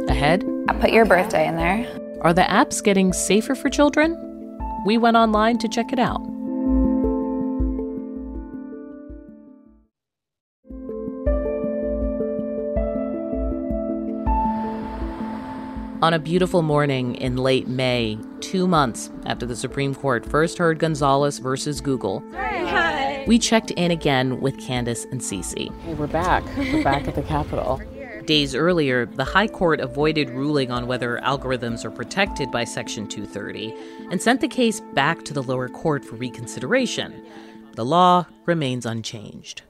Ahead, 0.10 0.44
I 0.70 0.74
put 0.74 0.92
your 0.92 1.06
birthday 1.06 1.48
in 1.48 1.56
there. 1.58 1.88
Are 2.22 2.34
the 2.34 2.42
apps 2.42 2.84
getting 2.84 3.14
safer 3.14 3.54
for 3.54 3.70
children? 3.70 4.27
We 4.86 4.98
went 4.98 5.18
online 5.18 5.58
to 5.60 5.68
check 5.68 5.92
it 5.92 6.00
out. 6.00 6.22
On 16.00 16.14
a 16.14 16.20
beautiful 16.20 16.62
morning 16.62 17.16
in 17.16 17.38
late 17.38 17.68
May, 17.68 18.20
two 18.40 18.68
months 18.68 19.10
after 19.26 19.48
the 19.48 19.56
Supreme 19.56 19.96
Court 19.96 20.24
first 20.26 20.60
heard 20.60 20.78
Gonzalez 20.78 21.40
versus 21.40 21.82
Google, 21.82 22.24
Hi. 22.34 23.24
we 23.28 23.40
checked 23.40 23.72
in 23.72 23.90
again 23.90 24.40
with 24.40 24.60
Candace 24.60 25.06
and 25.06 25.20
Cece. 25.20 25.76
Hey, 25.82 25.94
we're 25.96 26.06
back. 26.06 26.44
We're 26.56 26.84
back 26.84 27.08
at 27.08 27.16
the 27.16 27.24
Capitol. 27.24 27.82
Days 28.28 28.54
earlier, 28.54 29.06
the 29.06 29.24
High 29.24 29.48
Court 29.48 29.80
avoided 29.80 30.30
ruling 30.30 30.70
on 30.70 30.86
whether 30.86 31.18
algorithms 31.24 31.86
are 31.86 31.90
protected 31.90 32.52
by 32.52 32.66
Section 32.66 33.08
230 33.08 33.74
and 34.12 34.22
sent 34.22 34.42
the 34.42 34.50
case 34.50 34.82
back 34.92 35.24
to 35.24 35.34
the 35.34 35.42
lower 35.42 35.70
court 35.70 36.04
for 36.04 36.18
reconsideration. 36.18 37.26
The 37.76 37.86
law 37.86 38.26
remains 38.46 38.86
unchanged. 38.86 39.62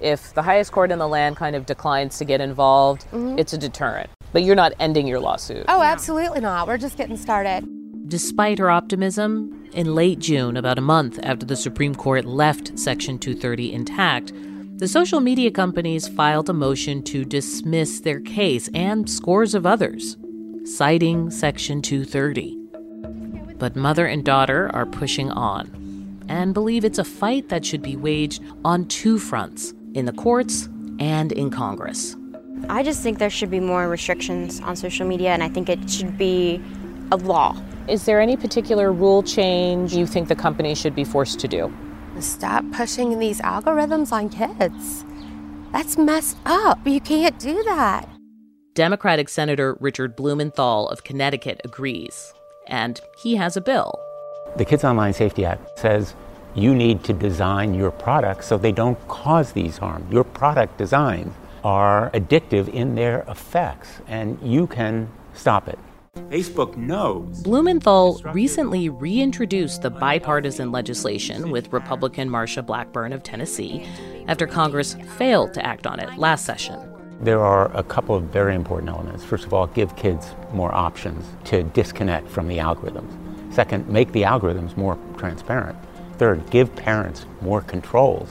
If 0.00 0.32
the 0.34 0.42
highest 0.42 0.70
court 0.70 0.92
in 0.92 1.00
the 1.00 1.08
land 1.08 1.34
kind 1.38 1.56
of 1.56 1.66
declines 1.66 2.18
to 2.18 2.24
get 2.24 2.40
involved, 2.40 3.04
mm-hmm. 3.06 3.36
it's 3.36 3.52
a 3.52 3.58
deterrent. 3.58 4.10
But 4.32 4.44
you're 4.44 4.54
not 4.54 4.74
ending 4.78 5.08
your 5.08 5.18
lawsuit. 5.18 5.64
Oh, 5.66 5.82
absolutely 5.82 6.38
not. 6.38 6.68
We're 6.68 6.78
just 6.78 6.96
getting 6.96 7.16
started. 7.16 7.66
Despite 8.08 8.60
her 8.60 8.70
optimism, 8.70 9.68
in 9.72 9.96
late 9.96 10.20
June, 10.20 10.56
about 10.56 10.78
a 10.78 10.82
month 10.82 11.18
after 11.24 11.44
the 11.44 11.56
Supreme 11.56 11.96
Court 11.96 12.24
left 12.24 12.78
Section 12.78 13.18
230 13.18 13.72
intact, 13.72 14.32
the 14.78 14.86
social 14.86 15.18
media 15.18 15.50
companies 15.50 16.06
filed 16.06 16.48
a 16.48 16.52
motion 16.52 17.02
to 17.02 17.24
dismiss 17.24 17.98
their 17.98 18.20
case 18.20 18.70
and 18.72 19.10
scores 19.10 19.52
of 19.52 19.66
others, 19.66 20.16
citing 20.64 21.32
Section 21.32 21.82
230. 21.82 22.56
But 23.58 23.74
mother 23.74 24.06
and 24.06 24.24
daughter 24.24 24.70
are 24.72 24.86
pushing 24.86 25.32
on 25.32 26.22
and 26.28 26.54
believe 26.54 26.84
it's 26.84 27.00
a 27.00 27.04
fight 27.04 27.48
that 27.48 27.64
should 27.64 27.82
be 27.82 27.96
waged 27.96 28.40
on 28.64 28.86
two 28.86 29.18
fronts 29.18 29.74
in 29.94 30.04
the 30.04 30.12
courts 30.12 30.68
and 31.00 31.32
in 31.32 31.50
Congress. 31.50 32.14
I 32.68 32.84
just 32.84 33.02
think 33.02 33.18
there 33.18 33.30
should 33.30 33.50
be 33.50 33.58
more 33.58 33.88
restrictions 33.88 34.60
on 34.60 34.76
social 34.76 35.08
media, 35.08 35.30
and 35.30 35.42
I 35.42 35.48
think 35.48 35.68
it 35.68 35.90
should 35.90 36.16
be 36.16 36.62
a 37.10 37.16
law. 37.16 37.60
Is 37.88 38.04
there 38.04 38.20
any 38.20 38.36
particular 38.36 38.92
rule 38.92 39.24
change 39.24 39.92
you 39.92 40.06
think 40.06 40.28
the 40.28 40.36
company 40.36 40.76
should 40.76 40.94
be 40.94 41.02
forced 41.02 41.40
to 41.40 41.48
do? 41.48 41.72
Stop 42.20 42.64
pushing 42.72 43.18
these 43.18 43.40
algorithms 43.40 44.12
on 44.12 44.28
kids. 44.28 45.04
That's 45.72 45.96
messed 45.96 46.38
up. 46.46 46.86
You 46.86 47.00
can't 47.00 47.38
do 47.38 47.62
that. 47.64 48.08
Democratic 48.74 49.28
Senator 49.28 49.76
Richard 49.80 50.16
Blumenthal 50.16 50.88
of 50.88 51.04
Connecticut 51.04 51.60
agrees, 51.64 52.32
and 52.66 53.00
he 53.22 53.36
has 53.36 53.56
a 53.56 53.60
bill. 53.60 53.98
The 54.56 54.64
Kids 54.64 54.84
Online 54.84 55.12
Safety 55.12 55.44
Act 55.44 55.78
says 55.78 56.14
you 56.54 56.74
need 56.74 57.04
to 57.04 57.12
design 57.12 57.74
your 57.74 57.90
products 57.90 58.46
so 58.46 58.58
they 58.58 58.72
don't 58.72 58.98
cause 59.08 59.52
these 59.52 59.78
harm. 59.78 60.06
Your 60.10 60.24
product 60.24 60.78
designs 60.78 61.34
are 61.62 62.10
addictive 62.10 62.68
in 62.68 62.94
their 62.94 63.24
effects, 63.28 64.00
and 64.06 64.38
you 64.42 64.66
can 64.66 65.08
stop 65.34 65.68
it. 65.68 65.78
Facebook 66.30 66.76
knows. 66.76 67.42
Blumenthal 67.42 68.20
recently 68.32 68.88
reintroduced 68.88 69.82
the 69.82 69.90
bipartisan 69.90 70.70
legislation 70.70 71.50
with 71.50 71.72
Republican 71.72 72.28
Marsha 72.28 72.64
Blackburn 72.64 73.12
of 73.12 73.22
Tennessee 73.22 73.86
after 74.26 74.46
Congress 74.46 74.94
failed 75.16 75.54
to 75.54 75.64
act 75.64 75.86
on 75.86 76.00
it 76.00 76.18
last 76.18 76.44
session. 76.44 76.78
There 77.20 77.40
are 77.40 77.76
a 77.76 77.82
couple 77.82 78.14
of 78.14 78.24
very 78.24 78.54
important 78.54 78.90
elements. 78.90 79.24
First 79.24 79.44
of 79.44 79.52
all, 79.52 79.66
give 79.68 79.96
kids 79.96 80.34
more 80.52 80.72
options 80.74 81.24
to 81.46 81.64
disconnect 81.64 82.28
from 82.28 82.46
the 82.46 82.58
algorithms. 82.58 83.12
Second, 83.52 83.88
make 83.88 84.12
the 84.12 84.22
algorithms 84.22 84.76
more 84.76 84.98
transparent. 85.16 85.76
Third, 86.18 86.48
give 86.50 86.74
parents 86.76 87.26
more 87.40 87.62
controls 87.62 88.28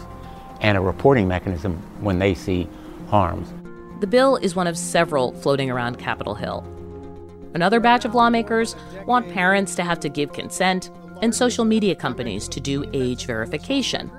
and 0.61 0.77
a 0.77 0.81
reporting 0.81 1.27
mechanism 1.27 1.75
when 2.01 2.19
they 2.19 2.33
see 2.33 2.67
harms. 3.07 3.53
The 3.99 4.07
bill 4.07 4.37
is 4.37 4.55
one 4.55 4.67
of 4.67 4.77
several 4.77 5.33
floating 5.33 5.71
around 5.71 5.97
Capitol 5.97 6.35
Hill. 6.35 6.65
Another 7.53 7.79
batch 7.79 8.05
of 8.05 8.15
lawmakers 8.15 8.75
want 9.05 9.29
parents 9.29 9.75
to 9.75 9.83
have 9.83 9.99
to 10.01 10.09
give 10.09 10.33
consent 10.33 10.91
and 11.21 11.33
social 11.33 11.65
media 11.65 11.95
companies 11.95 12.47
to 12.49 12.59
do 12.59 12.85
age 12.93 13.25
verification. 13.25 14.11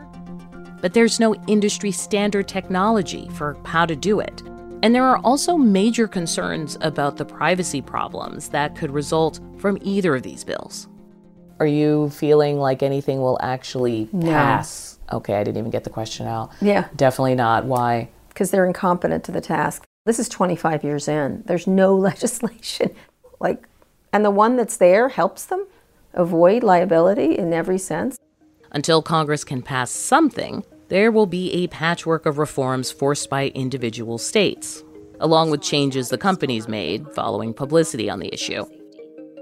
But 0.81 0.95
there's 0.95 1.20
no 1.20 1.35
industry 1.47 1.91
standard 1.93 2.49
technology 2.49 3.29
for 3.35 3.57
how 3.64 3.87
to 3.87 3.97
do 3.97 4.20
it. 4.20 4.43
And 4.83 4.95
there 4.95 5.05
are 5.05 5.18
also 5.18 5.57
major 5.57 6.07
concerns 6.07 6.79
about 6.81 7.16
the 7.16 7.24
privacy 7.24 7.83
problems 7.83 8.49
that 8.51 8.76
could 8.76 8.91
result 8.93 9.41
from 9.59 9.79
either 9.83 10.14
of 10.14 10.22
these 10.22 10.45
bills. 10.45 10.87
Are 11.59 11.66
you 11.66 12.11
feeling 12.11 12.59
like 12.59 12.85
anything 12.85 13.18
will 13.20 13.39
actually 13.43 14.09
No. 14.12 14.31
pass? 14.31 14.99
Okay, 15.12 15.35
I 15.35 15.43
didn't 15.43 15.57
even 15.59 15.70
get 15.72 15.83
the 15.83 15.91
question 15.91 16.26
out. 16.29 16.51
Yeah. 16.61 16.87
Definitely 16.95 17.35
not. 17.35 17.64
Why? 17.64 18.09
Because 18.29 18.53
they're 18.53 18.66
incompetent 18.66 19.24
to 19.24 19.33
the 19.33 19.41
task. 19.41 19.83
This 20.07 20.20
is 20.20 20.29
25 20.29 20.85
years 20.85 21.09
in. 21.09 21.43
There's 21.47 21.66
no 21.66 21.97
legislation. 22.09 22.91
Like, 23.41 23.68
and 24.12 24.24
the 24.24 24.30
one 24.30 24.57
that's 24.57 24.76
there 24.76 25.09
helps 25.09 25.45
them 25.45 25.66
avoid 26.14 26.62
liability 26.62 27.36
in 27.36 27.53
every 27.53 27.78
sense. 27.78 28.18
Until 28.72 29.03
Congress 29.03 29.45
can 29.45 29.62
pass 29.62 29.91
something, 29.91 30.64
there 30.89 31.11
will 31.11 31.26
be 31.26 31.53
a 31.53 31.68
patchwork 31.68 32.26
of 32.26 32.39
reforms 32.39 32.91
forced 32.91 33.28
by 33.30 33.49
individual 33.49 34.18
states, 34.18 34.82
along 35.20 35.51
with 35.51 35.62
changes 35.62 36.09
the 36.09 36.18
companies 36.18 36.68
made 36.68 37.07
following 37.14 37.53
publicity 37.55 38.09
on 38.11 38.20
the 38.20 38.32
issue. 38.32 38.64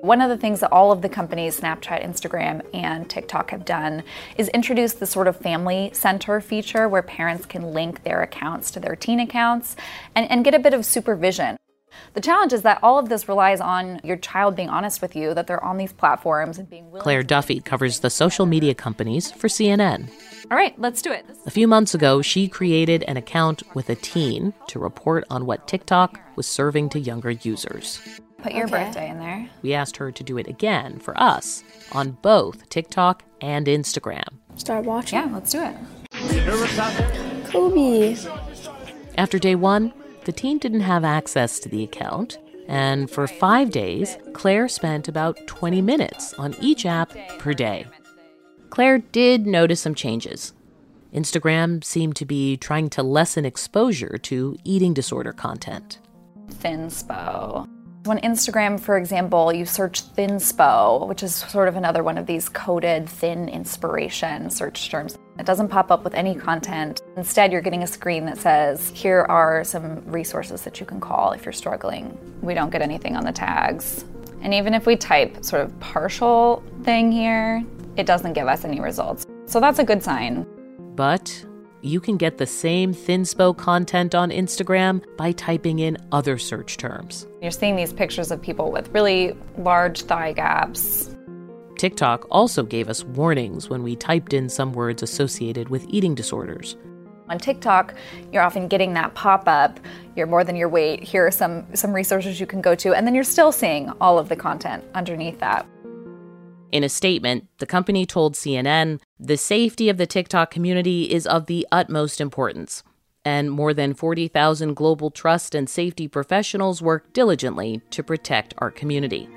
One 0.02 0.20
of 0.20 0.28
the 0.28 0.36
things 0.36 0.60
that 0.60 0.70
all 0.70 0.92
of 0.92 1.02
the 1.02 1.08
companies, 1.08 1.60
Snapchat, 1.60 2.04
Instagram, 2.04 2.62
and 2.74 3.08
TikTok, 3.08 3.50
have 3.50 3.64
done 3.64 4.04
is 4.36 4.48
introduce 4.50 4.92
the 4.92 5.06
sort 5.06 5.26
of 5.26 5.36
family 5.36 5.90
center 5.92 6.40
feature 6.40 6.88
where 6.88 7.02
parents 7.02 7.46
can 7.46 7.72
link 7.72 8.04
their 8.04 8.22
accounts 8.22 8.70
to 8.72 8.80
their 8.80 8.94
teen 8.94 9.18
accounts 9.18 9.74
and, 10.14 10.30
and 10.30 10.44
get 10.44 10.54
a 10.54 10.58
bit 10.58 10.74
of 10.74 10.84
supervision. 10.84 11.56
The 12.14 12.20
challenge 12.20 12.52
is 12.52 12.62
that 12.62 12.78
all 12.82 12.98
of 12.98 13.08
this 13.08 13.28
relies 13.28 13.60
on 13.60 14.00
your 14.02 14.16
child 14.16 14.56
being 14.56 14.68
honest 14.68 15.02
with 15.02 15.14
you, 15.14 15.34
that 15.34 15.46
they're 15.46 15.62
on 15.62 15.76
these 15.76 15.92
platforms 15.92 16.58
and 16.58 16.68
being 16.68 16.86
willing. 16.90 17.02
Claire 17.02 17.22
Duffy 17.22 17.60
covers 17.60 18.00
the 18.00 18.10
social 18.10 18.46
media 18.46 18.74
companies 18.74 19.30
for 19.30 19.48
CNN. 19.48 20.08
All 20.50 20.56
right, 20.56 20.78
let's 20.80 21.02
do 21.02 21.10
it. 21.12 21.26
A 21.46 21.50
few 21.50 21.66
months 21.66 21.94
ago, 21.94 22.22
she 22.22 22.48
created 22.48 23.02
an 23.08 23.16
account 23.16 23.62
with 23.74 23.90
a 23.90 23.96
teen 23.96 24.54
to 24.68 24.78
report 24.78 25.24
on 25.28 25.44
what 25.44 25.66
TikTok 25.66 26.20
was 26.36 26.46
serving 26.46 26.88
to 26.90 27.00
younger 27.00 27.32
users. 27.32 28.00
Put 28.38 28.52
your 28.52 28.68
birthday 28.68 29.10
in 29.10 29.18
there. 29.18 29.48
We 29.62 29.74
asked 29.74 29.96
her 29.96 30.12
to 30.12 30.22
do 30.22 30.38
it 30.38 30.46
again 30.46 31.00
for 31.00 31.18
us 31.20 31.64
on 31.92 32.12
both 32.22 32.68
TikTok 32.68 33.24
and 33.40 33.66
Instagram. 33.66 34.38
Start 34.54 34.84
watching. 34.84 35.18
Yeah, 35.18 35.28
let's 35.32 35.50
do 35.50 35.62
it. 35.62 35.76
Kobe. 37.46 38.16
After 39.18 39.38
day 39.38 39.54
one, 39.54 39.92
the 40.26 40.32
teen 40.32 40.58
didn't 40.58 40.80
have 40.80 41.04
access 41.04 41.58
to 41.60 41.68
the 41.68 41.84
account, 41.84 42.38
and 42.68 43.08
for 43.08 43.26
five 43.28 43.70
days, 43.70 44.18
Claire 44.34 44.68
spent 44.68 45.06
about 45.06 45.38
20 45.46 45.80
minutes 45.80 46.34
on 46.34 46.54
each 46.60 46.84
app 46.84 47.12
per 47.38 47.54
day. 47.54 47.86
Claire 48.70 48.98
did 48.98 49.46
notice 49.46 49.80
some 49.80 49.94
changes. 49.94 50.52
Instagram 51.14 51.82
seemed 51.82 52.16
to 52.16 52.26
be 52.26 52.56
trying 52.56 52.90
to 52.90 53.02
lessen 53.04 53.46
exposure 53.46 54.18
to 54.22 54.58
eating 54.64 54.92
disorder 54.92 55.32
content. 55.32 56.00
Thinspo. 56.48 57.68
When 58.04 58.18
Instagram, 58.18 58.78
for 58.80 58.96
example, 58.96 59.52
you 59.52 59.64
search 59.64 60.02
Thinspo, 60.14 61.06
which 61.08 61.22
is 61.22 61.34
sort 61.36 61.68
of 61.68 61.76
another 61.76 62.02
one 62.02 62.18
of 62.18 62.26
these 62.26 62.48
coded 62.48 63.08
thin 63.08 63.48
inspiration 63.48 64.50
search 64.50 64.90
terms, 64.90 65.16
it 65.38 65.46
doesn't 65.46 65.68
pop 65.68 65.90
up 65.90 66.04
with 66.04 66.14
any 66.14 66.34
content. 66.34 67.02
Instead, 67.16 67.52
you're 67.52 67.60
getting 67.60 67.82
a 67.82 67.86
screen 67.86 68.26
that 68.26 68.38
says, 68.38 68.90
here 68.94 69.26
are 69.28 69.64
some 69.64 70.02
resources 70.06 70.62
that 70.62 70.80
you 70.80 70.86
can 70.86 71.00
call 71.00 71.32
if 71.32 71.44
you're 71.44 71.52
struggling. 71.52 72.18
We 72.42 72.54
don't 72.54 72.70
get 72.70 72.82
anything 72.82 73.16
on 73.16 73.24
the 73.24 73.32
tags. 73.32 74.04
And 74.42 74.54
even 74.54 74.74
if 74.74 74.86
we 74.86 74.96
type 74.96 75.44
sort 75.44 75.62
of 75.62 75.80
partial 75.80 76.62
thing 76.82 77.10
here, 77.10 77.64
it 77.96 78.06
doesn't 78.06 78.34
give 78.34 78.46
us 78.46 78.64
any 78.64 78.80
results. 78.80 79.26
So 79.46 79.60
that's 79.60 79.78
a 79.78 79.84
good 79.84 80.02
sign. 80.02 80.46
But 80.94 81.44
you 81.82 82.00
can 82.00 82.16
get 82.16 82.38
the 82.38 82.46
same 82.46 82.94
Thinspo 82.94 83.56
content 83.56 84.14
on 84.14 84.30
Instagram 84.30 85.04
by 85.16 85.32
typing 85.32 85.78
in 85.78 85.96
other 86.12 86.38
search 86.38 86.76
terms. 86.76 87.26
You're 87.40 87.50
seeing 87.50 87.76
these 87.76 87.92
pictures 87.92 88.30
of 88.30 88.42
people 88.42 88.72
with 88.72 88.88
really 88.90 89.36
large 89.58 90.02
thigh 90.02 90.32
gaps. 90.32 91.15
TikTok 91.76 92.26
also 92.30 92.62
gave 92.62 92.88
us 92.88 93.04
warnings 93.04 93.68
when 93.68 93.82
we 93.82 93.96
typed 93.96 94.32
in 94.32 94.48
some 94.48 94.72
words 94.72 95.02
associated 95.02 95.68
with 95.68 95.86
eating 95.88 96.14
disorders. 96.14 96.76
On 97.28 97.38
TikTok, 97.38 97.94
you're 98.32 98.42
often 98.42 98.68
getting 98.68 98.94
that 98.94 99.14
pop 99.14 99.48
up, 99.48 99.80
you're 100.14 100.28
more 100.28 100.44
than 100.44 100.56
your 100.56 100.68
weight, 100.68 101.02
here 101.02 101.26
are 101.26 101.30
some, 101.30 101.66
some 101.74 101.92
resources 101.92 102.38
you 102.38 102.46
can 102.46 102.60
go 102.60 102.74
to, 102.76 102.94
and 102.94 103.06
then 103.06 103.14
you're 103.14 103.24
still 103.24 103.50
seeing 103.50 103.90
all 104.00 104.18
of 104.18 104.28
the 104.28 104.36
content 104.36 104.84
underneath 104.94 105.40
that. 105.40 105.66
In 106.70 106.84
a 106.84 106.88
statement, 106.88 107.48
the 107.58 107.66
company 107.66 108.06
told 108.06 108.34
CNN 108.34 109.00
the 109.18 109.36
safety 109.36 109.88
of 109.88 109.96
the 109.96 110.06
TikTok 110.06 110.50
community 110.50 111.10
is 111.10 111.26
of 111.26 111.46
the 111.46 111.66
utmost 111.72 112.20
importance, 112.20 112.82
and 113.24 113.50
more 113.50 113.74
than 113.74 113.94
40,000 113.94 114.74
global 114.74 115.10
trust 115.10 115.54
and 115.54 115.68
safety 115.68 116.06
professionals 116.06 116.80
work 116.80 117.12
diligently 117.12 117.82
to 117.90 118.02
protect 118.02 118.54
our 118.58 118.70
community. 118.70 119.28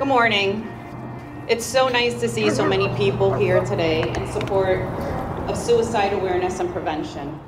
Good 0.00 0.08
morning. 0.08 0.66
It's 1.46 1.66
so 1.66 1.90
nice 1.90 2.18
to 2.20 2.28
see 2.30 2.48
so 2.48 2.66
many 2.66 2.88
people 2.96 3.34
here 3.34 3.62
today 3.66 4.08
in 4.08 4.32
support 4.32 4.78
of 5.46 5.58
suicide 5.58 6.14
awareness 6.14 6.58
and 6.58 6.72
prevention. 6.72 7.38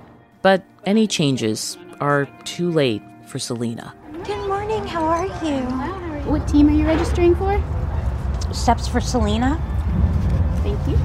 But 0.43 0.63
any 0.85 1.07
changes 1.07 1.79
are 1.99 2.27
too 2.45 2.71
late 2.71 3.01
for 3.25 3.39
Selena. 3.39 3.95
Good 4.25 4.47
morning. 4.47 4.87
How 4.87 5.03
are 5.03 5.25
you? 5.43 5.63
What 6.31 6.47
team 6.47 6.69
are 6.69 6.73
you 6.73 6.85
registering 6.85 7.35
for? 7.37 7.59
Steps 8.53 8.87
for 8.87 9.01
Selena. 9.01 9.59
Thank 10.63 10.87
you. 10.87 10.99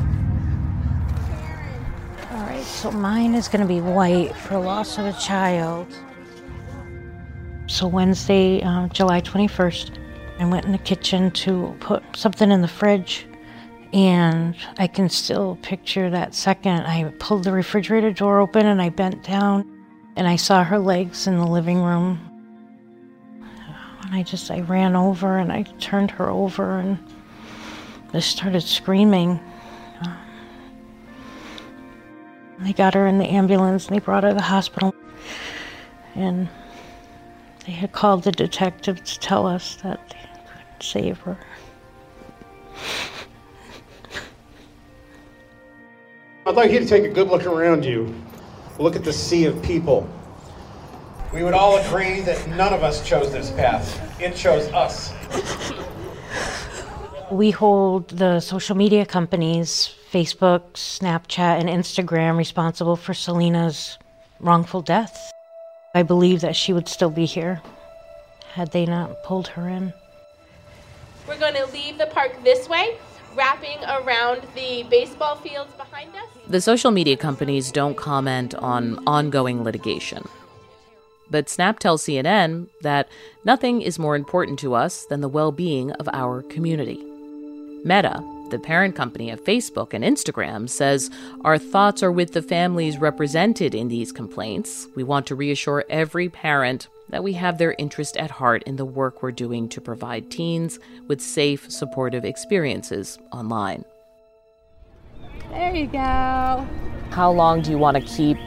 All 2.29 2.43
right, 2.43 2.61
so 2.61 2.91
mine 2.91 3.33
is 3.33 3.47
going 3.47 3.61
to 3.61 3.73
be 3.73 3.79
white 3.79 4.35
for 4.35 4.57
loss 4.59 4.97
of 4.97 5.05
a 5.05 5.13
child. 5.13 5.87
So 7.67 7.87
Wednesday, 7.87 8.61
uh, 8.63 8.89
July 8.89 9.21
21st, 9.21 10.06
I 10.39 10.45
went 10.45 10.65
in 10.65 10.71
the 10.71 10.77
kitchen 10.77 11.31
to 11.31 11.75
put 11.79 12.03
something 12.15 12.51
in 12.51 12.61
the 12.61 12.67
fridge, 12.67 13.25
and 13.91 14.55
I 14.77 14.87
can 14.87 15.09
still 15.09 15.57
picture 15.61 16.09
that 16.11 16.35
second. 16.35 16.85
I 16.85 17.11
pulled 17.17 17.43
the 17.43 17.51
refrigerator 17.51 18.11
door 18.11 18.39
open 18.39 18.65
and 18.67 18.81
I 18.81 18.89
bent 18.89 19.23
down, 19.23 19.65
and 20.15 20.27
I 20.27 20.35
saw 20.35 20.63
her 20.63 20.77
legs 20.77 21.25
in 21.25 21.37
the 21.37 21.47
living 21.47 21.81
room. 21.81 22.19
And 24.03 24.15
I 24.15 24.23
just, 24.23 24.51
I 24.51 24.61
ran 24.61 24.95
over 24.95 25.37
and 25.37 25.51
I 25.51 25.63
turned 25.79 26.11
her 26.11 26.29
over 26.29 26.79
and 26.79 26.97
I 28.13 28.19
started 28.19 28.61
screaming. 28.61 29.39
Um, 30.01 30.17
they 32.59 32.73
got 32.73 32.93
her 32.93 33.05
in 33.07 33.17
the 33.17 33.25
ambulance 33.25 33.87
and 33.87 33.95
they 33.95 33.99
brought 33.99 34.23
her 34.23 34.29
to 34.29 34.35
the 34.35 34.41
hospital. 34.41 34.93
And 36.15 36.47
they 37.65 37.73
had 37.73 37.91
called 37.91 38.23
the 38.23 38.31
detective 38.31 39.03
to 39.03 39.19
tell 39.19 39.45
us 39.45 39.75
that 39.83 40.15
her. 40.83 41.37
I'd 46.45 46.55
like 46.55 46.71
you 46.71 46.79
to 46.79 46.85
take 46.85 47.03
a 47.03 47.09
good 47.09 47.27
look 47.27 47.45
around 47.45 47.83
you. 47.83 48.13
Look 48.79 48.95
at 48.95 49.03
the 49.03 49.11
sea 49.11 49.45
of 49.45 49.61
people. 49.61 50.09
We 51.33 51.43
would 51.43 51.53
all 51.53 51.77
agree 51.77 52.21
that 52.21 52.47
none 52.47 52.73
of 52.73 52.83
us 52.83 53.05
chose 53.05 53.33
this 53.33 53.51
path. 53.51 54.21
It 54.21 54.35
chose 54.35 54.71
us. 54.71 55.13
We 57.29 57.51
hold 57.51 58.09
the 58.09 58.39
social 58.39 58.77
media 58.77 59.05
companies, 59.05 59.93
Facebook, 60.11 60.61
Snapchat, 60.73 61.59
and 61.59 61.67
Instagram, 61.67 62.37
responsible 62.37 62.95
for 62.95 63.13
Selena's 63.13 63.97
wrongful 64.39 64.81
death. 64.81 65.33
I 65.93 66.03
believe 66.03 66.39
that 66.41 66.55
she 66.55 66.71
would 66.71 66.87
still 66.87 67.09
be 67.09 67.25
here 67.25 67.61
had 68.53 68.71
they 68.71 68.85
not 68.85 69.23
pulled 69.23 69.49
her 69.49 69.67
in. 69.67 69.93
We're 71.27 71.39
going 71.39 71.55
to 71.55 71.65
leave 71.67 71.97
the 71.97 72.07
park 72.07 72.41
this 72.43 72.69
way, 72.69 72.97
wrapping 73.35 73.79
around 73.83 74.43
the 74.55 74.83
baseball 74.89 75.35
fields 75.35 75.73
behind 75.73 76.15
us. 76.15 76.23
The 76.47 76.61
social 76.61 76.91
media 76.91 77.17
companies 77.17 77.71
don't 77.71 77.97
comment 77.97 78.55
on 78.55 79.03
ongoing 79.05 79.63
litigation. 79.63 80.27
But 81.29 81.49
Snap 81.49 81.79
tells 81.79 82.03
CNN 82.03 82.67
that 82.81 83.09
nothing 83.43 83.81
is 83.81 83.99
more 83.99 84.15
important 84.15 84.57
to 84.59 84.73
us 84.73 85.05
than 85.05 85.19
the 85.19 85.27
well 85.27 85.51
being 85.51 85.91
of 85.91 86.07
our 86.13 86.41
community. 86.43 87.03
Meta, 87.83 88.23
the 88.49 88.59
parent 88.59 88.95
company 88.95 89.29
of 89.29 89.43
Facebook 89.43 89.93
and 89.93 90.03
Instagram, 90.03 90.69
says 90.69 91.09
our 91.43 91.57
thoughts 91.57 92.01
are 92.03 92.11
with 92.11 92.33
the 92.33 92.41
families 92.41 92.97
represented 92.97 93.75
in 93.75 93.87
these 93.87 94.11
complaints. 94.11 94.87
We 94.95 95.03
want 95.03 95.27
to 95.27 95.35
reassure 95.35 95.85
every 95.89 96.29
parent 96.29 96.87
that 97.09 97.23
we 97.23 97.33
have 97.33 97.57
their 97.57 97.75
interest 97.77 98.17
at 98.17 98.31
heart 98.31 98.63
in 98.63 98.75
the 98.75 98.85
work 98.85 99.21
we're 99.23 99.31
doing 99.31 99.69
to 99.69 99.81
provide 99.81 100.29
teens 100.29 100.79
with 101.07 101.21
safe, 101.21 101.71
supportive 101.71 102.25
experiences 102.25 103.17
online. 103.31 103.85
There 105.51 105.75
you 105.75 105.87
go. 105.87 106.67
How 107.11 107.31
long 107.31 107.61
do 107.61 107.71
you 107.71 107.77
want 107.77 107.95
to 107.95 108.03
keep 108.03 108.37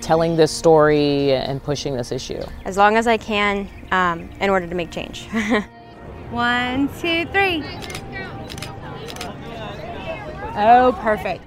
telling 0.00 0.36
this 0.36 0.52
story 0.52 1.32
and 1.32 1.62
pushing 1.62 1.96
this 1.96 2.12
issue? 2.12 2.42
As 2.64 2.76
long 2.76 2.96
as 2.96 3.06
I 3.06 3.16
can 3.16 3.68
um, 3.90 4.28
in 4.40 4.50
order 4.50 4.66
to 4.66 4.74
make 4.74 4.90
change. 4.90 5.26
One, 6.30 6.88
two, 7.00 7.24
three. 7.26 7.64
Oh, 10.56 10.96
perfect. 11.00 11.44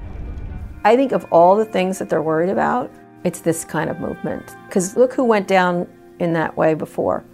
I 0.84 0.96
think 0.96 1.12
of 1.12 1.26
all 1.32 1.56
the 1.56 1.66
things 1.66 2.00
that 2.00 2.10
they're 2.10 2.22
worried 2.22 2.50
about, 2.50 2.92
it's 3.24 3.42
this 3.42 3.66
kind 3.66 3.90
of 3.90 4.00
movement. 4.00 4.56
Because 4.68 4.96
look 4.96 5.14
who 5.14 5.24
went 5.24 5.48
down 5.48 5.88
in 6.20 6.34
that 6.34 6.56
way 6.56 6.74
before 6.74 7.26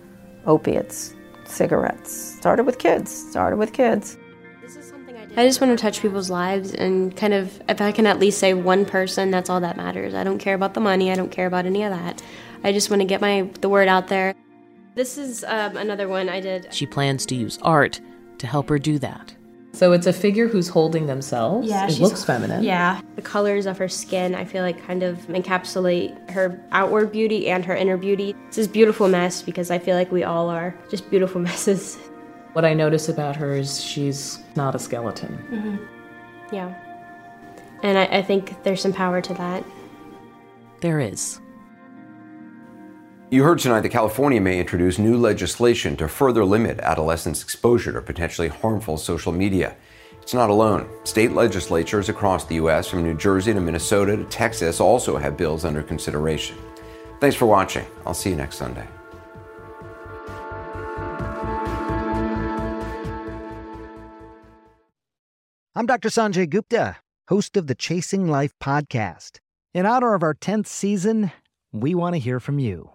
opiates, 0.46 1.14
cigarettes. 1.44 2.12
Started 2.12 2.64
with 2.64 2.80
kids, 2.80 3.12
started 3.12 3.58
with 3.58 3.74
kids. 3.74 4.18
I 5.38 5.46
just 5.46 5.60
want 5.60 5.78
to 5.78 5.82
touch 5.82 6.02
people's 6.02 6.30
lives 6.30 6.74
and 6.74 7.16
kind 7.18 7.34
of, 7.34 7.62
if 7.68 7.82
I 7.82 7.92
can 7.92 8.08
at 8.08 8.20
least 8.20 8.40
say 8.40 8.54
one 8.54 8.86
person, 8.86 9.32
that's 9.32 9.50
all 9.50 9.60
that 9.60 9.76
matters. 9.76 10.14
I 10.14 10.24
don't 10.24 10.40
care 10.40 10.56
about 10.56 10.76
the 10.76 10.80
money. 10.80 11.12
I 11.12 11.16
don't 11.16 11.30
care 11.30 11.46
about 11.46 11.66
any 11.66 11.84
of 11.84 11.92
that. 11.92 12.22
I 12.64 12.72
just 12.72 12.90
want 12.90 13.02
to 13.02 13.06
get 13.06 13.20
my 13.20 13.50
the 13.60 13.68
word 13.68 13.90
out 13.90 14.08
there. 14.08 14.34
This 14.96 15.18
is 15.18 15.44
um, 15.44 15.76
another 15.76 16.08
one 16.08 16.30
I 16.30 16.40
did. 16.40 16.74
She 16.74 16.86
plans 16.86 17.26
to 17.26 17.36
use 17.36 17.60
art 17.62 18.00
to 18.38 18.48
help 18.48 18.70
her 18.70 18.80
do 18.80 18.98
that. 19.00 19.36
So 19.76 19.92
it's 19.92 20.08
a 20.08 20.14
figure 20.14 20.48
who's 20.48 20.70
holding 20.70 21.06
themselves. 21.08 21.68
Yeah, 21.68 21.86
it 21.86 21.90
she's- 21.92 22.00
looks 22.00 22.24
feminine. 22.24 22.64
Yeah, 22.64 23.02
the 23.16 23.22
colors 23.22 23.66
of 23.66 23.78
her 23.78 23.90
skin, 23.90 24.34
I 24.34 24.46
feel 24.46 24.64
like 24.64 24.82
kind 24.88 25.04
of 25.04 25.18
encapsulate 25.28 26.30
her 26.32 26.60
outward 26.72 27.12
beauty 27.12 27.50
and 27.50 27.66
her 27.66 27.76
inner 27.76 27.98
beauty. 27.98 28.34
It's 28.48 28.56
this 28.56 28.68
beautiful 28.68 29.08
mess 29.10 29.42
because 29.42 29.70
I 29.72 29.78
feel 29.80 29.96
like 29.96 30.12
we 30.12 30.24
all 30.24 30.50
are 30.50 30.74
just 30.90 31.10
beautiful 31.10 31.42
messes. 31.50 31.98
What 32.54 32.64
I 32.64 32.74
notice 32.74 33.10
about 33.10 33.36
her 33.36 33.54
is 33.54 33.82
she's 33.84 34.40
not 34.56 34.76
a 34.76 34.80
skeleton. 34.80 35.34
hmm 35.50 35.76
Yeah, 36.56 36.74
and 37.84 37.98
I, 37.98 38.06
I 38.06 38.22
think 38.22 38.64
there's 38.64 38.82
some 38.82 38.94
power 38.94 39.20
to 39.22 39.34
that. 39.34 39.64
There 40.82 41.00
is. 41.02 41.40
You 43.36 43.44
heard 43.44 43.60
tonight 43.60 43.82
that 43.82 43.90
California 43.90 44.40
may 44.40 44.62
introduce 44.62 44.98
new 44.98 45.18
legislation 45.18 45.98
to 45.98 46.08
further 46.08 46.46
limit 46.46 46.80
adolescents' 46.80 47.44
exposure 47.44 47.92
to 47.92 48.02
potentially 48.02 48.48
harmful 48.48 48.96
social 48.96 49.34
media. 49.34 49.76
It's 50.22 50.34
not 50.34 50.50
alone. 50.50 50.88
State 51.04 51.34
legislatures 51.34 52.08
across 52.08 52.46
the 52.46 52.56
U.S., 52.56 52.88
from 52.88 53.04
New 53.04 53.14
Jersey 53.14 53.54
to 53.54 53.60
Minnesota 53.60 54.16
to 54.16 54.24
Texas, 54.24 54.80
also 54.80 55.18
have 55.18 55.36
bills 55.36 55.66
under 55.66 55.84
consideration. 55.84 56.56
Thanks 57.20 57.36
for 57.36 57.46
watching. 57.46 57.86
I'll 58.06 58.14
see 58.14 58.30
you 58.30 58.38
next 58.38 58.56
Sunday. 58.56 58.88
I'm 65.76 65.86
Dr. 65.86 66.08
Sanjay 66.08 66.50
Gupta, 66.50 66.96
host 67.28 67.58
of 67.58 67.68
the 67.68 67.76
Chasing 67.76 68.30
Life 68.30 68.54
podcast. 68.64 69.40
In 69.74 69.86
honor 69.86 70.14
of 70.14 70.24
our 70.24 70.34
10th 70.34 70.68
season, 70.68 71.34
we 71.74 71.94
want 71.94 72.16
to 72.16 72.20
hear 72.20 72.40
from 72.40 72.60
you. 72.60 72.95